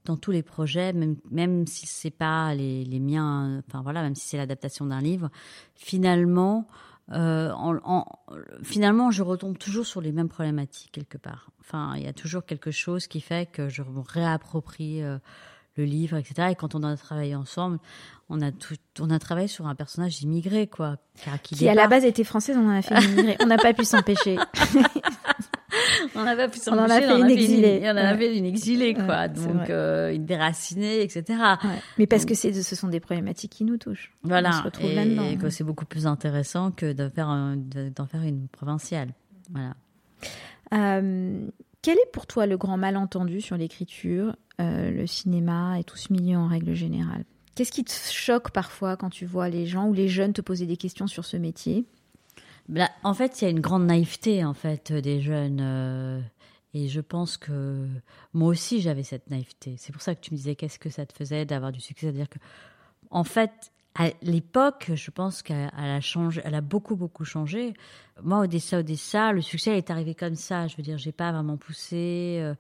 dans 0.07 0.17
tous 0.17 0.31
les 0.31 0.45
projets, 0.45 0.93
même, 0.93 1.17
même 1.33 1.67
si 1.67 1.85
c'est 1.87 2.13
pas 2.13 2.55
les, 2.55 2.85
les, 2.85 3.01
miens, 3.01 3.61
enfin 3.67 3.83
voilà, 3.83 4.03
même 4.03 4.15
si 4.15 4.29
c'est 4.29 4.37
l'adaptation 4.37 4.87
d'un 4.87 5.01
livre, 5.01 5.31
finalement, 5.75 6.69
euh, 7.13 7.53
en, 7.55 8.05
finalement, 8.63 9.11
je 9.11 9.23
retombe 9.23 9.59
toujours 9.59 9.87
sur 9.87 10.01
les 10.01 10.13
mêmes 10.13 10.29
problématiques 10.29 10.93
quelque 10.93 11.19
part. 11.19 11.51
Enfin, 11.61 11.95
il 11.97 12.03
y 12.03 12.09
a 12.09 12.13
toujours 12.13 12.45
quelque 12.45 12.71
chose 12.71 13.07
qui 13.07 13.21
fait 13.21 13.51
que 13.51 13.69
je 13.69 13.83
me 13.83 14.01
réapproprie 14.01 15.03
euh, 15.03 15.19
le 15.77 15.85
livre, 15.85 16.17
etc. 16.17 16.49
Et 16.51 16.55
quand 16.55 16.75
on 16.75 16.83
a 16.83 16.97
travaillé 16.97 17.35
ensemble, 17.35 17.79
on 18.29 18.41
a 18.41 18.51
tout, 18.51 18.75
on 18.99 19.11
a 19.11 19.19
travaillé 19.19 19.49
sur 19.49 19.67
un 19.67 19.75
personnage 19.75 20.23
immigré, 20.23 20.67
quoi, 20.67 20.97
qui, 21.43 21.55
qui 21.55 21.69
à 21.69 21.75
la 21.75 21.87
base 21.87 22.05
était 22.05 22.25
française, 22.25 22.57
on 22.59 22.67
en 22.67 22.77
a 22.77 22.83
fait 22.83 22.99
immigré. 23.01 23.37
on 23.41 23.47
n'a 23.47 23.59
pas 23.59 23.73
pu 23.73 23.85
s'empêcher. 23.85 24.37
on 26.15 26.21
pu 26.21 26.25
en 26.25 26.27
a 26.27 26.91
fait 27.01 27.19
une 27.19 27.31
exilée. 27.31 27.81
On 27.85 27.91
en 27.91 27.97
a 27.97 28.17
fait 28.17 28.37
une 28.37 28.45
exilée, 28.45 28.95
quoi. 28.95 29.29
Donc, 29.29 29.71
euh, 29.71 30.13
une 30.13 30.27
déracinée, 30.27 31.03
etc. 31.03 31.39
Mais 31.99 32.07
parce 32.07 32.25
que 32.25 32.35
c'est, 32.35 32.53
ce 32.53 32.77
sont 32.77 32.89
des 32.89 33.01
problématiques 33.01 33.53
qui 33.53 33.65
nous 33.65 33.77
touchent. 33.77 34.13
Voilà. 34.23 34.51
On 34.51 34.59
se 34.59 34.63
retrouve. 34.63 34.91
Et 34.91 35.37
que 35.37 35.51
c'est 35.51 35.65
beaucoup 35.65 35.87
plus 35.87 36.07
intéressant 36.07 36.71
que 36.71 36.95
faire 37.15 37.55
d'en 37.95 38.07
faire 38.07 38.23
une 38.23 38.49
provinciale. 38.49 39.09
Voilà. 39.51 39.75
Euh, 40.75 41.47
quel 41.83 41.99
est 41.99 42.11
pour 42.13 42.27
toi 42.27 42.47
le 42.47 42.57
grand 42.57 42.77
malentendu 42.77 43.41
sur 43.41 43.57
l'écriture, 43.57 44.35
euh, 44.61 44.91
le 44.91 45.07
cinéma 45.07 45.79
et 45.79 45.85
tout 45.85 45.97
ce 45.97 46.13
milieu 46.13 46.37
en 46.37 46.49
règle 46.49 46.75
générale? 46.75 47.25
Qu'est-ce 47.55 47.73
qui 47.73 47.85
te 47.85 47.93
choque 47.93 48.51
parfois 48.51 48.97
quand 48.97 49.09
tu 49.09 49.25
vois 49.25 49.49
les 49.49 49.67
gens 49.67 49.87
ou 49.89 49.95
les 49.95 50.09
jeunes 50.09 50.33
te 50.33 50.41
poser 50.41 50.67
des 50.67 50.77
questions 50.77 51.07
sur 51.07 51.25
ce 51.25 51.37
métier? 51.37 51.87
Bah, 52.69 52.91
En 53.03 53.15
fait, 53.15 53.41
il 53.41 53.45
y 53.45 53.49
a 53.49 53.51
une 53.51 53.61
grande 53.61 53.87
naïveté 53.87 54.45
en 54.45 54.55
fait 54.55 54.93
des 54.93 55.21
jeunes. 55.21 55.61
Euh, 55.61 56.21
et 56.75 56.89
je 56.89 57.01
pense 57.01 57.37
que 57.37 57.87
moi 58.35 58.49
aussi 58.49 58.81
j'avais 58.81 59.03
cette 59.03 59.31
naïveté. 59.31 59.77
C'est 59.79 59.93
pour 59.93 60.03
ça 60.03 60.15
que 60.15 60.21
tu 60.21 60.33
me 60.33 60.37
disais 60.37 60.57
qu'est-ce 60.57 60.79
que 60.79 60.91
ça 60.91 61.07
te 61.07 61.15
faisait 61.15 61.45
d'avoir 61.45 61.73
du 61.73 61.81
succès? 61.81 62.07
C'est-à-dire 62.07 62.29
que, 62.29 62.39
en 63.11 63.25
fait, 63.25 63.73
à 63.95 64.11
l'époque, 64.21 64.91
je 64.95 65.11
pense 65.11 65.43
qu'elle 65.43 65.71
a 65.75 66.01
changé, 66.03 66.43
elle 66.45 66.55
a 66.55 66.61
beaucoup 66.61 66.97
beaucoup 66.97 67.25
changé. 67.25 67.73
Moi, 68.23 68.41
Odessa, 68.41 68.81
Odessa, 68.81 69.33
le 69.33 69.41
succès 69.41 69.79
est 69.79 69.91
arrivé 69.91 70.15
comme 70.15 70.35
ça. 70.35 70.67
Je 70.67 70.77
veux 70.77 70.83
dire, 70.83 70.99
j'ai 70.99 71.13
pas 71.13 71.33
vraiment 71.33 71.57
poussé. 71.57 72.39
Euh, 72.41 72.55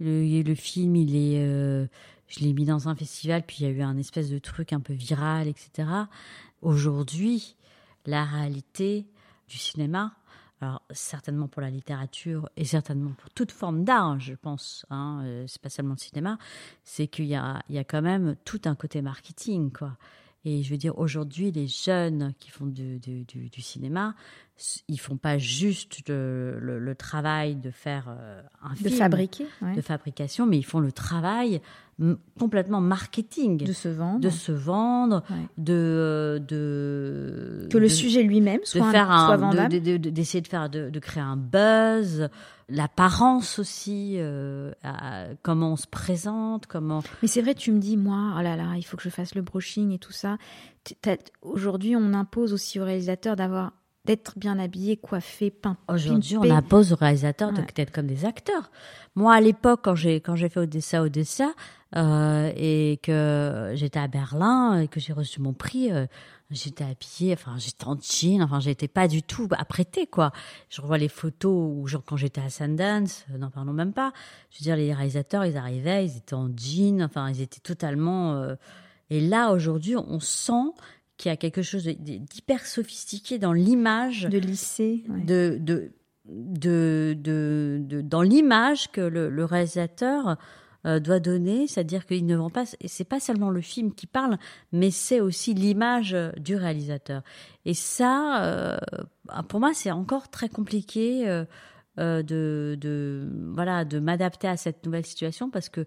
le, 0.00 0.42
le, 0.42 0.54
film, 0.56 0.96
il 0.96 1.14
est, 1.14 1.38
euh, 1.38 1.86
je 2.26 2.40
l'ai 2.40 2.52
mis 2.52 2.64
dans 2.64 2.88
un 2.88 2.96
festival, 2.96 3.44
puis 3.46 3.58
il 3.60 3.62
y 3.64 3.66
a 3.66 3.70
eu 3.70 3.82
un 3.82 3.96
espèce 3.96 4.30
de 4.30 4.38
truc 4.38 4.72
un 4.72 4.80
peu 4.80 4.92
viral, 4.92 5.46
etc. 5.46 5.88
Aujourd'hui, 6.60 7.54
la 8.04 8.24
réalité 8.24 9.06
du 9.48 9.58
cinéma, 9.58 10.14
alors 10.60 10.82
certainement 10.90 11.48
pour 11.48 11.62
la 11.62 11.70
littérature 11.70 12.48
et 12.56 12.64
certainement 12.64 13.12
pour 13.18 13.30
toute 13.30 13.52
forme 13.52 13.84
d'art, 13.84 14.18
je 14.20 14.34
pense, 14.34 14.86
hein, 14.90 15.22
euh, 15.24 15.44
c'est 15.46 15.60
pas 15.60 15.68
seulement 15.68 15.94
le 15.94 15.98
cinéma, 15.98 16.38
c'est 16.84 17.06
qu'il 17.06 17.26
y 17.26 17.34
a, 17.34 17.62
il 17.68 17.74
y 17.74 17.78
a 17.78 17.84
quand 17.84 18.02
même 18.02 18.36
tout 18.44 18.60
un 18.64 18.74
côté 18.74 19.02
marketing, 19.02 19.70
quoi. 19.70 19.96
Et 20.46 20.62
je 20.62 20.70
veux 20.70 20.76
dire, 20.76 20.98
aujourd'hui, 20.98 21.50
les 21.52 21.66
jeunes 21.66 22.34
qui 22.38 22.50
font 22.50 22.66
du, 22.66 22.98
du, 22.98 23.24
du, 23.24 23.62
cinéma, 23.62 24.14
ils 24.88 25.00
font 25.00 25.16
pas 25.16 25.38
juste 25.38 26.06
le, 26.06 26.58
le, 26.60 26.94
travail 26.94 27.56
de 27.56 27.70
faire 27.70 28.06
euh, 28.08 28.42
un 28.62 28.74
film, 28.74 28.90
de 28.90 28.94
fabriquer, 28.94 29.46
de 29.74 29.80
fabrication, 29.80 30.44
mais 30.44 30.58
ils 30.58 30.64
font 30.64 30.80
le 30.80 30.92
travail 30.92 31.62
complètement 32.38 32.80
marketing, 32.80 33.64
de 33.64 33.72
se 33.72 33.88
vendre, 33.88 34.20
de 34.20 34.30
se 34.30 34.50
vendre, 34.50 35.22
de, 35.58 36.42
de 36.46 37.68
que 37.70 37.78
le 37.78 37.88
sujet 37.88 38.22
lui-même 38.22 38.60
soit, 38.64 38.90
faire 38.90 39.10
un, 39.10 39.36
vendable, 39.36 39.80
d'essayer 39.80 40.40
de, 40.40 40.48
faire 40.48 40.68
de, 40.68 40.98
créer 40.98 41.22
un 41.22 41.36
buzz, 41.36 42.28
l'apparence 42.68 43.58
aussi, 43.60 44.14
euh, 44.16 44.72
comment 45.42 45.72
on 45.72 45.76
se 45.76 45.86
présente, 45.86 46.66
comment. 46.66 47.02
Mais 47.22 47.28
c'est 47.28 47.42
vrai, 47.42 47.54
tu 47.54 47.70
me 47.70 47.78
dis 47.78 47.96
moi, 47.96 48.34
oh 48.36 48.42
là 48.42 48.56
là, 48.56 48.74
il 48.76 48.82
faut 48.82 48.96
que 48.96 49.02
je 49.04 49.10
fasse 49.10 49.34
le 49.36 49.42
brushing 49.42 49.92
et 49.92 49.98
tout 49.98 50.12
ça. 50.12 50.36
Aujourd'hui, 51.42 51.94
on 51.94 52.12
impose 52.12 52.52
aussi 52.52 52.80
aux 52.80 52.84
réalisateurs 52.84 53.36
d'avoir 53.36 53.72
d'être 54.04 54.38
bien 54.38 54.58
habillé, 54.58 54.96
coiffé, 54.96 55.50
peint. 55.50 55.76
Aujourd'hui, 55.88 56.36
on 56.36 56.50
impose 56.50 56.92
aux 56.92 56.96
réalisateurs 56.96 57.52
de 57.52 57.62
d'être 57.74 57.90
comme 57.90 58.06
des 58.06 58.24
acteurs. 58.24 58.70
Moi, 59.14 59.34
à 59.34 59.40
l'époque, 59.40 59.80
quand 59.84 59.94
j'ai 59.94 60.20
quand 60.20 60.36
j'ai 60.36 60.48
fait 60.48 60.60
Odessa, 60.60 61.02
Odessa, 61.02 61.52
euh, 61.96 62.52
et 62.56 62.98
que 63.02 63.72
j'étais 63.74 64.00
à 64.00 64.08
Berlin 64.08 64.80
et 64.80 64.88
que 64.88 65.00
j'ai 65.00 65.12
reçu 65.12 65.40
mon 65.40 65.54
prix, 65.54 65.90
euh, 65.90 66.06
j'étais 66.50 66.84
habillée, 66.84 67.32
enfin 67.32 67.54
j'étais 67.58 67.86
en 67.86 67.96
jean, 68.00 68.42
enfin 68.42 68.60
j'étais 68.60 68.88
pas 68.88 69.08
du 69.08 69.22
tout 69.22 69.48
apprêtée 69.56 70.06
quoi. 70.06 70.32
Je 70.68 70.80
revois 70.82 70.98
les 70.98 71.08
photos 71.08 71.52
où 71.52 71.86
quand 72.04 72.16
j'étais 72.16 72.40
à 72.40 72.50
Sundance, 72.50 73.24
euh, 73.32 73.38
n'en 73.38 73.50
parlons 73.50 73.72
même 73.72 73.92
pas. 73.92 74.12
Je 74.50 74.58
veux 74.58 74.64
dire, 74.64 74.76
les 74.76 74.92
réalisateurs, 74.92 75.44
ils 75.44 75.56
arrivaient, 75.56 76.06
ils 76.06 76.16
étaient 76.16 76.34
en 76.34 76.50
jean, 76.56 77.02
enfin 77.02 77.30
ils 77.30 77.40
étaient 77.40 77.60
totalement. 77.60 78.34
Euh, 78.34 78.54
et 79.10 79.20
là 79.20 79.52
aujourd'hui, 79.52 79.96
on 79.96 80.20
sent 80.20 80.72
qu'il 81.24 81.30
y 81.30 81.32
a 81.32 81.38
quelque 81.38 81.62
chose 81.62 81.84
d'hyper 81.86 82.66
sophistiqué 82.66 83.38
dans 83.38 83.54
l'image 83.54 84.28
de 84.28 84.36
lycée, 84.36 85.04
de, 85.08 85.56
de, 85.58 85.90
de, 86.26 87.16
de, 87.16 88.02
dans 88.02 88.20
l'image 88.20 88.92
que 88.92 89.00
le, 89.00 89.30
le 89.30 89.44
réalisateur 89.46 90.36
euh, 90.84 91.00
doit 91.00 91.20
donner, 91.20 91.66
c'est-à-dire 91.66 92.04
qu'il 92.04 92.26
ne 92.26 92.36
vend 92.36 92.50
pas, 92.50 92.64
et 92.78 92.88
c'est 92.88 93.04
pas 93.04 93.20
seulement 93.20 93.48
le 93.48 93.62
film 93.62 93.94
qui 93.94 94.06
parle, 94.06 94.36
mais 94.70 94.90
c'est 94.90 95.22
aussi 95.22 95.54
l'image 95.54 96.14
du 96.36 96.56
réalisateur. 96.56 97.22
Et 97.64 97.72
ça, 97.72 98.44
euh, 98.44 98.76
pour 99.48 99.60
moi, 99.60 99.72
c'est 99.72 99.92
encore 99.92 100.28
très 100.28 100.50
compliqué. 100.50 101.26
Euh, 101.96 102.24
de, 102.24 102.76
de 102.80 103.30
voilà 103.52 103.84
de 103.84 104.00
m'adapter 104.00 104.48
à 104.48 104.56
cette 104.56 104.84
nouvelle 104.84 105.06
situation 105.06 105.48
parce 105.48 105.68
que 105.68 105.86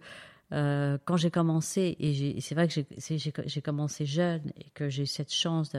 euh, 0.53 0.97
quand 1.03 1.17
j'ai 1.17 1.31
commencé, 1.31 1.97
et 1.99 2.39
c'est 2.39 2.55
vrai 2.55 2.67
que 2.67 2.81
j'ai 3.07 3.61
commencé 3.61 4.05
jeune 4.05 4.51
et 4.57 4.69
que 4.73 4.89
j'ai 4.89 5.03
eu 5.03 5.07
cette 5.07 5.33
chance 5.33 5.71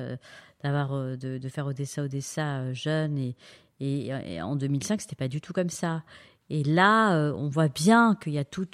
d'avoir 0.63 0.91
de, 1.17 1.39
de, 1.39 1.49
faire 1.49 1.67
Odessa 1.67 2.03
Odessa 2.03 2.59
euh, 2.59 2.75
jeune 2.75 3.17
et, 3.19 3.35
et, 3.81 4.43
en 4.43 4.57
2005 4.57 5.01
c'était 5.01 5.17
pas 5.17 5.29
du 5.29 5.41
tout 5.41 5.53
comme 5.53 5.71
ça. 5.71 6.03
Et 6.51 6.65
là, 6.65 7.15
euh, 7.15 7.33
on 7.35 7.49
voit 7.49 7.69
bien 7.69 8.17
qu'il 8.17 8.33
y 8.33 8.39
a 8.39 8.45
tout 8.45 8.69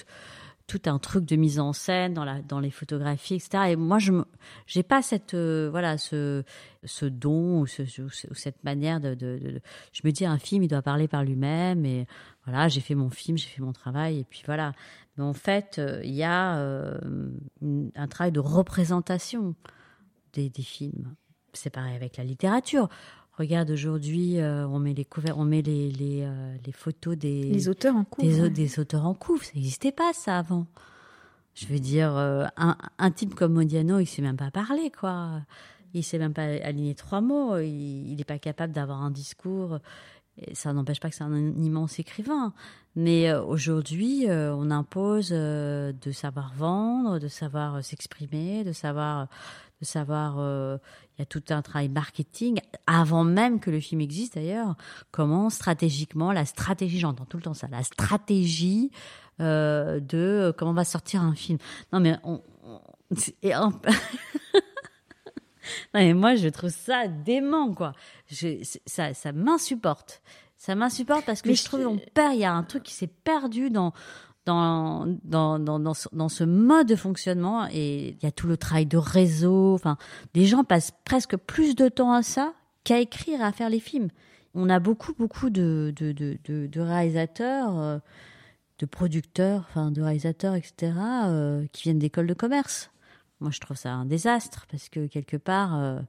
tout 0.67 0.83
un 0.87 0.99
truc 0.99 1.25
de 1.25 1.37
mise 1.37 1.61
en 1.61 1.73
scène 1.73 2.15
dans 2.15 2.25
la 2.25 2.41
dans 2.41 2.61
les 2.61 2.71
photographies 2.71 3.35
etc 3.35 3.65
et 3.69 3.77
moi 3.77 3.99
je 3.99 4.13
j'ai 4.67 4.83
pas 4.83 5.03
cette 5.03 5.35
voilà 5.35 5.99
ce 5.99 6.43
ce 6.85 7.05
don 7.07 7.61
ou, 7.61 7.67
ce, 7.67 7.83
ou 7.83 8.35
cette 8.35 8.65
manière 8.65 9.01
de, 9.01 9.61
je 9.93 10.01
me 10.05 10.11
dis 10.11 10.25
un 10.25 10.39
film 10.39 10.63
il 10.63 10.69
doit 10.69 10.83
parler 10.83 11.07
par 11.07 11.23
lui-même 11.23 11.85
et 11.85 12.07
voilà 12.47 12.69
j'ai 12.69 12.81
fait 12.81 12.95
mon 12.95 13.11
film 13.11 13.37
j'ai 13.37 13.49
fait 13.49 13.63
mon 13.63 13.73
travail 13.73 14.21
et 14.21 14.25
puis 14.25 14.43
voilà 14.47 14.73
mais 15.17 15.25
en 15.25 15.33
fait, 15.33 15.79
euh, 15.79 16.01
il 16.05 16.15
y 16.15 16.23
a 16.23 16.57
euh, 16.59 16.99
un 17.95 18.09
travail 18.09 18.33
de 18.33 18.41
représentation 18.41 19.55
des, 20.33 20.51
films. 20.57 21.15
C'est 21.53 21.71
pareil 21.71 21.95
avec 21.95 22.17
la 22.17 22.25
littérature. 22.25 22.89
Regarde 23.39 23.71
aujourd'hui, 23.71 24.39
euh, 24.39 24.67
on 24.69 24.79
met 24.79 24.95
les 24.95 25.07
on 25.37 25.45
met 25.45 25.63
les, 25.63 25.91
les, 25.91 26.29
les, 26.65 26.73
photos 26.73 27.17
des 27.17 27.45
les 27.45 27.69
auteurs 27.69 27.97
en 27.97 28.05
couve, 28.05 28.49
des, 28.49 28.79
auteurs 28.79 29.07
en 29.07 29.15
couve. 29.15 29.43
Ça 29.43 29.53
n'existait 29.55 29.93
pas 29.93 30.13
ça 30.13 30.39
avant. 30.39 30.67
Je 31.55 31.67
veux 31.67 31.81
dire, 31.81 32.11
un, 32.17 32.77
un, 32.99 33.11
type 33.11 33.35
comme 33.35 33.55
Modiano, 33.55 34.01
il 34.01 34.07
sait 34.07 34.23
même 34.23 34.37
pas 34.37 34.51
parler 34.51 34.91
quoi. 34.91 35.43
Il 35.95 36.03
sait 36.03 36.19
même 36.19 36.35
pas 36.35 36.43
aligner 36.43 36.95
trois 36.95 37.21
mots. 37.21 37.59
Il 37.59 38.17
n'est 38.17 38.25
pas 38.25 38.39
capable 38.39 38.73
d'avoir 38.73 39.03
un 39.03 39.11
discours 39.11 39.79
ça 40.53 40.73
n'empêche 40.73 41.01
pas 41.01 41.11
que 41.11 41.17
c'est 41.17 41.25
un, 41.25 41.57
immense 41.59 41.99
écrivain. 41.99 42.53
Mais 42.97 43.31
euh, 43.31 43.43
aujourd'hui, 43.43 44.29
euh, 44.29 44.55
on 44.55 44.71
impose 44.71 45.31
euh, 45.33 45.93
de 45.93 46.13
savoir 46.13 46.53
vendre, 46.55 47.19
de 47.19 47.29
savoir 47.29 47.85
s'exprimer, 47.85 48.65
de 48.65 48.73
savoir, 48.73 49.29
de 49.81 49.87
savoir. 49.87 50.39
Il 50.39 51.21
y 51.21 51.23
a 51.23 51.27
tout 51.27 51.43
un 51.51 51.63
travail 51.63 51.89
marketing 51.89 52.61
avant 52.87 53.25
même 53.25 53.61
que 53.61 53.71
le 53.71 53.81
film 53.81 54.01
existe 54.01 54.35
d'ailleurs. 54.35 54.77
Comment 55.11 55.51
stratégiquement, 55.51 56.33
la 56.33 56.45
stratégie, 56.45 56.99
j'entends 56.99 57.25
tout 57.25 57.37
le 57.37 57.43
temps 57.43 57.55
ça, 57.55 57.69
la 57.69 57.83
stratégie 57.83 58.91
de 59.39 60.55
comment 60.57 60.73
va 60.73 60.85
sortir 60.85 61.23
un 61.23 61.35
film. 61.35 61.59
Non 61.93 62.01
mais 62.01 62.17
on, 62.25 62.43
et 63.43 63.53
non 63.55 63.73
mais 65.95 66.15
moi 66.15 66.35
je 66.37 66.49
trouve 66.49 66.71
ça 66.71 67.09
dément 67.09 67.73
quoi 67.73 67.93
ça, 68.87 69.15
ça 69.15 69.33
m'insupporte. 69.33 70.23
Ça 70.57 70.75
m'insupporte 70.75 71.27
parce 71.27 71.43
que 71.43 71.53
je 71.53 71.65
trouve 71.65 71.85
qu'on 71.85 71.99
perd, 71.99 72.35
il 72.35 72.41
y 72.41 72.45
a 72.45 72.53
un 72.53 72.63
truc 72.63 72.85
qui 72.85 72.95
s'est 72.95 73.07
perdu 73.07 73.71
dans, 73.71 73.93
dans, 74.45 75.07
dans, 75.25 75.59
dans, 75.59 75.79
dans, 75.79 76.29
ce, 76.29 76.45
mode 76.45 76.87
de 76.87 76.97
fonctionnement 76.97 77.67
et 77.73 78.11
il 78.11 78.23
y 78.23 78.27
a 78.27 78.33
tout 78.33 78.47
le 78.47 78.57
travail 78.57 78.87
de 78.87 78.99
réseau. 78.99 79.75
Enfin, 79.75 79.97
les 80.35 80.47
gens 80.47 80.65
passent 80.65 80.93
presque 81.05 81.37
plus 81.37 81.75
de 81.75 81.89
temps 81.89 82.13
à 82.13 82.23
ça 82.23 82.53
qu'à 82.85 82.99
écrire, 82.99 83.43
à 83.43 83.53
faire 83.53 83.71
les 83.71 83.81
films. 83.81 84.09
On 84.55 84.69
a 84.69 84.79
beaucoup, 84.79 85.15
beaucoup 85.15 85.51
de, 85.51 85.93
de, 85.97 86.13
de, 86.13 86.39
de, 86.45 86.81
réalisateurs, 86.81 87.79
euh, 87.79 87.99
de 88.79 88.87
producteurs, 88.87 89.65
enfin, 89.69 89.91
de 89.91 90.03
réalisateurs, 90.03 90.55
etc., 90.55 90.93
euh, 91.27 91.67
qui 91.73 91.85
viennent 91.85 91.99
d'écoles 91.99 92.27
de 92.27 92.35
commerce. 92.35 92.91
Moi, 93.41 93.51
je 93.51 93.61
trouve 93.61 93.77
ça 93.77 93.93
un 93.93 94.05
désastre 94.05 94.67
parce 94.71 94.89
que 94.89 95.07
quelque 95.07 95.37
part, 95.37 95.79
euh, 95.79 96.01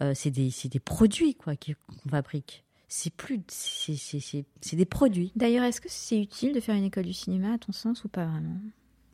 euh, 0.00 0.12
c'est 0.14 0.30
des, 0.30 0.50
des, 0.64 0.80
produits 0.80 1.34
quoi 1.34 1.54
qu'on 1.56 2.08
fabrique. 2.08 2.64
C'est 2.92 3.14
plus, 3.14 3.40
c'est 3.48 4.76
des 4.76 4.84
produits. 4.84 5.30
D'ailleurs, 5.36 5.62
est-ce 5.62 5.80
que 5.80 5.88
c'est 5.88 6.18
utile 6.20 6.52
de 6.52 6.58
faire 6.58 6.74
une 6.74 6.82
école 6.82 7.04
du 7.04 7.12
cinéma 7.12 7.52
à 7.54 7.58
ton 7.58 7.70
sens 7.70 8.02
ou 8.02 8.08
pas 8.08 8.24
vraiment? 8.24 8.56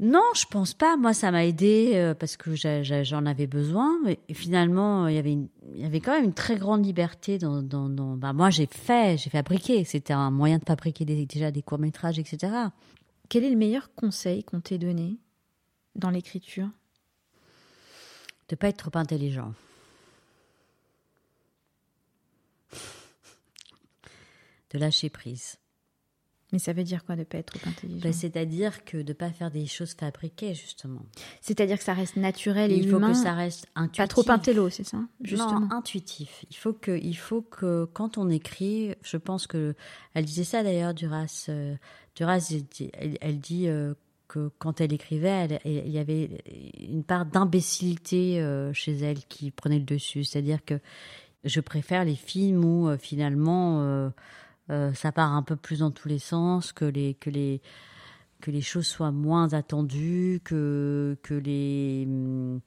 Non, 0.01 0.25
je 0.35 0.47
pense 0.47 0.73
pas. 0.73 0.97
Moi, 0.97 1.13
ça 1.13 1.31
m'a 1.31 1.45
aidé 1.45 1.93
euh, 1.95 2.15
parce 2.15 2.39
que 2.39 2.55
j'en 2.55 3.27
avais 3.27 3.47
besoin. 3.47 3.99
Mais 4.03 4.19
finalement, 4.33 5.09
il 5.09 5.15
y 5.15 5.19
avait 5.19 5.33
il 5.33 5.51
y 5.79 5.85
avait 5.85 6.01
quand 6.01 6.13
même 6.13 6.25
une 6.25 6.33
très 6.33 6.57
grande 6.57 6.87
liberté 6.87 7.37
dans. 7.37 7.61
dans, 7.63 8.17
bah, 8.17 8.33
moi, 8.33 8.49
j'ai 8.49 8.65
fait, 8.65 9.19
j'ai 9.19 9.29
fabriqué. 9.29 9.85
C'était 9.85 10.15
un 10.15 10.31
moyen 10.31 10.57
de 10.57 10.65
fabriquer 10.65 11.05
déjà 11.05 11.51
des 11.51 11.61
courts 11.61 11.79
métrages, 11.79 12.19
etc. 12.19 12.55
Quel 13.29 13.45
est 13.45 13.51
le 13.51 13.57
meilleur 13.57 13.95
conseil 13.95 14.43
qu'on 14.43 14.61
t'ait 14.61 14.79
donné 14.79 15.19
dans 15.97 16.09
l'écriture? 16.09 16.71
De 18.49 18.57
pas 18.57 18.69
être 18.69 18.89
trop 18.89 18.99
intelligent. 18.99 19.53
De 24.71 24.79
lâcher 24.79 25.11
prise. 25.11 25.59
Mais 26.53 26.61
ça 26.61 26.73
veut 26.73 26.85
dire 26.85 27.05
quoi 27.05 27.17
de 27.17 27.25
pas 27.25 27.39
être 27.39 27.59
trop 27.59 27.69
intelligent? 27.69 28.03
Ben, 28.03 28.13
C'est-à-dire 28.13 28.85
que 28.85 28.99
de 28.99 29.13
pas 29.13 29.31
faire 29.31 29.51
des 29.51 29.67
choses 29.67 29.95
fabriquées 29.95 30.55
justement. 30.55 31.03
C'est-à-dire 31.41 31.77
que 31.77 31.83
ça 31.83 31.93
reste 31.93 32.17
naturel 32.17 32.71
et 32.71 32.77
il 32.77 32.89
humain. 32.89 33.09
Il 33.09 33.15
faut 33.15 33.21
que 33.21 33.25
ça 33.25 33.35
reste 33.35 33.67
intuitif. 33.75 33.99
Pas 33.99 34.07
trop 34.07 34.31
intello, 34.31 34.71
c'est 34.71 34.85
ça? 34.85 34.99
Justement. 35.21 35.61
Non, 35.61 35.69
intuitif. 35.73 36.45
Il 36.51 36.57
faut 36.57 36.73
que, 36.73 36.97
il 36.97 37.17
faut 37.17 37.43
que 37.43 37.89
quand 37.93 38.17
on 38.17 38.31
écrit, 38.31 38.95
je 39.03 39.17
pense 39.17 39.49
que 39.49 39.75
elle 40.15 40.25
disait 40.25 40.45
ça 40.45 40.63
d'ailleurs, 40.63 40.95
Duras. 40.95 41.47
Euh, 41.49 41.75
Duras, 42.15 42.55
elle, 42.95 43.41
dit 43.41 43.69
euh, 43.69 43.95
que 44.29 44.51
quand 44.59 44.81
elle 44.81 44.93
écrivait, 44.93 45.61
il 45.65 45.91
y 45.91 45.99
avait 45.99 46.31
une 46.79 47.03
part 47.03 47.27
d'imbécilité 47.27 48.41
euh, 48.41 48.73
chez 48.73 48.97
elle 48.97 49.19
qui 49.25 49.51
prenait 49.51 49.81
le 49.81 49.85
dessus. 49.85 50.23
C'est-à-dire 50.23 50.65
que 50.65 50.79
je 51.45 51.61
préfère 51.61 52.05
les 52.05 52.15
films 52.15 52.65
où 52.65 52.97
finalement 52.99 54.11
euh, 54.71 54.93
ça 54.95 55.13
part 55.13 55.33
un 55.33 55.43
peu 55.43 55.57
plus 55.57 55.81
dans 55.81 55.91
tous 55.91 56.09
les 56.09 56.19
sens, 56.19 56.73
que 56.73 56.85
les, 56.85 57.15
que 57.15 57.31
les, 57.31 57.61
que 58.41 58.51
les 58.51 58.61
choses 58.61 58.87
soient 58.87 59.13
moins 59.13 59.53
attendues, 59.53 60.41
que, 60.45 61.17
que 61.23 61.35
les 61.35 62.05
hum, 62.07 62.61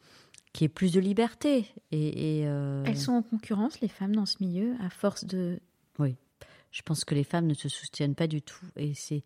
qu'il 0.53 0.65
y 0.65 0.65
ait 0.65 0.69
plus 0.69 0.91
de 0.91 0.99
liberté. 0.99 1.67
Et, 1.91 2.43
euh, 2.45 2.83
Elles 2.85 2.97
sont 2.97 3.13
en 3.13 3.21
concurrence, 3.21 3.81
les 3.81 3.87
femmes, 3.87 4.15
dans 4.15 4.25
ce 4.25 4.37
milieu, 4.41 4.75
à 4.81 4.89
force 4.89 5.25
de... 5.25 5.59
Oui, 5.99 6.15
je 6.71 6.81
pense 6.81 7.05
que 7.05 7.13
les 7.13 7.23
femmes 7.23 7.45
ne 7.45 7.53
se 7.53 7.69
soutiennent 7.69 8.15
pas 8.15 8.27
du 8.27 8.41
tout. 8.41 8.65
Et 8.75 8.93
c'est... 8.93 9.23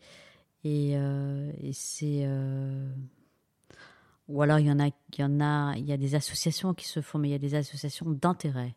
Et, 0.65 0.93
euh, 0.95 1.51
et 1.62 1.73
c'est... 1.73 2.27
Ou 4.29 4.41
alors 4.41 4.59
il 4.59 4.67
y 4.67 4.71
en 4.71 4.79
a, 4.79 4.88
il 4.88 5.19
y 5.19 5.23
en 5.23 5.41
a, 5.41 5.75
il 5.77 5.86
y 5.86 5.91
a 5.91 5.97
des 5.97 6.15
associations 6.15 6.73
qui 6.73 6.88
se 6.88 7.01
font, 7.01 7.19
mais 7.19 7.29
il 7.29 7.31
y 7.31 7.36
a 7.36 7.39
des 7.39 7.55
associations 7.55 8.09
d'intérêt 8.09 8.75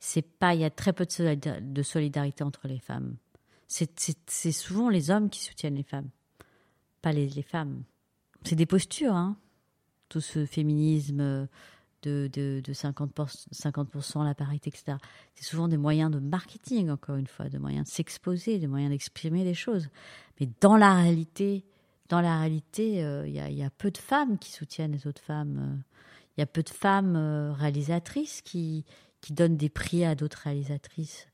c'est 0.00 0.22
pas, 0.22 0.54
il 0.54 0.60
y 0.60 0.64
a 0.64 0.70
très 0.70 0.92
peu 0.92 1.06
de 1.06 1.82
solidarité 1.82 2.44
entre 2.44 2.68
les 2.68 2.78
femmes. 2.78 3.16
C'est 3.66 4.52
souvent 4.52 4.88
les 4.88 5.10
hommes 5.10 5.28
qui 5.28 5.40
soutiennent 5.40 5.74
les 5.74 5.82
femmes, 5.82 6.08
pas 7.02 7.12
les, 7.12 7.28
les 7.28 7.42
femmes. 7.42 7.82
C'est 8.44 8.56
des 8.56 8.66
postures, 8.66 9.14
hein. 9.14 9.36
Tout 10.08 10.22
ce 10.22 10.46
féminisme 10.46 11.48
de, 12.02 12.30
de, 12.32 12.62
de 12.64 12.72
50%, 12.72 13.48
50% 13.52 14.24
la 14.24 14.34
parité, 14.34 14.70
etc. 14.70 14.96
C'est 15.34 15.44
souvent 15.44 15.68
des 15.68 15.76
moyens 15.76 16.10
de 16.10 16.18
marketing, 16.18 16.88
encore 16.88 17.16
une 17.16 17.26
fois, 17.26 17.50
de 17.50 17.58
moyens 17.58 17.86
de 17.86 17.92
s'exposer, 17.92 18.58
des 18.58 18.66
moyens 18.66 18.90
d'exprimer 18.90 19.44
les 19.44 19.52
choses. 19.52 19.90
Mais 20.40 20.48
dans 20.62 20.78
la 20.78 20.94
réalité, 20.94 21.66
dans 22.08 22.22
la 22.22 22.38
réalité, 22.38 23.04
euh, 23.04 23.26
il 23.26 23.34
y, 23.34 23.40
a, 23.40 23.50
y, 23.50 23.62
a, 23.62 23.68
peu 23.68 23.90
de 23.90 23.98
femmes 23.98 24.38
qui 24.38 24.50
soutiennent 24.50 24.92
les 24.92 25.06
autres 25.06 25.20
femmes. 25.20 25.82
Il 26.36 26.40
y 26.40 26.42
a 26.42 26.46
peu 26.46 26.62
de 26.62 26.70
femmes 26.70 27.16
euh, 27.16 27.52
réalisatrices 27.52 28.40
qui, 28.40 28.86
qui 29.20 29.32
donnent 29.32 29.56
des 29.56 29.68
prix 29.68 30.04
à 30.04 30.14
d'autres 30.14 30.42
réalisatrices. 30.44 31.28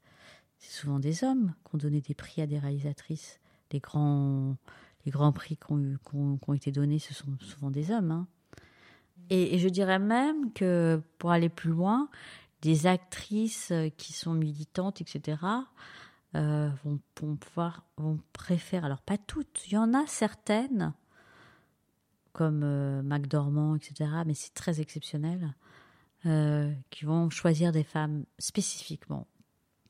C'est 0.58 0.72
souvent 0.72 0.98
des 0.98 1.24
hommes 1.24 1.54
qui 1.64 1.74
ont 1.74 1.78
donné 1.78 2.00
des 2.00 2.14
prix 2.14 2.42
à 2.42 2.46
des 2.46 2.58
réalisatrices. 2.58 3.40
Les 3.72 3.80
grands, 3.80 4.56
les 5.04 5.10
grands 5.10 5.32
prix 5.32 5.56
qui 5.56 5.72
ont, 5.72 6.54
été 6.54 6.72
donnés, 6.72 6.98
ce 6.98 7.12
sont 7.12 7.36
souvent 7.40 7.70
des 7.70 7.90
hommes. 7.90 8.10
Hein. 8.10 8.26
Et, 9.30 9.58
je 9.58 9.68
dirais 9.68 9.98
même 9.98 10.52
que 10.52 11.02
pour 11.18 11.30
aller 11.30 11.48
plus 11.48 11.70
loin, 11.70 12.08
des 12.62 12.86
actrices 12.86 13.72
qui 13.96 14.12
sont 14.12 14.34
militantes, 14.34 15.00
etc., 15.00 15.36
euh, 16.36 16.68
vont, 16.82 17.38
préférer, 18.32 18.84
alors 18.84 19.02
pas 19.02 19.18
toutes, 19.18 19.66
il 19.68 19.74
y 19.74 19.76
en 19.76 19.94
a 19.94 20.04
certaines, 20.08 20.92
comme 22.32 22.62
euh, 22.64 23.02
McDormand, 23.02 23.76
etc., 23.76 24.10
mais 24.26 24.34
c'est 24.34 24.52
très 24.52 24.80
exceptionnel, 24.80 25.54
euh, 26.26 26.72
qui 26.90 27.04
vont 27.04 27.30
choisir 27.30 27.72
des 27.72 27.84
femmes 27.84 28.24
spécifiquement, 28.38 29.26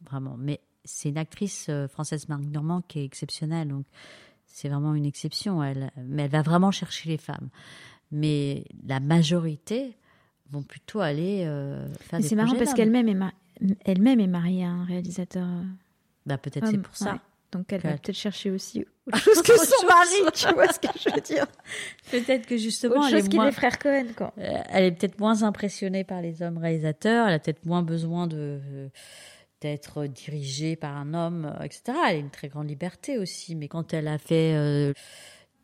vraiment. 0.03 0.37
Mais 0.39 0.61
c'est 0.85 1.09
une 1.09 1.19
actrice 1.19 1.67
euh, 1.69 1.89
française, 1.89 2.29
Marc 2.29 2.43
Normand, 2.43 2.83
qui 2.83 3.01
est 3.01 3.05
exceptionnelle, 3.05 3.69
donc 3.69 3.87
c'est 4.47 4.69
vraiment 4.69 4.95
une 4.95 5.07
exception. 5.07 5.63
Elle, 5.63 5.91
mais 5.97 6.25
elle 6.25 6.31
va 6.31 6.43
vraiment 6.43 6.71
chercher 6.71 7.09
les 7.09 7.19
femmes. 7.19 7.49
Mais 8.11 8.65
la 8.87 9.01
majorité 9.01 9.97
vont 10.51 10.63
plutôt 10.63 11.01
aller 11.01 11.45
euh, 11.47 11.87
faire 11.95 12.21
des 12.21 12.29
C'est 12.29 12.37
marrant 12.37 12.55
parce 12.57 12.75
qu'elle-même 12.75 13.09
est, 13.09 13.77
elle-même 13.85 14.21
est 14.21 14.27
mariée 14.27 14.65
à 14.65 14.71
un 14.71 14.85
réalisateur. 14.85 15.49
Bah, 16.27 16.39
peut-être 16.39 16.67
c'est 16.69 16.79
pour 16.79 16.97
ça. 16.97 17.21
Donc 17.55 17.73
elle 17.73 17.81
va 17.81 17.93
peut-être 17.93 18.17
chercher 18.17 18.51
aussi 18.51 18.85
autre 19.07 19.19
chose 19.19 19.43
que 19.43 19.57
son 19.57 19.87
mari, 19.87 20.31
tu 20.35 20.53
vois 20.55 20.73
ce 20.73 20.81
que 20.81 20.89
je 20.99 21.15
veux 21.15 21.21
dire 21.21 21.47
Peut-être 22.11 22.47
que 22.47 22.57
justement, 22.57 22.97
autre 22.97 23.11
chose 23.11 23.27
est 23.27 23.45
les 23.45 23.53
frères 23.53 23.79
Cohen, 23.79 24.07
quoi. 24.17 24.33
Euh, 24.39 24.59
elle 24.71 24.85
est 24.85 24.93
peut-être 24.93 25.19
moins 25.21 25.43
impressionnée 25.43 26.05
par 26.05 26.21
les 26.21 26.43
hommes 26.43 26.59
réalisateurs. 26.59 27.29
Elle 27.29 27.35
a 27.35 27.39
peut-être 27.39 27.65
moins 27.65 27.83
besoin 27.83 28.27
de 28.27 28.91
d'être 29.61 30.07
dirigée 30.07 30.77
par 30.77 30.97
un 30.97 31.15
homme, 31.15 31.47
euh, 31.59 31.65
etc. 31.65 31.83
Elle 32.09 32.17
a 32.17 32.19
une 32.19 32.31
très 32.31 32.49
grande 32.49 32.69
liberté 32.69 33.19
aussi, 33.19 33.55
mais 33.55 33.69
quand 33.69 33.95
elle 33.95 34.09
a 34.09 34.19
fait 34.19 34.55
euh, 34.55 34.93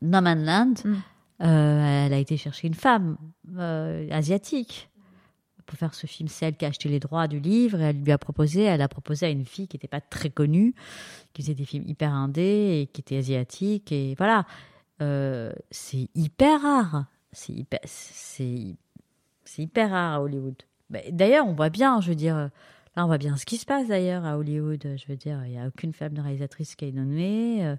No 0.00 0.20
Man 0.20 0.44
Land, 0.44 0.74
Mm. 0.84 0.94
euh, 1.42 2.06
elle 2.06 2.12
a 2.12 2.18
été 2.18 2.36
chercher 2.36 2.66
une 2.68 2.74
femme 2.74 3.16
euh, 3.56 4.06
asiatique 4.10 4.89
pour 5.70 5.78
faire 5.78 5.94
ce 5.94 6.08
film. 6.08 6.28
C'est 6.28 6.46
elle 6.46 6.56
qui 6.56 6.64
a 6.64 6.68
acheté 6.68 6.88
les 6.88 6.98
droits 6.98 7.28
du 7.28 7.38
livre 7.38 7.80
et 7.80 7.84
elle 7.84 8.02
lui 8.02 8.10
a 8.10 8.18
proposé, 8.18 8.62
elle 8.62 8.82
a 8.82 8.88
proposé 8.88 9.26
à 9.26 9.28
une 9.28 9.46
fille 9.46 9.68
qui 9.68 9.76
n'était 9.76 9.88
pas 9.88 10.00
très 10.00 10.28
connue, 10.28 10.74
qui 11.32 11.42
faisait 11.42 11.54
des 11.54 11.64
films 11.64 11.84
hyper 11.86 12.12
indés 12.12 12.80
et 12.80 12.86
qui 12.92 13.00
était 13.00 13.16
asiatique 13.16 13.92
et 13.92 14.14
voilà. 14.18 14.46
Euh, 15.00 15.52
c'est 15.70 16.08
hyper 16.14 16.60
rare. 16.60 17.06
C'est 17.32 17.52
hyper, 17.52 17.78
c'est, 17.84 18.76
hyper 19.56 19.90
rare 19.90 20.14
à 20.14 20.22
Hollywood. 20.22 20.56
Bah, 20.90 20.98
D'ailleurs, 21.10 21.46
on 21.46 21.52
voit 21.52 21.70
bien, 21.70 22.00
je 22.00 22.08
veux 22.08 22.16
dire, 22.16 22.36
euh, 22.36 22.48
là, 22.96 23.04
on 23.04 23.06
voit 23.06 23.18
bien 23.18 23.36
ce 23.36 23.46
qui 23.46 23.56
se 23.56 23.64
passe 23.64 23.86
d'ailleurs 23.86 24.24
à 24.24 24.36
Hollywood. 24.36 24.82
Je 24.82 25.06
veux 25.06 25.16
dire, 25.16 25.40
il 25.46 25.52
n'y 25.52 25.58
a 25.58 25.68
aucune 25.68 25.94
femme 25.94 26.14
de 26.14 26.20
réalisatrice 26.20 26.74
qui 26.74 26.86
est 26.86 26.92
nommée. 26.92 27.76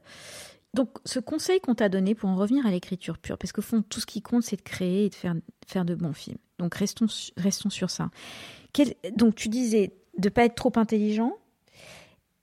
Donc, 0.73 0.89
ce 1.03 1.19
conseil 1.19 1.59
qu'on 1.59 1.75
t'a 1.75 1.89
donné 1.89 2.15
pour 2.15 2.29
en 2.29 2.35
revenir 2.35 2.65
à 2.65 2.71
l'écriture 2.71 3.17
pure, 3.17 3.37
parce 3.37 3.51
qu'au 3.51 3.61
fond, 3.61 3.81
tout 3.81 3.99
ce 3.99 4.05
qui 4.05 4.21
compte, 4.21 4.43
c'est 4.43 4.55
de 4.55 4.61
créer 4.61 5.05
et 5.05 5.09
de 5.09 5.15
faire, 5.15 5.35
faire 5.67 5.83
de 5.83 5.95
bons 5.95 6.13
films. 6.13 6.37
Donc, 6.59 6.75
restons, 6.75 7.07
restons 7.35 7.69
sur 7.69 7.89
ça. 7.89 8.09
Donc, 9.15 9.35
tu 9.35 9.49
disais 9.49 9.91
de 10.17 10.29
pas 10.29 10.45
être 10.45 10.55
trop 10.55 10.71
intelligent. 10.75 11.37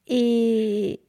Et 0.07 1.01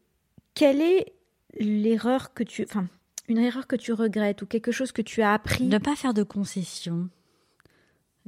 quelle 0.53 0.81
est 0.81 1.13
l'erreur 1.59 2.33
que 2.33 2.43
tu. 2.43 2.63
Enfin, 2.63 2.87
une 3.27 3.37
erreur 3.37 3.67
que 3.67 3.75
tu 3.75 3.93
regrettes 3.93 4.41
ou 4.41 4.45
quelque 4.45 4.71
chose 4.71 4.91
que 4.91 5.01
tu 5.01 5.21
as 5.21 5.33
appris? 5.33 5.65
Ne 5.65 5.77
pas 5.77 5.95
faire 5.95 6.13
de 6.13 6.23
concessions. 6.23 7.09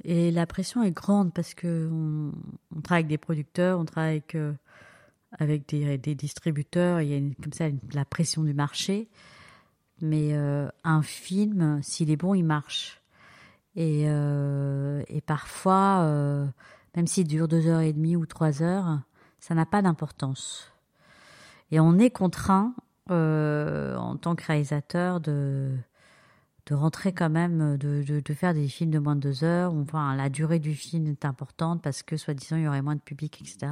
Et 0.04 0.32
la 0.32 0.46
pression 0.46 0.84
est 0.84 0.92
grande 0.92 1.34
parce 1.34 1.54
que 1.54 1.90
on, 1.92 2.32
on 2.76 2.82
travaille 2.82 3.02
avec 3.02 3.08
des 3.08 3.18
producteurs, 3.18 3.80
on 3.80 3.86
travaille 3.86 4.12
avec, 4.12 4.36
euh, 4.36 4.54
avec 5.40 5.68
des, 5.70 5.98
des 5.98 6.16
distributeurs. 6.16 7.02
Il 7.02 7.10
y 7.10 7.16
a 7.16 7.34
comme 7.42 7.54
ça 7.54 7.66
la 7.94 8.06
pression 8.06 8.44
du 8.44 8.54
marché. 8.54 9.10
Mais 10.02 10.34
euh, 10.34 10.68
un 10.84 11.04
film, 11.04 11.80
s'il 11.84 12.10
est 12.10 12.18
bon, 12.18 12.34
il 12.34 12.44
marche. 12.44 13.02
Et, 13.76 14.06
euh, 14.08 15.04
et 15.08 15.22
parfois, 15.22 16.02
euh, 16.02 16.48
même 16.96 17.08
s'il 17.08 17.28
dure 17.28 17.48
deux 17.48 17.68
heures 17.68 17.82
et 17.82 17.94
demie 17.94 18.16
ou 18.16 18.26
trois 18.26 18.64
heures, 18.64 19.00
ça 19.40 19.54
n'a 19.54 19.66
pas 19.66 19.82
d'importance. 19.82 20.72
Et 21.72 21.80
on 21.80 21.98
est 22.00 22.10
contraint, 22.10 22.74
en 23.10 24.18
tant 24.18 24.36
que 24.36 24.46
réalisateur, 24.46 25.20
de, 25.20 25.76
de 26.72 26.76
rentrer 26.76 27.12
quand 27.12 27.30
même, 27.30 27.76
de, 27.78 28.02
de, 28.02 28.22
de 28.22 28.34
faire 28.34 28.54
des 28.54 28.70
films 28.70 28.92
de 28.92 29.00
moins 29.00 29.18
de 29.18 29.20
deux 29.20 29.44
heures. 29.44 29.74
Enfin, 29.74 30.16
la 30.16 30.30
durée 30.30 30.60
du 30.60 30.74
film 30.74 31.06
est 31.08 31.26
importante 31.26 31.82
parce 31.82 32.02
que, 32.02 32.16
soi-disant, 32.16 32.56
il 32.56 32.64
y 32.64 32.68
aurait 32.68 32.82
moins 32.82 32.96
de 32.96 33.02
public, 33.02 33.42
etc. 33.42 33.70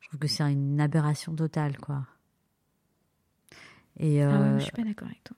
Je 0.00 0.08
trouve 0.08 0.18
que 0.18 0.28
c'est 0.28 0.42
une 0.50 0.80
aberration 0.80 1.34
totale, 1.34 1.76
quoi. 1.76 2.06
Et 4.00 4.22
Ah 4.22 4.28
ouais, 4.28 4.34
euh, 4.34 4.58
je 4.58 4.62
suis 4.64 4.72
pas 4.72 4.82
d'accord 4.82 5.08
avec 5.08 5.22
toi. 5.24 5.36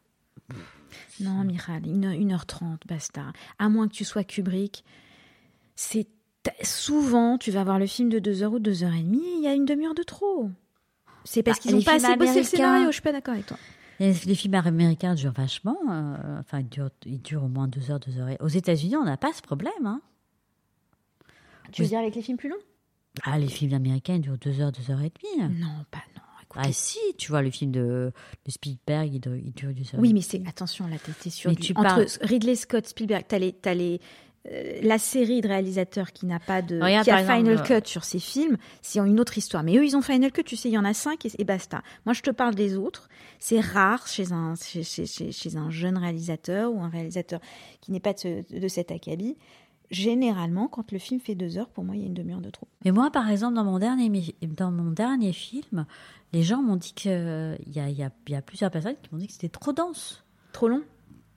Non, 1.18 1.42
Miral, 1.42 1.82
1h30, 1.82 2.86
basta. 2.86 3.32
À 3.58 3.68
moins 3.68 3.88
que 3.88 3.94
tu 3.94 4.04
sois 4.04 4.22
Kubrick, 4.22 4.84
c'est 5.74 6.06
souvent, 6.62 7.38
tu 7.38 7.50
vas 7.50 7.64
voir 7.64 7.80
le 7.80 7.86
film 7.86 8.08
de 8.08 8.20
2h 8.20 8.46
ou 8.46 8.60
2h30, 8.60 9.20
il 9.38 9.42
y 9.42 9.48
a 9.48 9.54
une 9.54 9.64
demi-heure 9.64 9.96
de 9.96 10.04
trop. 10.04 10.48
C'est 11.24 11.42
parce 11.42 11.58
Bah, 11.58 11.62
qu'ils 11.62 11.74
n'ont 11.74 11.82
pas 11.82 11.94
assez 11.94 12.14
bossé 12.16 12.38
le 12.38 12.44
scénario, 12.44 12.86
je 12.86 12.92
suis 12.92 13.02
pas 13.02 13.10
d'accord 13.10 13.34
avec 13.34 13.46
toi. 13.46 13.58
Les, 14.00 14.12
les 14.12 14.34
films 14.34 14.54
américains 14.54 15.14
durent 15.14 15.32
vachement. 15.32 15.78
euh, 15.90 16.40
enfin, 16.40 16.60
ils 16.60 16.68
durent, 16.68 16.90
ils 17.06 17.20
durent 17.22 17.44
au 17.44 17.48
moins 17.48 17.68
deux 17.68 17.90
heures, 17.90 18.00
deux 18.00 18.18
heures. 18.18 18.28
et- 18.28 18.38
Aux 18.40 18.48
États-Unis, 18.48 18.96
on 18.96 19.04
n'a 19.04 19.16
pas 19.16 19.32
ce 19.32 19.42
problème. 19.42 19.72
Hein. 19.86 20.00
Tu 21.72 21.82
veux 21.82 21.88
dire 21.88 21.98
avec 22.00 22.14
les 22.14 22.22
films 22.22 22.36
plus 22.38 22.48
longs? 22.48 22.56
Ah, 23.22 23.38
les 23.38 23.48
films 23.48 23.74
américains, 23.74 24.14
ils 24.14 24.20
durent 24.20 24.38
deux 24.38 24.60
heures, 24.60 24.72
deux 24.72 24.90
heures 24.90 25.00
et 25.00 25.10
demie. 25.38 25.48
Non, 25.60 25.84
pas 25.90 26.02
non. 26.16 26.20
Ah 26.56 26.70
si, 26.72 26.98
tu 27.18 27.32
vois, 27.32 27.42
le 27.42 27.50
film 27.50 27.72
de, 27.72 28.12
de 28.46 28.50
Spielberg, 28.52 29.12
il, 29.12 29.18
dure- 29.20 29.34
il 29.34 29.52
dure 29.52 29.72
deux 29.74 29.82
heures. 29.92 30.00
oui, 30.00 30.12
mais 30.14 30.20
c'est 30.20 30.40
attention 30.46 30.86
là, 30.86 30.94
t'es 31.20 31.28
sur 31.28 31.50
Mais 31.50 31.56
du- 31.56 31.62
tu 31.62 31.72
entre 31.72 31.82
parles- 31.82 32.06
Ridley 32.20 32.54
Scott, 32.54 32.86
Spielberg, 32.86 33.24
t'as 33.26 33.38
les, 33.40 33.52
t'as 33.52 33.74
les, 33.74 34.00
la 34.44 34.98
série 34.98 35.40
de 35.40 35.48
réalisateurs 35.48 36.12
qui 36.12 36.26
n'a 36.26 36.38
pas 36.38 36.60
de, 36.60 36.76
Regarde, 36.80 37.04
qui 37.04 37.10
a 37.10 37.20
exemple, 37.20 37.38
Final 37.38 37.58
euh, 37.58 37.80
Cut 37.80 37.88
sur 37.88 38.04
ses 38.04 38.18
films, 38.18 38.56
c'est 38.82 38.98
une 38.98 39.18
autre 39.18 39.38
histoire. 39.38 39.62
Mais 39.62 39.76
eux, 39.78 39.84
ils 39.84 39.96
ont 39.96 40.02
Final 40.02 40.30
Cut, 40.32 40.44
tu 40.44 40.54
sais, 40.56 40.68
il 40.68 40.72
y 40.72 40.78
en 40.78 40.84
a 40.84 40.92
cinq 40.94 41.24
et, 41.24 41.30
et 41.38 41.44
basta. 41.44 41.82
Moi, 42.04 42.12
je 42.12 42.20
te 42.22 42.30
parle 42.30 42.54
des 42.54 42.76
autres. 42.76 43.08
C'est 43.38 43.60
rare 43.60 44.06
chez 44.06 44.32
un, 44.32 44.54
chez, 44.54 44.82
chez, 44.82 45.06
chez, 45.06 45.56
un 45.56 45.70
jeune 45.70 45.96
réalisateur 45.96 46.72
ou 46.72 46.82
un 46.82 46.88
réalisateur 46.88 47.40
qui 47.80 47.90
n'est 47.92 48.00
pas 48.00 48.12
de, 48.12 48.18
ce- 48.18 48.58
de 48.58 48.68
cet 48.68 48.90
acabit. 48.90 49.36
Généralement, 49.90 50.66
quand 50.68 50.92
le 50.92 50.98
film 50.98 51.20
fait 51.20 51.34
deux 51.34 51.58
heures, 51.58 51.68
pour 51.68 51.84
moi, 51.84 51.94
il 51.94 52.00
y 52.00 52.04
a 52.04 52.06
une 52.06 52.14
demi-heure 52.14 52.40
de 52.40 52.50
trop. 52.50 52.66
Mais 52.84 52.90
moi, 52.90 53.10
par 53.10 53.28
exemple, 53.30 53.54
dans 53.54 53.64
mon 53.64 53.78
dernier, 53.78 54.34
dans 54.42 54.70
mon 54.70 54.90
dernier 54.90 55.32
film, 55.32 55.86
les 56.32 56.42
gens 56.42 56.62
m'ont 56.62 56.76
dit 56.76 56.94
que 56.94 57.56
il 57.66 57.72
y 57.74 57.80
a, 57.80 57.88
y, 57.90 58.02
a, 58.02 58.10
y 58.28 58.34
a 58.34 58.42
plusieurs 58.42 58.70
personnes 58.70 58.96
qui 59.02 59.08
m'ont 59.12 59.18
dit 59.18 59.26
que 59.26 59.32
c'était 59.34 59.48
trop 59.48 59.72
dense. 59.72 60.24
Trop 60.52 60.68
long? 60.68 60.82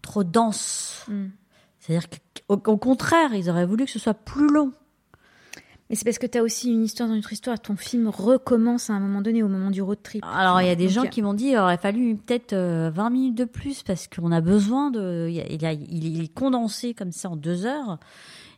Trop 0.01 0.23
dense. 0.23 1.05
Hmm. 1.07 1.27
C'est-à-dire 1.87 2.09
qu'au 2.47 2.61
au 2.71 2.77
contraire, 2.77 3.33
ils 3.33 3.49
auraient 3.49 3.65
voulu 3.65 3.85
que 3.85 3.91
ce 3.91 3.99
soit 3.99 4.13
plus 4.13 4.47
long. 4.51 4.71
Mais 5.89 5.95
c'est 5.95 6.03
parce 6.03 6.19
que 6.19 6.27
tu 6.27 6.37
as 6.37 6.43
aussi 6.43 6.69
une 6.69 6.83
histoire 6.83 7.07
dans 7.07 7.15
notre 7.15 7.31
histoire. 7.31 7.57
Ton 7.61 7.77
film 7.77 8.09
recommence 8.09 8.89
à 8.89 8.93
un 8.93 8.99
moment 8.99 9.21
donné, 9.21 9.41
au 9.41 9.47
moment 9.47 9.71
du 9.71 9.81
road 9.81 9.99
trip. 10.03 10.21
Alors, 10.29 10.61
il 10.61 10.67
y 10.67 10.69
a 10.69 10.75
des 10.75 10.85
Donc, 10.87 10.93
gens 10.93 11.03
il 11.03 11.09
qui 11.09 11.21
m'ont 11.21 11.33
dit 11.33 11.45
qu'il 11.45 11.57
aurait 11.57 11.77
fallu 11.77 12.17
peut-être 12.17 12.51
euh, 12.51 12.91
20 12.93 13.09
minutes 13.09 13.35
de 13.37 13.45
plus 13.45 13.83
parce 13.83 14.09
qu'on 14.09 14.33
a 14.33 14.41
besoin 14.41 14.91
de. 14.91 15.27
Il, 15.29 15.37
il, 15.49 15.65
a- 15.65 15.71
il 15.71 16.21
est 16.21 16.33
condensé 16.33 16.93
comme 16.93 17.13
ça 17.13 17.29
en 17.29 17.37
deux 17.37 17.65
heures. 17.65 17.99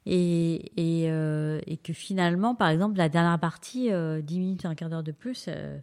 Et, 0.08 0.72
et, 0.78 1.12
euh, 1.12 1.60
et 1.68 1.78
que 1.78 1.94
finalement, 1.94 2.56
par 2.56 2.70
exemple, 2.70 2.98
la 2.98 3.10
dernière 3.10 3.38
partie, 3.40 3.92
euh, 3.92 4.22
10 4.24 4.40
minutes, 4.40 4.66
un 4.66 4.74
quart 4.74 4.90
d'heure 4.90 5.04
de 5.04 5.12
plus, 5.12 5.46
euh, 5.50 5.78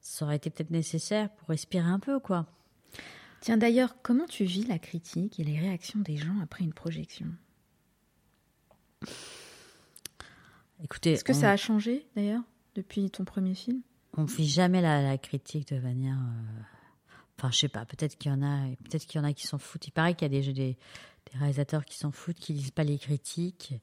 ça 0.00 0.26
aurait 0.26 0.36
été 0.36 0.48
peut-être 0.48 0.70
nécessaire 0.70 1.28
pour 1.30 1.48
respirer 1.48 1.88
un 1.90 1.98
peu, 1.98 2.20
quoi. 2.20 2.46
Tiens, 3.40 3.56
d'ailleurs, 3.56 3.94
comment 4.02 4.26
tu 4.26 4.44
vis 4.44 4.64
la 4.64 4.78
critique 4.78 5.38
et 5.38 5.44
les 5.44 5.58
réactions 5.58 6.00
des 6.00 6.16
gens 6.16 6.38
après 6.42 6.64
une 6.64 6.72
projection? 6.72 7.26
Écoutez, 10.82 11.12
Est-ce 11.12 11.24
que 11.24 11.32
on, 11.32 11.40
ça 11.40 11.50
a 11.50 11.56
changé, 11.56 12.06
d'ailleurs, 12.14 12.42
depuis 12.74 13.10
ton 13.10 13.24
premier 13.24 13.54
film? 13.54 13.80
On 14.16 14.26
fait 14.26 14.44
jamais 14.44 14.80
la, 14.80 15.02
la 15.02 15.18
critique 15.18 15.72
de 15.72 15.80
manière. 15.80 16.16
euh, 16.18 16.62
Enfin, 17.38 17.50
je 17.52 17.58
sais 17.58 17.68
pas. 17.68 17.84
Peut-être 17.84 18.16
qu'il 18.18 18.32
y 18.32 18.34
en 18.34 18.42
a. 18.42 18.66
Peut-être 18.84 19.06
qu'il 19.06 19.20
y 19.20 19.24
en 19.24 19.26
a 19.26 19.32
qui 19.32 19.46
s'en 19.46 19.58
foutent. 19.58 19.86
Il 19.86 19.92
paraît 19.92 20.14
qu'il 20.14 20.32
y 20.32 20.36
a 20.36 20.40
des, 20.42 20.52
des, 20.52 20.76
des 21.32 21.38
réalisateurs 21.38 21.84
qui 21.84 21.96
s'en 21.96 22.10
foutent, 22.10 22.38
qui 22.38 22.52
lisent 22.52 22.72
pas 22.72 22.82
les 22.82 22.98
critiques. 22.98 23.74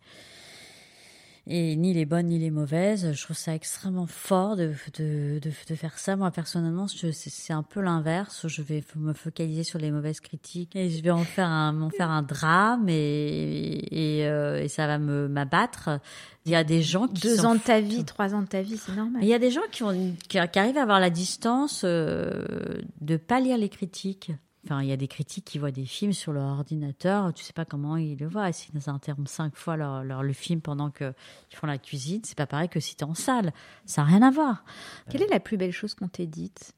Et 1.48 1.76
ni 1.76 1.94
les 1.94 2.06
bonnes 2.06 2.28
ni 2.28 2.40
les 2.40 2.50
mauvaises. 2.50 3.12
Je 3.14 3.24
trouve 3.24 3.38
ça 3.38 3.54
extrêmement 3.54 4.08
fort 4.08 4.56
de, 4.56 4.74
de, 4.98 5.40
de, 5.40 5.52
de 5.70 5.76
faire 5.76 6.00
ça. 6.00 6.16
Moi, 6.16 6.32
personnellement, 6.32 6.88
c'est 6.88 7.54
un 7.54 7.62
peu 7.62 7.82
l'inverse. 7.82 8.48
Je 8.48 8.64
vais 8.64 8.84
me 8.96 9.14
focaliser 9.14 9.64
sur 9.64 9.78
les 9.78 9.92
mauvaises 9.92 10.22
critiques 10.22 10.76
et 10.76 10.90
je 10.90 11.04
vais 11.04 11.12
en 11.12 11.24
faire 11.24 11.48
un, 11.48 11.72
m'en 11.72 11.92
faire 11.92 12.10
un 12.10 12.24
drame 12.24 12.90
et, 12.90 13.80
et, 13.92 14.28
euh, 14.28 14.64
et 14.64 14.68
ça 14.68 14.88
va 14.88 14.98
me 14.98 15.28
m'abattre. 15.28 16.00
Il 16.46 16.52
y 16.52 16.56
a 16.56 16.64
des 16.64 16.82
gens 16.82 17.08
qui 17.08 17.22
Deux 17.22 17.46
ans 17.46 17.56
de 17.56 17.60
ta 17.60 17.80
vie, 17.80 18.06
trois 18.06 18.34
ans 18.34 18.42
de 18.42 18.48
ta 18.48 18.62
vie, 18.62 18.78
c'est 18.78 18.96
normal. 18.96 19.24
Il 19.24 19.28
y 19.28 19.34
a 19.34 19.40
des 19.40 19.52
gens 19.52 19.62
qui, 19.72 19.84
ont, 19.84 19.94
qui, 20.28 20.40
qui 20.52 20.60
arrivent 20.60 20.78
à 20.78 20.84
avoir 20.84 21.00
la 21.00 21.10
distance 21.10 21.82
euh, 21.84 22.82
de 23.02 23.18
pas 23.18 23.40
lire 23.40 23.58
les 23.58 23.70
critiques. 23.70 24.32
Enfin, 24.66 24.82
il 24.82 24.88
y 24.90 24.92
a 24.92 24.98
des 24.98 25.08
critiques 25.08 25.46
qui 25.46 25.60
voient 25.60 25.70
des 25.72 25.86
films 25.86 26.12
sur 26.14 26.34
leur 26.34 26.46
ordinateur, 26.46 27.32
tu 27.36 27.44
sais 27.44 27.54
pas 27.54 27.66
comment 27.66 27.98
ils 27.98 28.18
le 28.18 28.28
voient. 28.28 28.52
S'ils 28.52 28.90
interrompent 28.90 29.28
cinq 29.28 29.56
fois 29.56 29.78
leur, 29.78 30.04
leur- 30.04 30.24
le 30.24 30.34
film 30.34 30.60
pendant 30.60 30.90
qu'ils 30.90 31.14
font 31.54 31.68
la 31.68 31.78
cuisine, 31.78 32.22
c'est 32.24 32.38
pas 32.38 32.48
pareil 32.48 32.68
que 32.68 32.80
si 32.80 32.96
t'es 32.96 33.04
en 33.04 33.14
salle. 33.14 33.54
Ça 33.86 34.02
n'a 34.02 34.08
rien 34.08 34.22
à 34.24 34.32
voir. 34.32 34.66
Quelle 35.10 35.22
est 35.22 35.30
la 35.30 35.40
plus 35.40 35.58
belle 35.58 35.72
chose 35.72 35.94
qu'on 35.94 36.08
t'ait 36.08 36.26
dite 36.26 36.74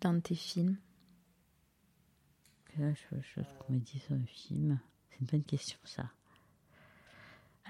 d'un 0.00 0.14
de 0.14 0.20
tes 0.20 0.34
films? 0.34 0.76
Quelle 2.74 2.94
chose 3.10 3.44
qu'on 3.58 3.74
m'a 3.74 3.78
dit 3.78 3.98
sur 3.98 4.14
le 4.14 4.24
film? 4.26 4.78
C'est 5.10 5.20
une 5.20 5.26
bonne 5.26 5.44
question, 5.44 5.78
ça. 5.84 6.04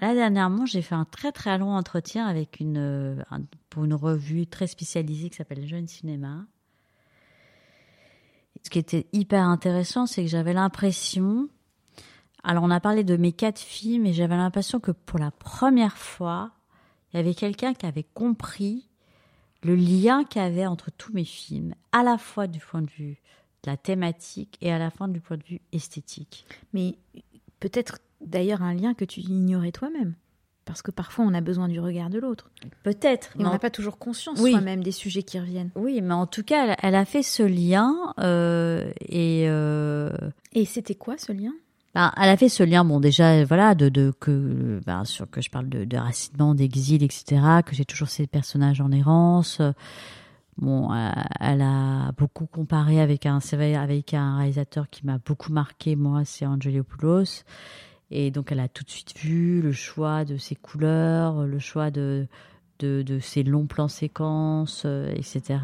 Là, 0.01 0.13
dernièrement, 0.13 0.65
j'ai 0.65 0.81
fait 0.81 0.95
un 0.95 1.05
très 1.05 1.31
très 1.31 1.57
long 1.57 1.71
entretien 1.75 2.27
avec 2.27 2.59
une, 2.59 2.77
euh, 2.77 3.21
un- 3.31 3.41
pour 3.69 3.83
une 3.83 3.93
revue 3.95 4.45
très 4.47 4.67
spécialisée 4.67 5.29
qui 5.29 5.35
s'appelle 5.35 5.65
Jeune 5.67 5.87
Cinéma. 5.87 6.45
Ce 8.63 8.69
qui 8.69 8.79
était 8.79 9.07
hyper 9.13 9.43
intéressant, 9.43 10.05
c'est 10.05 10.23
que 10.23 10.29
j'avais 10.29 10.53
l'impression. 10.53 11.47
Alors, 12.43 12.63
on 12.63 12.71
a 12.71 12.79
parlé 12.79 13.03
de 13.03 13.17
mes 13.17 13.31
quatre 13.31 13.59
films 13.59 14.05
et 14.05 14.13
j'avais 14.13 14.37
l'impression 14.37 14.79
que 14.79 14.91
pour 14.91 15.19
la 15.19 15.31
première 15.31 15.97
fois, 15.97 16.51
il 17.11 17.17
y 17.17 17.19
avait 17.19 17.33
quelqu'un 17.33 17.73
qui 17.73 17.85
avait 17.85 18.05
compris 18.13 18.89
le 19.63 19.75
lien 19.75 20.23
qu'il 20.23 20.41
y 20.41 20.45
avait 20.45 20.65
entre 20.65 20.91
tous 20.91 21.13
mes 21.13 21.25
films, 21.25 21.73
à 21.91 22.03
la 22.03 22.17
fois 22.17 22.47
du 22.47 22.59
point 22.59 22.81
de 22.81 22.89
vue 22.89 23.19
de 23.63 23.71
la 23.71 23.77
thématique 23.77 24.57
et 24.61 24.71
à 24.71 24.77
la 24.77 24.91
fin 24.91 25.07
du 25.07 25.19
point 25.19 25.37
de 25.37 25.43
vue 25.43 25.61
esthétique. 25.71 26.45
Mais 26.73 26.97
peut-être 27.59 27.99
d'ailleurs 28.21 28.61
un 28.61 28.73
lien 28.73 28.93
que 28.93 29.05
tu 29.05 29.21
ignorais 29.21 29.71
toi-même. 29.71 30.15
Parce 30.67 30.81
que 30.83 30.91
parfois, 30.91 31.25
on 31.25 31.33
a 31.33 31.41
besoin 31.41 31.67
du 31.69 31.79
regard 31.79 32.09
de 32.11 32.19
l'autre. 32.19 32.51
Peut-être. 32.83 33.31
Et 33.35 33.39
mais 33.39 33.45
on 33.45 33.47
en- 33.47 33.51
n'a 33.53 33.57
pas 33.59 33.69
toujours 33.71 33.97
conscience 33.97 34.39
Oui. 34.41 34.51
soi-même 34.51 34.83
des 34.83 34.91
sujets 34.91 35.23
qui 35.23 35.39
reviennent. 35.39 35.71
Oui, 35.75 36.01
mais 36.01 36.13
en 36.13 36.27
tout 36.27 36.43
cas, 36.43 36.67
elle, 36.67 36.75
elle 36.83 36.95
a 36.95 37.05
fait 37.05 37.23
ce 37.23 37.41
lien 37.41 38.13
euh, 38.19 38.91
et 38.99 39.45
euh, 39.47 40.11
Et 40.53 40.65
c'était 40.65 40.93
quoi 40.95 41.17
ce 41.17 41.31
lien? 41.31 41.53
Ben, 41.95 42.11
elle 42.17 42.29
a 42.29 42.37
fait 42.37 42.49
ce 42.49 42.61
lien, 42.63 42.83
bon 42.85 42.99
déjà 42.99 43.43
voilà, 43.45 43.73
de, 43.73 43.89
de 43.89 44.11
que 44.19 44.79
ben, 44.85 45.03
sur 45.05 45.27
que 45.29 45.41
je 45.41 45.49
parle 45.49 45.67
de, 45.69 45.83
de 45.85 45.97
racinement, 45.97 46.53
d'exil, 46.53 47.01
etc. 47.01 47.41
Que 47.65 47.73
j'ai 47.73 47.85
toujours 47.85 48.09
ces 48.09 48.27
personnages 48.27 48.81
en 48.81 48.91
errance. 48.91 49.61
Bon, 50.57 50.91
euh, 50.91 51.09
elle 51.39 51.61
a 51.61 52.11
beaucoup 52.17 52.45
comparé 52.45 52.99
avec 52.99 53.25
un 53.25 53.39
avec 53.79 54.13
un 54.13 54.37
réalisateur 54.37 54.89
qui 54.89 55.05
m'a 55.05 55.17
beaucoup 55.19 55.51
marqué 55.53 55.95
moi, 55.95 56.23
c'est 56.25 56.45
Angelopoulos. 56.45 57.43
Et 58.11 58.31
donc 58.31 58.51
elle 58.51 58.59
a 58.59 58.67
tout 58.67 58.83
de 58.83 58.89
suite 58.89 59.17
vu 59.17 59.61
le 59.61 59.71
choix 59.71 60.25
de 60.25 60.37
ses 60.37 60.55
couleurs, 60.55 61.45
le 61.45 61.59
choix 61.59 61.91
de 61.91 62.27
de, 62.79 63.01
de 63.01 63.19
ses 63.19 63.41
longs 63.41 63.65
plans 63.65 63.87
séquences, 63.87 64.83
euh, 64.85 65.11
etc 65.15 65.57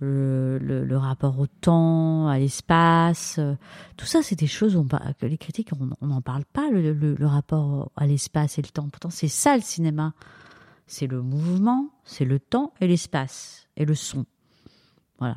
le, 0.00 0.96
rapport 0.96 1.38
au 1.38 1.46
temps, 1.46 2.28
à 2.28 2.38
l'espace. 2.38 3.36
Euh, 3.38 3.54
tout 3.96 4.06
ça, 4.06 4.22
c'est 4.22 4.38
des 4.38 4.46
choses 4.46 4.82
que 5.18 5.26
les 5.26 5.38
critiques, 5.38 5.70
on 6.00 6.06
n'en 6.06 6.20
parle 6.20 6.44
pas, 6.44 6.70
le, 6.70 7.26
rapport 7.26 7.90
à 7.96 8.06
l'espace 8.06 8.58
et 8.58 8.62
le 8.62 8.68
temps. 8.68 8.88
Pourtant, 8.88 9.10
c'est 9.10 9.28
ça 9.28 9.56
le 9.56 9.62
cinéma. 9.62 10.14
C'est 10.86 11.06
le 11.06 11.22
mouvement, 11.22 11.90
c'est 12.04 12.24
le 12.24 12.40
temps 12.40 12.72
et 12.80 12.88
l'espace 12.88 13.68
et 13.76 13.84
le 13.84 13.94
son. 13.94 14.26
Voilà. 15.18 15.36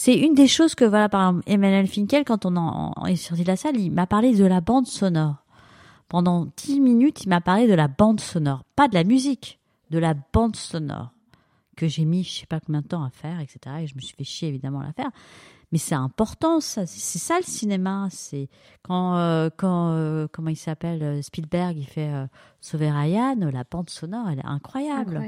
C'est 0.00 0.16
une 0.16 0.34
des 0.34 0.46
choses 0.46 0.76
que, 0.76 0.84
voilà, 0.84 1.08
par 1.08 1.28
exemple, 1.28 1.50
Emmanuel 1.50 1.88
Finkel, 1.88 2.24
quand 2.24 2.46
on 2.46 2.54
en, 2.54 3.04
est 3.06 3.16
sorti 3.16 3.42
de 3.42 3.48
la 3.48 3.56
salle, 3.56 3.76
il 3.76 3.90
m'a 3.90 4.06
parlé 4.06 4.32
de 4.32 4.44
la 4.44 4.60
bande 4.60 4.86
sonore. 4.86 5.44
Pendant 6.06 6.46
dix 6.56 6.78
minutes, 6.78 7.24
il 7.24 7.30
m'a 7.30 7.40
parlé 7.40 7.66
de 7.66 7.74
la 7.74 7.88
bande 7.88 8.20
sonore. 8.20 8.62
Pas 8.76 8.86
de 8.86 8.94
la 8.94 9.02
musique, 9.02 9.58
de 9.90 9.98
la 9.98 10.14
bande 10.14 10.54
sonore 10.54 11.10
que 11.74 11.88
j'ai 11.88 12.04
mis 12.04 12.22
je 12.22 12.40
sais 12.40 12.46
pas 12.46 12.60
combien 12.60 12.80
de 12.80 12.86
temps 12.86 13.02
à 13.02 13.10
faire, 13.10 13.40
etc. 13.40 13.58
Et 13.80 13.86
je 13.88 13.96
me 13.96 14.00
suis 14.00 14.14
fait 14.14 14.22
chier 14.22 14.48
évidemment 14.48 14.80
à 14.80 14.84
la 14.84 14.92
faire. 14.92 15.10
Mais 15.72 15.78
c'est 15.78 15.96
important, 15.96 16.60
ça. 16.60 16.86
C'est 16.86 17.18
ça 17.18 17.38
le 17.38 17.44
cinéma. 17.44 18.06
C'est 18.12 18.48
quand, 18.82 19.16
euh, 19.16 19.50
quand 19.56 19.90
euh, 19.90 20.28
comment 20.30 20.50
il 20.50 20.56
s'appelle 20.56 21.02
euh, 21.02 21.22
Spielberg, 21.22 21.76
il 21.76 21.86
fait 21.88 22.12
Sauver 22.60 22.92
Ryan. 22.92 23.36
La 23.52 23.64
bande 23.68 23.90
sonore, 23.90 24.28
elle 24.30 24.38
est 24.38 24.46
incroyable. 24.46 25.20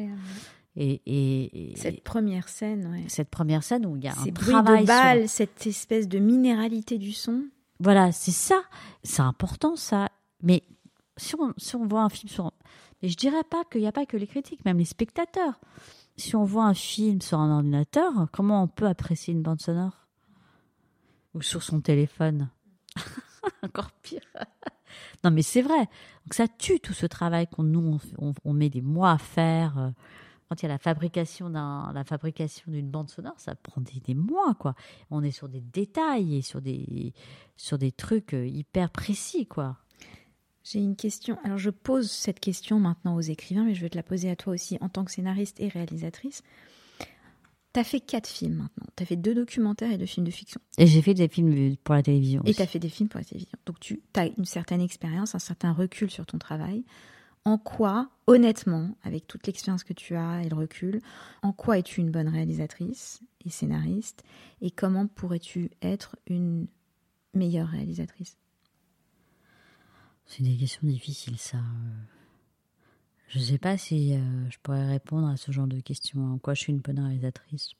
Et, 0.77 1.03
et, 1.05 1.75
cette 1.77 2.03
première 2.05 2.49
scène, 2.49 3.05
cette 3.09 3.29
première 3.29 3.65
scène 3.65 3.87
où 3.87 3.97
il 3.97 4.05
y 4.05 4.09
a 4.09 4.13
un 4.13 4.33
travail 4.33 4.83
de 4.83 4.87
balle, 4.87 5.29
cette 5.29 5.67
espèce 5.67 6.09
de 6.09 6.19
minéralité 6.19 6.97
du 6.97 7.13
son. 7.13 7.45
Voilà, 7.81 8.13
c'est 8.13 8.31
ça. 8.31 8.63
C'est 9.03 9.23
important 9.23 9.75
ça. 9.75 10.09
Mais 10.43 10.63
si 11.17 11.35
on, 11.37 11.53
si 11.57 11.75
on 11.75 11.87
voit 11.87 12.03
un 12.03 12.09
film 12.09 12.29
sur, 12.29 12.53
mais 13.03 13.09
je 13.09 13.17
dirais 13.17 13.43
pas 13.49 13.65
qu'il 13.65 13.81
n'y 13.81 13.89
a 13.89 13.93
pas 13.93 14.07
que 14.07 14.17
les 14.17 14.29
critiques, 14.29 14.65
même 14.65 14.79
les 14.79 14.85
spectateurs 14.85 15.61
si 16.21 16.37
on 16.37 16.45
voit 16.45 16.67
un 16.67 16.75
film 16.75 17.21
sur 17.21 17.39
un 17.39 17.51
ordinateur, 17.51 18.13
comment 18.33 18.63
on 18.63 18.69
peut 18.69 18.87
apprécier 18.87 19.33
une 19.35 19.43
bande 19.43 19.61
sonore? 19.61 20.07
Ou 21.35 21.43
sur 21.43 21.63
son 21.63 21.81
téléphone? 21.81 22.51
Encore 23.63 23.91
pire. 24.03 24.21
non, 25.25 25.31
mais 25.31 25.43
c'est 25.43 25.63
vrai. 25.63 25.79
Donc 25.79 26.35
ça 26.35 26.47
tue 26.47 26.81
tout 26.81 26.93
ce 26.93 27.07
travail 27.07 27.47
qu'on 27.49 27.63
nous 27.63 27.99
on, 28.19 28.53
met 28.53 28.69
des 28.69 28.83
mois 28.83 29.13
à 29.13 29.19
faire. 29.19 29.93
Euh, 30.51 30.55
quand 30.55 30.63
il 30.63 30.67
y 30.67 30.67
a 30.67 30.73
la 30.73 30.79
fabrication 30.79 31.51
d'un 31.51 31.93
la 31.93 32.05
fabrication 32.05 32.71
d'une 32.71 32.91
bande 32.91 33.09
sonore, 33.09 33.39
ça 33.39 33.55
prend 33.55 33.81
des, 33.81 34.01
des, 34.01 34.15
mois 34.15 34.55
quoi. 34.55 34.75
On 35.11 35.23
est 35.23 35.31
sur 35.31 35.49
des 35.49 35.61
détails 35.61 36.37
et 36.37 36.43
sur 36.43 36.61
des 36.61 37.13
sur 37.57 37.79
des 37.79 37.93
trucs 37.93 38.35
euh, 38.35 38.47
hyper 38.47 38.91
précis 38.91 39.47
quoi. 39.47 39.77
J'ai 40.63 40.81
une 40.81 40.97
question. 40.97 41.39
Alors, 41.43 41.59
je 41.59 41.71
pose 41.71 42.11
cette 42.11 42.39
question 42.39 42.79
maintenant 42.79 43.17
aux 43.17 43.21
écrivains, 43.21 43.65
mais 43.65 43.75
je 43.75 43.81
vais 43.81 43.89
te 43.89 43.97
la 43.97 44.03
poser 44.03 44.31
à 44.31 44.37
toi 44.37 44.53
aussi 44.53 44.77
en 44.83 44.89
tant 44.91 45.05
que 45.05 45.11
scénariste 45.11 45.59
et 45.59 45.69
réalisatrice. 45.69 46.43
Tu 47.73 47.81
as 47.81 47.85
fait 47.85 48.01
quatre 48.01 48.29
films 48.29 48.57
maintenant. 48.57 48.87
Tu 48.95 49.03
as 49.03 49.07
fait 49.07 49.17
deux 49.17 49.35
documentaires 49.35 49.91
et 49.91 49.97
deux 49.97 50.07
films 50.07 50.27
de 50.27 50.31
fiction. 50.31 50.61
Et 50.77 50.87
j'ai 50.87 51.01
fait 51.03 51.15
des 51.15 51.29
films 51.29 51.77
pour 51.79 51.95
la 51.95 52.03
télévision. 52.03 52.43
Et 52.45 52.53
tu 52.53 52.61
as 52.61 52.67
fait 52.67 52.79
des 52.79 52.91
films 52.91 53.09
pour 53.09 53.19
la 53.19 53.25
télévision. 53.25 53.59
Donc, 53.65 53.81
tu 53.81 54.03
as 54.15 54.27
une 54.27 54.45
certaine 54.45 54.83
expérience, 54.83 55.35
un 55.35 55.39
certain 55.39 55.73
recul 55.73 56.11
sur 56.11 56.27
ton 56.27 56.39
travail. 56.39 56.85
En 57.45 57.57
quoi, 57.57 58.11
honnêtement, 58.27 58.97
avec 59.03 59.27
toute 59.27 59.47
l'expérience 59.47 59.85
que 59.85 59.95
tu 59.95 60.15
as 60.15 60.43
et 60.43 60.49
le 60.49 60.57
recul, 60.57 61.01
en 61.43 61.53
quoi 61.53 61.79
es-tu 61.79 62.01
une 62.01 62.11
bonne 62.11 62.29
réalisatrice 62.29 63.23
et 63.45 63.51
scénariste 63.51 64.25
Et 64.61 64.71
comment 64.71 65.07
pourrais-tu 65.07 65.71
être 65.81 66.17
une 66.27 66.67
meilleure 67.33 67.69
réalisatrice? 67.69 68.37
C'est 70.27 70.43
des 70.43 70.57
questions 70.57 70.87
difficiles, 70.87 71.39
ça. 71.39 71.59
Je 73.29 73.39
ne 73.39 73.45
sais 73.45 73.59
pas 73.59 73.79
si 73.79 74.15
euh, 74.15 74.51
je 74.51 74.59
pourrais 74.63 74.87
répondre 74.87 75.29
à 75.29 75.37
ce 75.37 75.51
genre 75.51 75.67
de 75.67 75.81
questions. 75.81 76.35
En 76.35 76.39
quoi 76.39 76.55
je 76.55 76.61
suis 76.61 76.73
une 76.73 76.81
bonne 76.81 77.01
réalisatrice? 77.01 77.71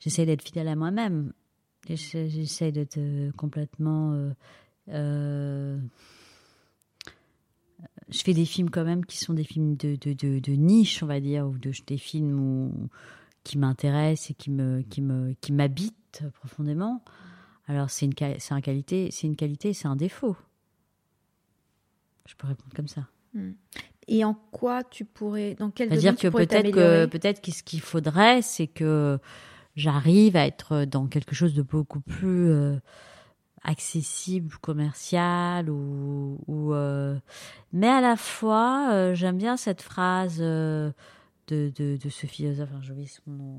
J'essaie 0.00 0.26
d'être 0.26 0.42
fidèle 0.42 0.68
à 0.68 0.76
moi-même. 0.76 1.32
J'essaie 1.88 2.72
d'être 2.72 2.98
euh, 2.98 3.32
complètement. 3.32 4.32
Euh, 4.88 5.78
je 8.10 8.22
fais 8.22 8.34
des 8.34 8.44
films 8.44 8.70
quand 8.70 8.84
même 8.84 9.04
qui 9.04 9.18
sont 9.18 9.34
des 9.34 9.44
films 9.44 9.76
de, 9.76 9.96
de, 9.96 10.12
de, 10.38 10.52
niche, 10.52 11.02
on 11.02 11.06
va 11.06 11.20
dire, 11.20 11.46
ou 11.46 11.58
de, 11.58 11.72
des 11.86 11.98
films 11.98 12.38
où, 12.38 12.88
qui 13.44 13.58
m'intéressent 13.58 14.30
et 14.30 14.34
qui 14.34 14.50
me 14.50 14.82
qui 14.82 15.00
me 15.00 15.34
qui 15.40 15.52
m'habitent 15.52 16.22
profondément. 16.34 17.02
Alors 17.66 17.90
c'est 17.90 18.06
une 18.06 18.14
c'est 18.38 18.54
une 18.54 18.62
qualité, 18.62 19.08
c'est 19.10 19.26
une 19.26 19.36
qualité, 19.36 19.72
c'est 19.72 19.88
un 19.88 19.96
défaut. 19.96 20.36
Je 22.26 22.34
peux 22.36 22.46
répondre 22.46 22.72
comme 22.74 22.88
ça. 22.88 23.08
Hmm. 23.34 23.52
Et 24.08 24.24
en 24.24 24.34
quoi 24.34 24.82
tu 24.82 25.04
pourrais, 25.04 25.54
dans 25.54 25.70
quel 25.70 25.88
C'est-à-dire 25.88 26.16
que 26.16 26.28
peut-être 26.28 26.70
que 26.72 27.06
peut-être 27.06 27.48
ce 27.52 27.62
qu'il 27.62 27.80
faudrait, 27.80 28.42
c'est 28.42 28.66
que 28.66 29.18
j'arrive 29.76 30.36
à 30.36 30.46
être 30.46 30.84
dans 30.84 31.06
quelque 31.06 31.34
chose 31.34 31.54
de 31.54 31.62
beaucoup 31.62 32.00
plus 32.00 32.50
euh, 32.50 32.76
accessible, 33.62 34.56
commercial, 34.60 35.70
ou, 35.70 36.38
euh, 36.48 37.18
mais 37.72 37.88
à 37.88 38.00
la 38.00 38.16
fois, 38.16 38.90
euh, 38.92 39.14
j'aime 39.14 39.38
bien 39.38 39.56
cette 39.56 39.82
phrase 39.82 40.38
de, 40.38 40.92
de, 41.48 41.70
de, 41.74 42.08
ce 42.08 42.26
philosophe, 42.26 42.70
enfin, 42.72 42.82
je 42.82 42.92
son 43.06 43.30
nom 43.30 43.58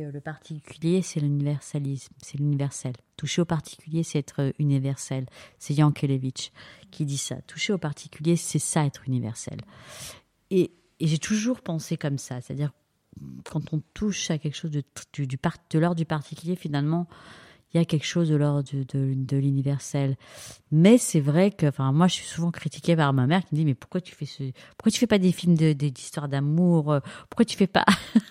euh, 0.00 0.10
le 0.10 0.20
particulier, 0.20 1.02
c'est 1.02 1.20
l'universalisme, 1.20 2.12
c'est 2.22 2.38
l'universel. 2.38 2.94
Toucher 3.16 3.42
au 3.42 3.44
particulier, 3.44 4.02
c'est 4.02 4.18
être 4.18 4.40
euh, 4.40 4.52
universel. 4.58 5.26
C'est 5.58 5.74
Yankelevitch 5.74 6.50
qui 6.90 7.04
dit 7.04 7.18
ça. 7.18 7.36
Toucher 7.42 7.72
au 7.72 7.78
particulier, 7.78 8.36
c'est 8.36 8.58
ça 8.58 8.84
être 8.86 9.06
universel. 9.06 9.58
Et, 10.50 10.72
j'ai 11.00 11.18
toujours 11.18 11.62
pensé 11.62 11.96
comme 11.96 12.16
ça, 12.16 12.40
c'est-à-dire 12.40 12.70
quand 13.50 13.72
on 13.74 13.82
touche 13.92 14.30
à 14.30 14.38
quelque 14.38 14.54
chose 14.54 14.70
de, 14.70 14.84
du, 15.12 15.26
du 15.26 15.36
de 15.70 15.78
l'ordre 15.80 15.96
du 15.96 16.04
particulier, 16.04 16.54
finalement, 16.54 17.08
il 17.74 17.78
y 17.78 17.80
a 17.80 17.84
quelque 17.84 18.06
chose 18.06 18.28
de 18.28 18.36
l'ordre 18.36 18.62
de, 18.62 19.36
l'universel. 19.36 20.16
Mais 20.70 20.98
c'est 20.98 21.20
vrai 21.20 21.50
que, 21.50 21.66
enfin, 21.66 21.92
moi, 21.92 22.06
je 22.06 22.14
suis 22.14 22.26
souvent 22.26 22.50
critiquée 22.50 22.96
par 22.96 23.12
ma 23.12 23.26
mère 23.26 23.40
qui 23.40 23.54
me 23.54 23.56
dit, 23.58 23.64
mais 23.64 23.74
pourquoi 23.74 24.00
tu 24.00 24.14
fais 24.14 24.26
ce, 24.26 24.42
pourquoi 24.76 24.92
tu 24.92 24.98
fais 24.98 25.06
pas 25.06 25.18
des 25.18 25.32
films 25.32 25.54
d'histoire 25.54 26.28
d'amour, 26.28 27.00
pourquoi 27.30 27.44
tu 27.44 27.56
fais 27.56 27.66
pas, 27.66 27.86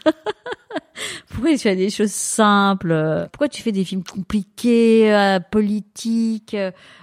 pourquoi 1.29 1.51
tu 1.51 1.59
fais 1.59 1.75
des 1.75 1.89
choses 1.89 2.11
simples? 2.11 3.27
Pourquoi 3.31 3.49
tu 3.49 3.61
fais 3.61 3.71
des 3.71 3.83
films 3.83 4.03
compliqués, 4.03 5.13
euh, 5.13 5.39
politiques? 5.39 6.55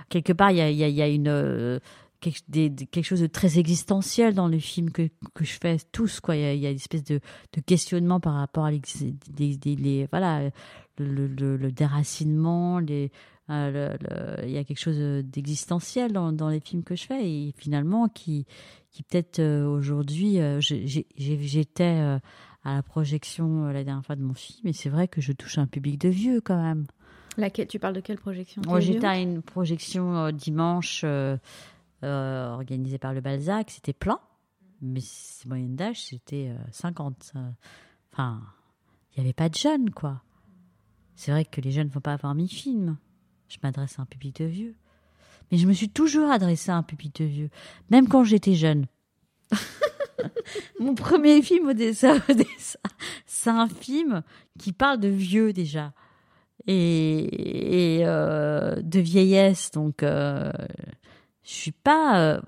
Quelque 0.09 0.33
part, 0.33 0.51
il 0.51 0.59
y 0.59 0.61
a, 0.61 0.71
y, 0.71 0.93
y 0.93 1.03
a, 1.03 1.09
une 1.09 1.29
euh, 1.29 1.79
quelque, 2.21 2.43
des, 2.49 3.03
chose 3.03 3.21
de 3.21 3.27
très 3.27 3.59
existentiel 3.59 4.35
dans 4.35 4.49
les 4.49 4.61
films 4.61 4.91
que, 4.91 5.09
que 5.35 5.45
je 5.45 5.59
fais 5.61 5.77
tous. 5.93 6.21
Quoi, 6.21 6.37
il 6.37 6.59
y 6.59 6.67
a, 6.67 6.71
une 6.71 6.77
espèce 6.77 7.05
de, 7.05 7.21
questionnement 7.67 8.21
par 8.21 8.35
rapport 8.35 8.65
à 8.65 8.71
les, 8.71 8.81
les, 9.65 10.07
voilà 10.11 10.51
le, 10.99 11.27
le, 11.27 11.57
le 11.57 11.73
déracinement, 11.73 12.79
les 12.79 13.11
euh, 13.51 13.97
il 14.43 14.51
y 14.51 14.59
a 14.59 14.65
quelque 14.65 14.79
chose 14.79 14.99
d'existentiel 15.25 16.13
dans, 16.13 16.33
dans, 16.33 16.51
les 16.51 16.61
films 16.61 16.85
que 16.85 16.95
je 16.95 17.07
fais 17.07 17.27
et 17.27 17.55
finalement 17.57 18.07
qui, 18.09 18.45
qui 18.91 19.03
peut-être 19.03 19.41
aujourd'hui, 19.41 20.39
j'étais 20.61 22.19
à 22.65 22.75
la 22.75 22.83
projection 22.83 23.67
euh, 23.67 23.73
la 23.73 23.85
dernière 23.85 24.05
fois 24.05 24.17
de 24.17 24.23
mon 24.23 24.35
film, 24.35 24.69
et 24.69 24.73
c'est 24.73 24.89
vrai 24.89 25.09
que 25.09 25.21
je 25.21 25.33
touche 25.33 25.59
un 25.59 25.67
public 25.67 25.99
de 26.01 26.09
vieux 26.09 26.41
quand 26.41 26.61
même. 26.61 26.87
Laquelle, 27.37 27.69
tu 27.69 27.79
parles 27.79 27.95
de 27.95 28.01
quelle 28.01 28.19
projection? 28.19 28.63
J'étais 28.81 29.07
à 29.07 29.19
une 29.19 29.43
projection 29.43 30.17
euh, 30.17 30.33
dimanche 30.33 31.03
euh, 31.05 31.39
organisée 32.03 32.99
par 32.99 33.15
le 33.15 33.21
Balzac, 33.21 33.71
c'était 33.71 33.93
plein, 33.93 34.21
mais 34.83 35.01
moyenne 35.47 35.77
d'âge, 35.77 36.05
c'était 36.05 36.53
50. 36.73 37.33
Enfin, 38.13 38.43
il 39.13 39.21
n'y 39.21 39.27
avait 39.27 39.35
pas 39.35 39.49
de 39.49 39.55
jeunes, 39.55 39.91
quoi. 39.91 40.23
C'est 41.19 41.33
vrai 41.33 41.45
que 41.45 41.61
les 41.61 41.73
jeunes 41.73 41.89
ne 41.89 41.93
vont 41.93 42.01
pas 42.01 42.13
avoir 42.13 42.33
mis 42.37 42.47
film. 42.47 42.97
Je 43.49 43.57
m'adresse 43.61 43.99
à 43.99 44.03
un 44.03 44.05
public 44.05 44.37
de 44.37 44.45
vieux. 44.45 44.77
Mais 45.51 45.59
je 45.59 45.67
me 45.67 45.73
suis 45.73 45.89
toujours 45.89 46.31
adressée 46.31 46.71
à 46.71 46.77
un 46.77 46.85
public 46.85 47.21
de 47.21 47.25
vieux, 47.25 47.51
même 47.91 48.07
quand 48.07 48.23
j'étais 48.23 48.55
jeune. 48.55 48.87
Mon 50.79 50.95
premier 50.95 51.43
film, 51.43 51.67
Odessa, 51.71 52.15
Odessa, 52.29 52.79
c'est 53.27 53.51
un 53.51 53.67
film 53.67 54.23
qui 54.61 54.73
parle 54.73 55.01
de 55.01 55.09
vieux 55.09 55.53
déjà 55.53 55.93
et, 56.69 58.03
euh, 58.05 58.81
de 58.81 59.01
vieillesse. 59.01 59.73
Donc, 59.73 60.05
euh, 60.05 60.53
je 61.43 61.51
suis 61.53 61.73
pas. 61.73 62.21
Euh, 62.21 62.41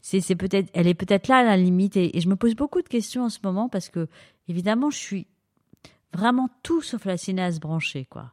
c'est 0.00 0.34
peut-être, 0.34 0.68
elle 0.74 0.88
est 0.88 0.94
peut-être 0.94 1.28
là 1.28 1.36
à 1.36 1.44
la 1.44 1.56
limite. 1.56 1.96
Et, 1.96 2.18
je 2.18 2.28
me 2.28 2.34
pose 2.34 2.56
beaucoup 2.56 2.82
de 2.82 2.88
questions 2.88 3.22
en 3.22 3.28
ce 3.28 3.38
moment 3.44 3.68
parce 3.68 3.88
que, 3.88 4.08
évidemment, 4.48 4.90
je 4.90 4.98
suis 4.98 5.26
vraiment 6.16 6.48
tout 6.62 6.82
sauf 6.82 7.04
la 7.04 7.16
cinéaste 7.16 7.60
branchée, 7.60 8.04
quoi. 8.04 8.32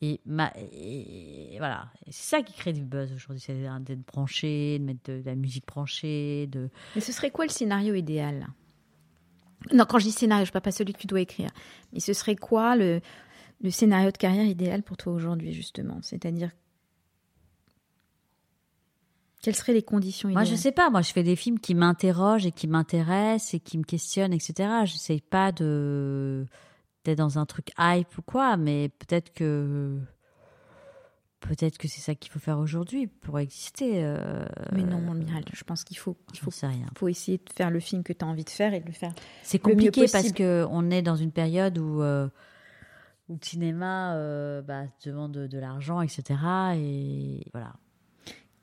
Et, 0.00 0.20
ma, 0.24 0.52
et 0.56 1.56
voilà, 1.58 1.90
c'est 2.06 2.36
ça 2.36 2.42
qui 2.42 2.52
crée 2.52 2.72
du 2.72 2.84
buzz 2.84 3.12
aujourd'hui, 3.12 3.42
c'est 3.44 3.58
d'être 3.80 4.06
branché, 4.06 4.78
de 4.78 4.84
mettre 4.84 5.10
de, 5.10 5.22
la 5.24 5.34
musique 5.34 5.66
branchée. 5.66 6.46
De... 6.46 6.70
Mais 6.94 7.00
ce 7.00 7.10
serait 7.10 7.30
quoi 7.30 7.44
le 7.46 7.50
scénario 7.50 7.94
idéal? 7.94 8.46
Non, 9.72 9.84
quand 9.86 9.98
je 9.98 10.04
dis 10.04 10.12
scénario, 10.12 10.44
je 10.44 10.50
ne 10.50 10.52
parle 10.52 10.62
pas 10.62 10.70
celui 10.70 10.92
que 10.92 11.00
tu 11.00 11.08
dois 11.08 11.20
écrire. 11.20 11.50
Mais 11.92 11.98
ce 11.98 12.12
serait 12.12 12.36
quoi 12.36 12.76
le, 12.76 13.00
le 13.60 13.70
scénario 13.70 14.12
de 14.12 14.16
carrière 14.16 14.44
idéal 14.44 14.84
pour 14.84 14.96
toi 14.96 15.12
aujourd'hui, 15.12 15.52
justement? 15.52 15.98
C'est-à-dire, 16.02 16.52
quelles 19.42 19.56
seraient 19.56 19.72
les 19.72 19.82
conditions 19.82 20.28
idéales 20.28 20.44
Moi, 20.44 20.50
je 20.50 20.60
sais 20.60 20.72
pas. 20.72 20.90
Moi, 20.90 21.02
je 21.02 21.12
fais 21.12 21.24
des 21.24 21.34
films 21.34 21.58
qui 21.58 21.74
m'interrogent 21.74 22.46
et 22.46 22.52
qui 22.52 22.68
m'intéressent 22.68 23.54
et 23.54 23.60
qui 23.60 23.78
me 23.78 23.84
questionnent, 23.84 24.32
etc. 24.32 24.52
Je 24.84 24.92
n'essaye 24.92 25.20
pas 25.20 25.50
de 25.50 26.46
dans 27.16 27.38
un 27.38 27.46
truc 27.46 27.70
hype 27.78 28.18
ou 28.18 28.22
quoi, 28.22 28.56
mais 28.56 28.88
peut-être 28.88 29.32
que 29.32 29.98
peut-être 31.40 31.78
que 31.78 31.88
c'est 31.88 32.00
ça 32.00 32.14
qu'il 32.14 32.30
faut 32.30 32.38
faire 32.38 32.58
aujourd'hui 32.58 33.06
pour 33.06 33.38
exister. 33.38 34.04
Euh, 34.04 34.44
mais 34.72 34.82
non, 34.82 35.00
Miral, 35.14 35.44
je 35.52 35.64
pense 35.64 35.84
qu'il 35.84 35.96
faut, 35.96 36.16
il 36.32 36.38
faut, 36.38 36.50
rien. 36.62 36.86
faut 36.96 37.08
essayer 37.08 37.38
de 37.38 37.52
faire 37.54 37.70
le 37.70 37.80
film 37.80 38.02
que 38.02 38.12
tu 38.12 38.24
as 38.24 38.28
envie 38.28 38.44
de 38.44 38.50
faire 38.50 38.74
et 38.74 38.80
de 38.80 38.86
le 38.86 38.92
faire. 38.92 39.14
C'est 39.42 39.58
compliqué 39.58 40.06
parce 40.10 40.32
que 40.32 40.66
on 40.70 40.90
est 40.90 41.02
dans 41.02 41.16
une 41.16 41.32
période 41.32 41.78
où 41.78 42.02
euh, 42.02 42.28
où 43.28 43.34
le 43.34 43.44
cinéma 43.44 44.14
euh, 44.14 44.62
bah, 44.62 44.84
demande 45.04 45.32
de, 45.32 45.46
de 45.46 45.58
l'argent, 45.58 46.00
etc. 46.00 46.22
Et 46.76 47.46
voilà. 47.52 47.74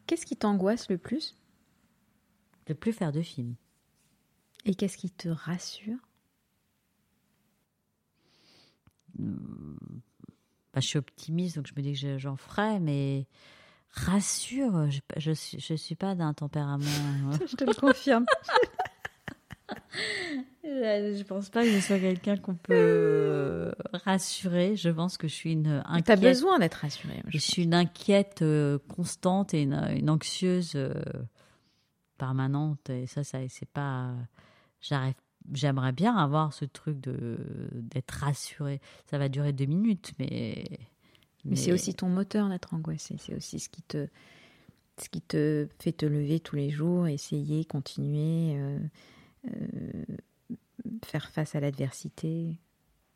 Qu'est-ce 0.08 0.26
qui 0.26 0.36
t'angoisse 0.36 0.90
le 0.90 0.98
plus? 0.98 1.36
De 2.68 2.74
plus 2.74 2.94
faire 2.94 3.12
de 3.12 3.22
films. 3.22 3.56
Et 4.66 4.74
qu'est-ce 4.74 4.98
qui 4.98 5.12
te 5.12 5.30
rassure? 5.30 5.98
Bah, 9.18 10.82
je 10.82 10.88
suis 10.88 10.98
optimiste, 10.98 11.56
donc 11.56 11.68
je 11.68 11.74
me 11.76 11.82
dis 11.82 12.00
que 12.00 12.18
j'en 12.18 12.36
ferai, 12.36 12.80
mais 12.80 13.28
rassure, 13.92 14.90
je 15.16 15.30
ne 15.30 15.34
suis, 15.34 15.60
je 15.60 15.74
suis 15.74 15.96
pas 15.96 16.16
d'un 16.16 16.34
tempérament. 16.34 16.86
Hein. 16.86 17.40
je 17.48 17.56
te 17.56 17.64
le 17.64 17.74
confirme. 17.74 18.26
je 20.64 21.24
pense 21.24 21.50
pas 21.50 21.64
que 21.64 21.70
je 21.70 21.80
sois 21.80 22.00
quelqu'un 22.00 22.38
qu'on 22.38 22.56
peut 22.56 23.74
rassurer. 23.94 24.76
Je 24.76 24.90
pense 24.90 25.18
que 25.18 25.28
je 25.28 25.34
suis 25.34 25.54
une 25.54 25.82
inquiète. 25.86 26.06
Tu 26.06 26.12
as 26.12 26.16
besoin 26.18 26.60
d'être 26.60 26.76
rassurée. 26.76 27.24
Je, 27.28 27.38
suis 27.38 27.64
une 27.64 27.74
inquiète 27.74 28.42
euh, 28.42 28.78
constante 28.90 29.54
et 29.54 29.62
une, 29.62 30.10
anxieuse 30.10 30.74
euh, 30.76 30.94
permanente. 32.18 32.90
Et 32.90 33.08
ça, 33.08 33.24
ça 33.24 33.40
c'est 33.48 33.70
pas. 33.70 34.14
J'arrive 34.82 35.16
j'aimerais 35.54 35.92
bien 35.92 36.16
avoir 36.16 36.54
ce 36.54 36.66
truc 36.66 37.00
de 37.00 37.38
d'être 37.74 38.12
rassuré. 38.12 38.82
Ça 39.10 39.18
va 39.18 39.30
durer 39.30 39.54
deux 39.54 39.66
minutes, 39.66 40.14
mais. 40.20 40.66
Mais, 41.48 41.56
c'est 41.56 41.72
aussi 41.72 41.94
ton 41.94 42.10
moteur 42.10 42.50
d'être 42.50 42.74
angoissé. 42.74 43.18
C'est 43.20 43.36
aussi 43.36 43.60
ce 43.60 43.70
qui 43.70 43.84
te 43.84 44.08
ce 44.98 45.10
qui 45.10 45.22
te 45.22 45.68
fait 45.80 45.92
te 45.92 46.06
lever 46.06 46.40
tous 46.40 46.56
les 46.56 46.70
jours, 46.70 47.08
essayer, 47.08 47.66
continuer, 47.66 48.58
euh, 48.58 48.80
euh, 49.48 50.06
faire 51.04 51.30
face 51.30 51.56
à 51.56 51.60
l'adversité. 51.60 52.58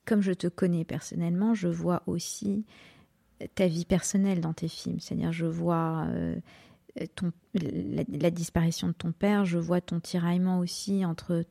Comme 0.05 0.21
je 0.21 0.33
te 0.33 0.47
connais 0.47 0.85
personnellement, 0.85 1.53
je 1.53 1.67
vois 1.67 2.03
aussi 2.05 2.65
ta 3.55 3.67
vie 3.67 3.85
personnelle 3.85 4.41
dans 4.41 4.53
tes 4.53 4.67
films. 4.67 4.99
C'est-à-dire, 4.99 5.31
je 5.31 5.45
vois 5.45 6.05
euh, 6.09 6.35
ton, 7.15 7.31
la, 7.53 8.31
disparition 8.31 8.87
de 8.87 8.93
ton 8.93 9.11
père, 9.11 9.45
je 9.45 9.57
vois 9.57 9.81
ton 9.81 9.99
tiraillement 9.99 10.59
aussi 10.59 11.05
entre 11.05 11.45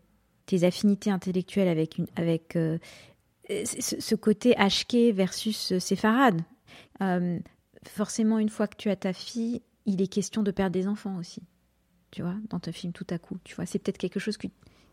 tes 0.48 0.64
affinités 0.64 1.10
intellectuelles 1.10 1.68
avec, 1.68 1.98
une, 1.98 2.06
avec 2.16 2.56
euh, 2.56 2.78
ce, 3.50 4.14
côté 4.14 4.54
HK 4.54 5.14
versus 5.14 5.78
séfarade. 5.78 6.40
Euh, 7.02 7.38
forcément, 7.86 8.38
une 8.38 8.48
fois 8.48 8.66
que 8.66 8.76
tu 8.76 8.88
as 8.88 8.96
ta 8.96 9.12
fille, 9.12 9.60
il 9.84 10.00
est 10.00 10.06
question 10.06 10.42
de 10.42 10.50
perdre 10.50 10.72
des 10.72 10.88
enfants 10.88 11.18
aussi. 11.18 11.42
Tu 12.10 12.22
vois, 12.22 12.34
dans 12.48 12.58
ton 12.58 12.72
film 12.72 12.94
tout 12.94 13.06
à 13.10 13.18
coup. 13.18 13.36
Tu 13.44 13.54
vois, 13.54 13.66
c'est 13.66 13.78
peut-être 13.78 13.98
quelque 13.98 14.18
chose 14.18 14.38
que 14.38 14.46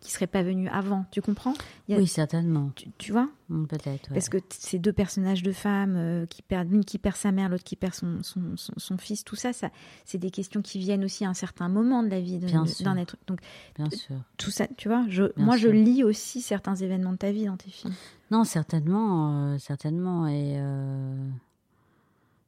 qui 0.05 0.11
serait 0.11 0.27
pas 0.27 0.43
venu 0.43 0.69
avant. 0.69 1.05
Tu 1.11 1.21
comprends? 1.21 1.53
Oui, 1.89 2.05
certainement. 2.07 2.71
Tu, 2.99 3.11
vois? 3.11 3.27
Mm, 3.49 3.65
Peut-être. 3.65 4.09
Parce 4.13 4.29
que 4.29 4.37
ces 4.49 4.77
deux 4.77 4.93
personnages 4.93 5.41
de 5.41 5.51
femmes 5.51 5.95
euh, 5.97 6.25
qui 6.27 6.43
perdent, 6.43 6.69
l'une 6.71 6.85
qui 6.85 6.99
perd 6.99 7.15
sa 7.15 7.31
mère, 7.31 7.49
l'autre 7.49 7.63
qui 7.63 7.75
perd 7.75 7.95
son, 7.95 8.21
son, 8.21 8.55
son, 8.55 8.97
fils, 8.97 9.23
tout 9.23 9.35
ça, 9.35 9.51
ça 9.51 9.69
c'est 10.05 10.19
des 10.19 10.29
questions 10.29 10.61
qui 10.61 10.77
viennent 10.77 11.03
aussi 11.03 11.25
à 11.25 11.29
un 11.29 11.33
certain 11.33 11.69
moment 11.69 12.03
de 12.03 12.09
la 12.09 12.21
vie 12.21 12.37
d'un 12.37 12.97
être. 12.97 13.17
Donc, 13.25 13.39
Bien 13.75 13.89
sûr. 13.89 14.15
Tout 14.37 14.51
ça, 14.51 14.67
tu 14.77 14.87
vois, 14.87 15.05
je, 15.09 15.23
moi, 15.37 15.57
je 15.57 15.69
lis 15.69 16.03
aussi 16.03 16.41
certains 16.41 16.75
événements 16.75 17.13
de 17.13 17.17
ta 17.17 17.31
vie 17.31 17.45
dans 17.45 17.57
tes 17.57 17.71
films. 17.71 17.95
Non, 18.29 18.43
certainement, 18.43 19.53
euh, 19.53 19.57
certainement. 19.57 20.27
Et 20.27 20.55
euh, 20.57 21.29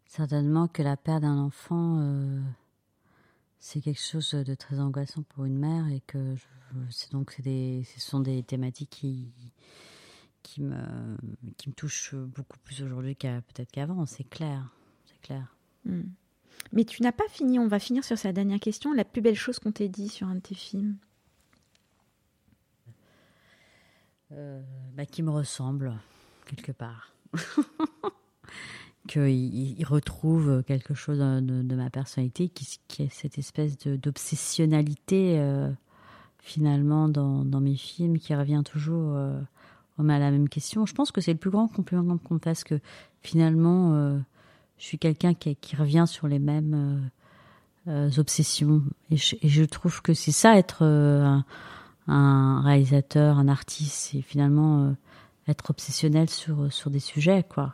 certainement 0.05 0.68
que 0.68 0.84
la 0.84 0.95
perte 0.95 1.24
d'un 1.24 1.38
enfant 1.38 1.99
c'est 3.60 3.82
quelque 3.82 4.01
chose 4.01 4.32
de 4.32 4.55
très 4.55 4.80
angoissant 4.80 5.24
pour 5.24 5.45
une 5.45 5.58
mère 5.58 5.88
et 5.89 6.01
que 6.01 6.36
c'est 6.89 7.12
donc 7.12 7.32
c'est 7.32 7.41
des, 7.41 7.84
ce 7.95 7.99
sont 7.99 8.20
des 8.20 8.43
thématiques 8.43 8.89
qui 8.89 9.32
qui 10.43 10.62
me 10.62 11.18
qui 11.58 11.70
me 11.70 11.74
touchent 11.74 12.16
beaucoup 12.16 12.58
plus 12.60 12.82
aujourd'hui 12.82 13.16
qu'à 13.16 13.41
peut-être 13.41 13.72
qu'avant. 13.72 14.05
C'est 14.05 14.24
clair, 14.24 14.70
c'est 15.05 15.20
clair. 15.22 15.55
Hmm. 15.86 16.03
Mais 16.72 16.86
tu 16.86 17.01
n'as 17.01 17.12
pas 17.12 17.28
fini. 17.30 17.60
On 17.60 17.68
va 17.68 17.80
finir 17.80 18.03
sur 18.03 18.18
sa 18.18 18.32
dernière 18.32 18.60
question. 18.60 18.93
La 18.93 19.05
plus 19.05 19.22
belle 19.22 19.36
chose 19.36 19.60
qu'on 19.60 19.72
t'ait 19.72 19.89
dit 19.89 20.10
sur 20.10 20.28
un 20.28 20.36
de 20.36 20.39
tes 20.39 20.55
films. 20.55 20.97
Euh, 24.34 24.62
bah, 24.93 25.05
qui 25.05 25.24
me 25.24 25.32
ressemble 25.32 25.93
quelque 26.45 26.72
part. 26.72 27.14
qu'il 29.08 29.86
retrouve 29.86 30.64
quelque 30.64 30.93
chose 30.93 31.20
de, 31.20 31.76
ma 31.76 31.89
personnalité, 31.89 32.49
qui, 32.49 32.80
qui 32.88 33.03
est 33.03 33.14
cette 33.14 33.38
espèce 33.38 33.78
d'obsessionnalité 33.78 35.39
euh, 35.39 35.72
finalement 36.39 37.10
dans, 37.10 37.62
mes 37.62 37.76
films, 37.76 38.20
qui 38.20 38.36
revient 38.36 38.62
toujours 38.64 39.16
euh, 39.16 39.39
à 39.97 40.20
la 40.20 40.32
même 40.32 40.49
question. 40.49 40.86
Je 40.86 40.93
pense 40.93 41.12
que 41.12 41.22
c'est 41.22 41.32
le 41.32 41.39
plus 41.39 41.49
grand 41.49 41.68
compliment 41.68 42.18
qu'on 42.18 42.36
me 42.36 42.39
fasse, 42.39 42.64
que 42.64 42.80
finalement, 43.22 43.93
euh, 43.93 44.20
je 44.78 44.86
suis 44.86 44.99
quelqu'un 44.99 45.34
qui, 45.34 45.76
revient 45.76 46.05
sur 46.08 46.28
les 46.28 46.39
mêmes 46.39 47.10
obsessions. 48.18 48.84
Et 49.10 49.18
je, 49.18 49.64
trouve 49.64 50.01
que 50.01 50.14
c'est 50.14 50.32
ça 50.32 50.58
être 50.58 50.84
un, 50.84 51.45
un, 52.08 52.62
réalisateur, 52.62 53.38
un 53.38 53.47
artiste, 53.47 54.12
c'est 54.12 54.22
finalement 54.22 54.93
être 55.47 55.70
obsessionnel 55.72 56.30
sur, 56.30 56.72
sur 56.72 56.91
des 56.91 56.99
sujets, 56.99 57.43
quoi. 57.47 57.74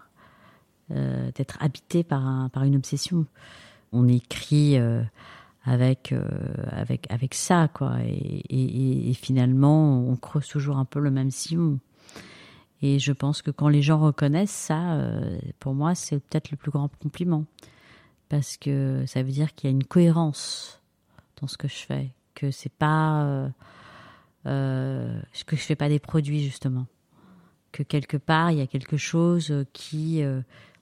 Euh, 0.96 1.32
d'être 1.34 1.58
habité 1.60 2.04
par, 2.04 2.52
par 2.52 2.64
une 2.64 2.76
obsession. 2.76 3.26
On 3.94 4.08
écrit 4.08 4.78
euh, 4.78 5.02
avec, 5.64 6.12
euh, 6.12 6.24
avec, 6.70 7.10
avec 7.10 7.34
ça, 7.34 7.68
quoi. 7.74 7.96
Et, 8.04 9.14
finalement, 9.16 10.08
on 10.08 10.16
creuse 10.16 10.48
toujours 10.48 10.78
un 10.78 10.86
peu 10.86 11.00
le 11.00 11.10
même 11.10 11.32
sillon. 11.32 11.80
Et 12.84 13.00
je 13.00 13.12
pense 13.12 13.42
que 13.42 13.50
quand 13.50 13.70
les 13.70 13.82
gens 13.82 13.98
reconnaissent 13.98 14.52
ça, 14.52 15.00
pour 15.60 15.74
moi, 15.74 15.96
c'est 15.96 16.20
peut-être 16.20 16.52
le 16.52 16.58
plus 16.58 16.70
grand 16.70 16.90
compliment. 17.02 17.46
Parce 18.30 18.58
que 18.58 19.04
ça 19.08 19.24
veut 19.24 19.32
dire 19.32 19.56
qu'il 19.56 19.70
y 19.70 19.74
a 19.74 19.76
une 19.76 19.86
cohérence 19.86 20.82
dans 21.42 21.48
ce 21.48 21.58
que 21.58 21.68
je 21.68 21.78
fais. 21.78 22.12
Que 22.36 22.52
c'est 22.52 22.74
pas. 22.74 23.50
Que 24.44 25.22
je 25.52 25.56
fais 25.56 25.76
pas 25.76 25.90
des 25.90 26.00
produits, 26.00 26.44
justement. 26.44 26.86
Que 27.72 27.82
quelque 27.84 28.18
part, 28.18 28.52
il 28.52 28.58
y 28.58 28.62
a 28.62 28.68
quelque 28.68 28.98
chose 28.98 29.66
qui 29.72 30.22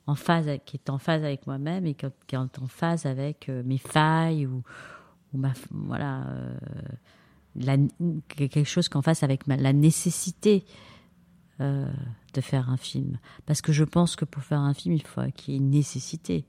en 0.07 0.15
phase, 0.15 0.49
qui 0.65 0.77
est 0.77 0.89
en 0.89 0.97
phase 0.97 1.23
avec 1.23 1.47
moi-même 1.47 1.85
et 1.85 1.93
qui 1.93 2.05
est 2.05 2.37
en 2.37 2.67
phase 2.67 3.05
avec 3.05 3.49
euh, 3.49 3.61
mes 3.65 3.77
failles 3.77 4.45
ou, 4.45 4.63
ou 5.33 5.37
ma, 5.37 5.53
voilà, 5.71 6.25
euh, 6.27 6.57
la, 7.55 7.77
quelque 8.27 8.63
chose 8.63 8.89
qu'en 8.89 9.01
face 9.01 9.23
avec 9.23 9.45
la 9.47 9.73
nécessité 9.73 10.65
euh, 11.59 11.85
de 12.33 12.41
faire 12.41 12.69
un 12.69 12.77
film. 12.77 13.19
Parce 13.45 13.61
que 13.61 13.71
je 13.71 13.83
pense 13.83 14.15
que 14.15 14.25
pour 14.25 14.43
faire 14.43 14.59
un 14.59 14.73
film, 14.73 14.95
il 14.95 15.03
faut 15.03 15.21
qu'il 15.35 15.53
y 15.53 15.57
ait 15.57 15.59
une 15.59 15.69
nécessité. 15.69 16.45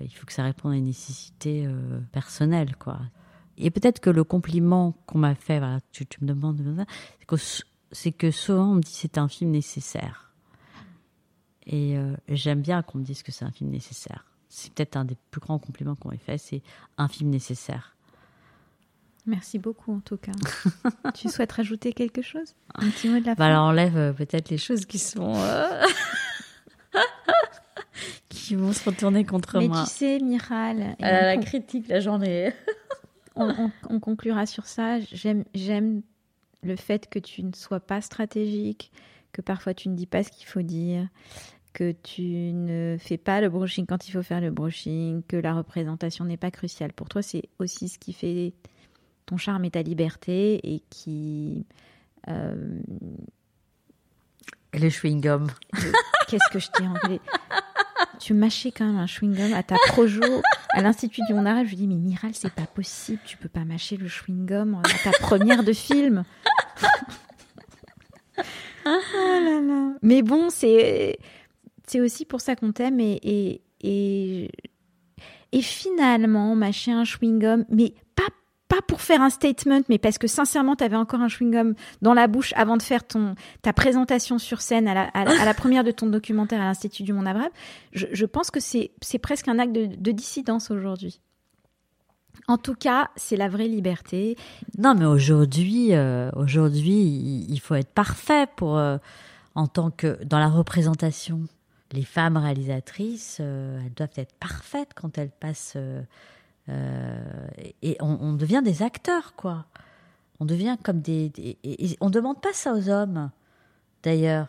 il 0.00 0.10
faut 0.10 0.24
que 0.24 0.32
ça 0.32 0.44
réponde 0.44 0.72
à 0.72 0.76
une 0.76 0.84
nécessité 0.84 1.68
personnelle, 2.12 2.76
quoi. 2.76 3.00
Et 3.58 3.70
peut-être 3.70 3.98
que 3.98 4.08
le 4.08 4.22
compliment 4.22 4.92
qu'on 5.06 5.18
m'a 5.18 5.34
fait, 5.34 5.58
voilà, 5.58 5.80
tu, 5.90 6.06
tu, 6.06 6.22
me 6.22 6.28
demandes, 6.28 6.62
c'est 7.90 8.12
que, 8.12 8.26
que 8.28 8.30
souvent 8.30 8.70
on 8.70 8.74
me 8.76 8.80
dit 8.80 8.92
c'est 8.94 9.18
un 9.18 9.28
film 9.28 9.50
nécessaire. 9.50 10.27
Et 11.68 11.96
euh, 11.96 12.14
j'aime 12.28 12.62
bien 12.62 12.82
qu'on 12.82 12.98
me 12.98 13.04
dise 13.04 13.22
que 13.22 13.30
c'est 13.30 13.44
un 13.44 13.50
film 13.50 13.70
nécessaire. 13.70 14.24
C'est 14.48 14.72
peut-être 14.72 14.96
un 14.96 15.04
des 15.04 15.16
plus 15.30 15.40
grands 15.40 15.58
compliments 15.58 15.94
qu'on 15.94 16.10
ait 16.10 16.16
fait, 16.16 16.38
c'est 16.38 16.62
un 16.96 17.08
film 17.08 17.28
nécessaire. 17.30 17.94
Merci 19.26 19.58
beaucoup 19.58 19.94
en 19.94 20.00
tout 20.00 20.16
cas. 20.16 20.32
tu 21.14 21.28
souhaites 21.28 21.52
rajouter 21.52 21.92
quelque 21.92 22.22
chose? 22.22 22.54
Un 22.74 22.88
petit 22.88 23.10
mot 23.10 23.20
de 23.20 23.26
la 23.26 23.34
bah 23.34 23.44
fin? 23.44 23.50
Alors 23.50 23.64
enlève 23.64 23.98
euh, 23.98 24.12
peut-être 24.14 24.48
les 24.48 24.56
choses 24.56 24.86
qui 24.86 24.98
sont... 24.98 25.34
Euh, 25.36 25.84
qui 28.30 28.54
vont 28.54 28.72
se 28.72 28.88
retourner 28.88 29.26
contre 29.26 29.60
moi. 29.60 29.80
Mais 29.80 29.84
tu 29.84 29.90
sais, 29.90 30.18
Miral... 30.20 30.96
la 30.98 31.36
critique, 31.36 31.88
la 31.88 32.00
journée. 32.00 32.54
on, 33.36 33.70
on, 33.90 34.00
conclura 34.00 34.46
sur 34.46 34.66
ça. 34.66 34.98
J'aime 35.00 36.02
le 36.62 36.76
fait 36.76 37.08
que 37.08 37.18
tu 37.18 37.42
ne 37.42 37.52
sois 37.52 37.80
pas 37.80 38.00
stratégique, 38.00 38.90
que 39.32 39.42
parfois 39.42 39.74
tu 39.74 39.88
ne 39.88 39.94
dis 39.94 40.06
pas 40.06 40.22
ce 40.22 40.30
qu'il 40.30 40.46
faut 40.46 40.62
dire, 40.62 41.06
que 41.78 41.92
tu 41.92 42.22
ne 42.22 42.96
fais 42.98 43.18
pas 43.18 43.40
le 43.40 43.48
brushing 43.48 43.86
quand 43.86 44.08
il 44.08 44.10
faut 44.10 44.24
faire 44.24 44.40
le 44.40 44.50
brushing, 44.50 45.22
que 45.28 45.36
la 45.36 45.54
représentation 45.54 46.24
n'est 46.24 46.36
pas 46.36 46.50
cruciale. 46.50 46.92
Pour 46.92 47.08
toi, 47.08 47.22
c'est 47.22 47.44
aussi 47.60 47.88
ce 47.88 48.00
qui 48.00 48.12
fait 48.12 48.52
ton 49.26 49.36
charme 49.36 49.64
et 49.64 49.70
ta 49.70 49.82
liberté 49.82 50.58
et 50.64 50.82
qui... 50.90 51.66
Euh, 52.26 52.80
le 54.72 54.88
chewing-gum. 54.88 55.46
Qu'est-ce 56.26 56.52
que 56.52 56.58
je 56.58 56.68
t'ai 56.68 56.82
enlevé 56.82 57.20
Tu 58.18 58.34
mâchais 58.34 58.72
quand 58.72 58.84
même 58.84 58.96
un 58.96 59.06
chewing-gum 59.06 59.54
à 59.54 59.62
ta 59.62 59.76
projo, 59.86 60.42
à 60.72 60.82
l'Institut 60.82 61.20
du 61.28 61.34
Monde 61.34 61.46
Arabe. 61.46 61.66
Je 61.66 61.70
lui 61.70 61.76
dis, 61.76 61.86
mais 61.86 61.94
Miral, 61.94 62.32
c'est 62.34 62.52
pas 62.52 62.66
possible, 62.66 63.20
tu 63.24 63.36
peux 63.36 63.48
pas 63.48 63.64
mâcher 63.64 63.96
le 63.96 64.08
chewing-gum 64.08 64.80
à 64.80 65.04
ta 65.04 65.16
première 65.20 65.62
de 65.62 65.72
film. 65.72 66.24
oh 68.84 69.94
Mais 70.02 70.22
bon, 70.22 70.50
c'est 70.50 71.18
c'est 71.88 72.00
aussi 72.00 72.24
pour 72.24 72.40
ça 72.40 72.56
qu'on 72.56 72.72
t'aime 72.72 73.00
et, 73.00 73.18
et, 73.22 73.62
et, 73.80 74.50
et, 75.52 75.62
finalement, 75.62 76.54
mâcher 76.54 76.92
un 76.92 77.04
chewing-gum, 77.04 77.64
mais 77.70 77.94
pas, 78.14 78.28
pas 78.68 78.82
pour 78.86 79.00
faire 79.00 79.22
un 79.22 79.30
statement, 79.30 79.80
mais 79.88 79.98
parce 79.98 80.18
que 80.18 80.26
sincèrement, 80.26 80.76
tu 80.76 80.84
avais 80.84 80.96
encore 80.96 81.20
un 81.20 81.28
chewing-gum 81.28 81.74
dans 82.02 82.14
la 82.14 82.26
bouche 82.26 82.52
avant 82.56 82.76
de 82.76 82.82
faire 82.82 83.06
ton, 83.06 83.34
ta 83.62 83.72
présentation 83.72 84.38
sur 84.38 84.60
scène 84.60 84.86
à 84.88 84.94
la, 84.94 85.02
à 85.14 85.44
la, 85.44 85.54
première 85.54 85.84
de 85.84 85.90
ton 85.90 86.06
documentaire 86.06 86.60
à 86.60 86.64
l'Institut 86.64 87.02
du 87.02 87.12
Monde 87.12 87.28
Arabe. 87.28 87.52
Je, 87.92 88.24
pense 88.26 88.50
que 88.50 88.60
c'est 88.60 89.18
presque 89.20 89.48
un 89.48 89.58
acte 89.58 89.72
de, 89.72 89.86
de 89.86 90.10
dissidence 90.12 90.70
aujourd'hui. 90.70 91.20
En 92.46 92.56
tout 92.56 92.74
cas, 92.74 93.10
c'est 93.16 93.36
la 93.36 93.48
vraie 93.48 93.68
liberté. 93.68 94.36
Non, 94.78 94.94
mais 94.94 95.04
aujourd'hui, 95.04 95.94
euh, 95.94 96.30
aujourd'hui, 96.34 97.46
il 97.48 97.60
faut 97.60 97.74
être 97.74 97.92
parfait 97.92 98.46
pour, 98.56 98.78
euh, 98.78 98.96
en 99.54 99.66
tant 99.66 99.90
que 99.90 100.22
dans 100.24 100.38
la 100.38 100.48
représentation 100.48 101.42
les 101.92 102.04
femmes 102.04 102.36
réalisatrices, 102.36 103.38
euh, 103.40 103.80
elles 103.84 103.94
doivent 103.94 104.10
être 104.16 104.34
parfaites 104.34 104.90
quand 104.94 105.18
elles 105.18 105.30
passent. 105.30 105.74
Euh, 105.76 106.02
euh, 106.68 107.48
et 107.82 107.96
on, 108.00 108.34
devient 108.34 108.60
des 108.62 108.82
acteurs, 108.82 109.34
quoi. 109.36 109.66
On 110.40 110.44
devient 110.44 110.76
comme 110.82 111.00
des. 111.00 111.32
et 111.64 111.96
on 112.00 112.10
demande 112.10 112.40
pas 112.40 112.52
ça 112.52 112.74
aux 112.74 112.88
hommes, 112.90 113.30
d'ailleurs. 114.02 114.48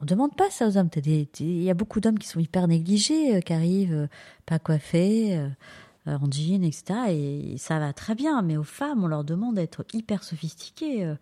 On 0.00 0.04
demande 0.04 0.36
pas 0.36 0.50
ça 0.50 0.68
aux 0.68 0.76
hommes. 0.76 0.90
Il 0.94 1.62
y 1.62 1.70
a 1.70 1.74
beaucoup 1.74 2.00
d'hommes 2.00 2.18
qui 2.18 2.28
sont 2.28 2.38
hyper 2.38 2.68
négligés, 2.68 3.42
qui 3.42 3.52
arrivent 3.52 4.08
pas 4.44 4.58
coiffés, 4.58 5.40
en 6.06 6.30
jean, 6.30 6.62
etc. 6.62 7.00
Et 7.08 7.58
ça 7.58 7.78
va 7.78 7.94
très 7.94 8.14
bien. 8.14 8.42
Mais 8.42 8.58
aux 8.58 8.62
femmes, 8.62 9.04
on 9.04 9.08
leur 9.08 9.24
demande 9.24 9.54
d'être 9.54 9.86
hyper 9.94 10.22
sophistiquées 10.22 11.14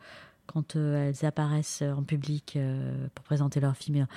quand 0.46 0.74
elles 0.74 1.24
apparaissent 1.24 1.82
en 1.82 2.02
public 2.02 2.58
pour 3.14 3.24
présenter 3.24 3.60
leur 3.60 3.76
film 3.76 4.08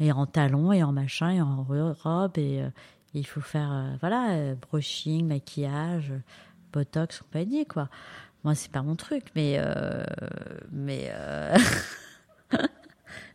et 0.00 0.12
en 0.12 0.26
talons 0.26 0.72
et 0.72 0.82
en 0.82 0.92
machin 0.92 1.30
et 1.30 1.40
en 1.40 1.62
robe 1.62 2.38
et, 2.38 2.62
euh, 2.62 2.68
il 3.14 3.26
faut 3.26 3.40
faire 3.40 3.70
euh, 3.72 3.96
voilà 4.00 4.32
euh, 4.32 4.54
brushing, 4.54 5.26
maquillage, 5.26 6.12
botox, 6.72 7.20
compagnie 7.20 7.64
quoi. 7.66 7.88
Moi 8.42 8.54
c'est 8.54 8.70
pas 8.70 8.82
mon 8.82 8.96
truc 8.96 9.26
mais 9.36 9.60
mais 10.72 11.12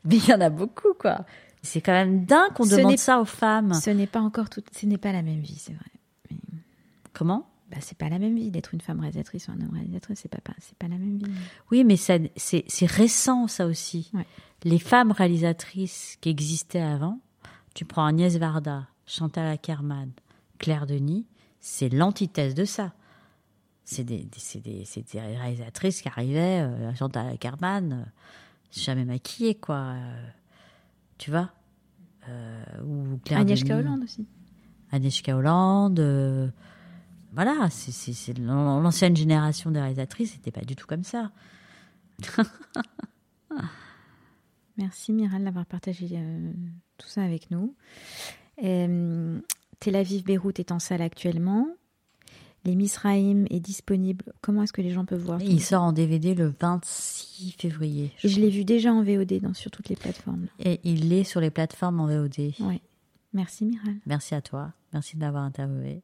mais 0.03 0.17
il 0.17 0.25
y 0.27 0.33
en 0.33 0.41
a 0.41 0.49
beaucoup 0.49 0.93
quoi. 0.93 1.25
C'est 1.61 1.81
quand 1.81 1.93
même 1.93 2.25
dingue 2.25 2.53
qu'on 2.53 2.65
demande 2.65 2.97
ça 2.97 3.19
aux 3.19 3.25
femmes. 3.25 3.73
Ce 3.73 3.89
n'est 3.89 4.07
pas 4.07 4.21
encore 4.21 4.49
tout, 4.49 4.63
ce 4.71 4.85
n'est 4.85 4.97
pas 4.97 5.11
la 5.11 5.21
même 5.21 5.41
vie, 5.41 5.57
c'est 5.57 5.73
vrai. 5.73 5.85
Comment? 7.13 7.49
Bah, 7.69 7.77
c'est 7.81 7.97
pas 7.97 8.09
la 8.09 8.19
même 8.19 8.35
vie 8.35 8.51
d'être 8.51 8.73
une 8.73 8.81
femme 8.81 8.99
réalisatrice 8.99 9.47
ou 9.47 9.51
un 9.51 9.61
homme 9.61 9.73
réalisateur, 9.73 10.15
c'est 10.15 10.29
pas, 10.29 10.41
pas 10.41 10.53
c'est 10.59 10.77
pas 10.77 10.87
la 10.87 10.97
même 10.97 11.17
vie. 11.17 11.31
Oui, 11.71 11.83
mais 11.83 11.97
ça, 11.97 12.15
c'est, 12.35 12.65
récent 12.85 13.47
ça 13.47 13.67
aussi. 13.67 14.09
Ouais 14.13 14.25
les 14.63 14.79
femmes 14.79 15.11
réalisatrices 15.11 16.17
qui 16.21 16.29
existaient 16.29 16.81
avant, 16.81 17.19
tu 17.73 17.85
prends 17.85 18.05
Agnès 18.05 18.35
Varda, 18.37 18.87
Chantal 19.05 19.47
Ackerman, 19.47 20.11
Claire 20.57 20.85
Denis, 20.85 21.25
c'est 21.59 21.89
l'antithèse 21.89 22.55
de 22.55 22.65
ça. 22.65 22.93
C'est 23.83 24.03
des, 24.03 24.23
des, 24.23 24.61
des, 24.61 25.19
réalisatrices 25.19 26.01
qui 26.01 26.09
arrivaient, 26.09 26.61
euh, 26.61 26.93
Chantal 26.93 27.27
Ackerman, 27.27 27.93
euh, 27.93 28.09
jamais 28.71 29.05
maquillée, 29.05 29.55
quoi. 29.55 29.77
Euh, 29.77 30.27
tu 31.17 31.31
vois 31.31 31.49
euh, 32.27 32.63
ou 32.83 33.17
Claire 33.25 33.39
Agnieszka 33.39 33.77
Hollande 33.77 34.03
aussi. 34.03 34.27
Agnieszka 34.91 35.35
Hollande. 35.35 35.99
Voilà, 37.33 37.69
c'est 37.69 38.37
l'ancienne 38.37 39.15
génération 39.15 39.71
des 39.71 39.79
réalisatrices, 39.79 40.31
c'était 40.33 40.51
pas 40.51 40.61
du 40.65 40.75
tout 40.75 40.87
comme 40.87 41.03
ça. 41.03 41.31
Merci 44.77 45.11
Miral 45.11 45.43
d'avoir 45.43 45.65
partagé 45.65 46.07
euh, 46.13 46.51
tout 46.97 47.07
ça 47.07 47.21
avec 47.23 47.51
nous. 47.51 47.75
Euh, 48.63 49.39
Tel 49.79 49.95
Aviv 49.95 50.23
Beyrouth 50.23 50.59
est 50.59 50.71
en 50.71 50.79
salle 50.79 51.01
actuellement. 51.01 51.67
Les 52.65 52.75
Misraïm 52.75 53.45
est 53.49 53.59
disponible. 53.59 54.25
Comment 54.41 54.63
est-ce 54.63 54.73
que 54.73 54.81
les 54.81 54.91
gens 54.91 55.05
peuvent 55.05 55.23
voir 55.23 55.41
Il 55.41 55.61
sort 55.61 55.83
en 55.83 55.93
DVD 55.93 56.35
le 56.35 56.53
26 56.59 57.55
février. 57.57 58.11
Je, 58.17 58.27
je 58.27 58.39
l'ai 58.39 58.49
vu 58.49 58.65
déjà 58.65 58.91
en 58.91 59.01
VOD 59.03 59.39
dans, 59.41 59.53
sur 59.53 59.71
toutes 59.71 59.89
les 59.89 59.95
plateformes. 59.95 60.47
Et 60.59 60.79
il 60.83 61.13
est 61.13 61.23
sur 61.23 61.39
les 61.39 61.51
plateformes 61.51 62.01
en 62.01 62.07
VOD. 62.07 62.53
Oui. 62.59 62.81
Merci 63.33 63.65
Miral. 63.65 63.95
Merci 64.05 64.35
à 64.35 64.41
toi. 64.41 64.73
Merci 64.91 65.15
de 65.15 65.21
m'avoir 65.21 65.43
interviewé. 65.43 66.03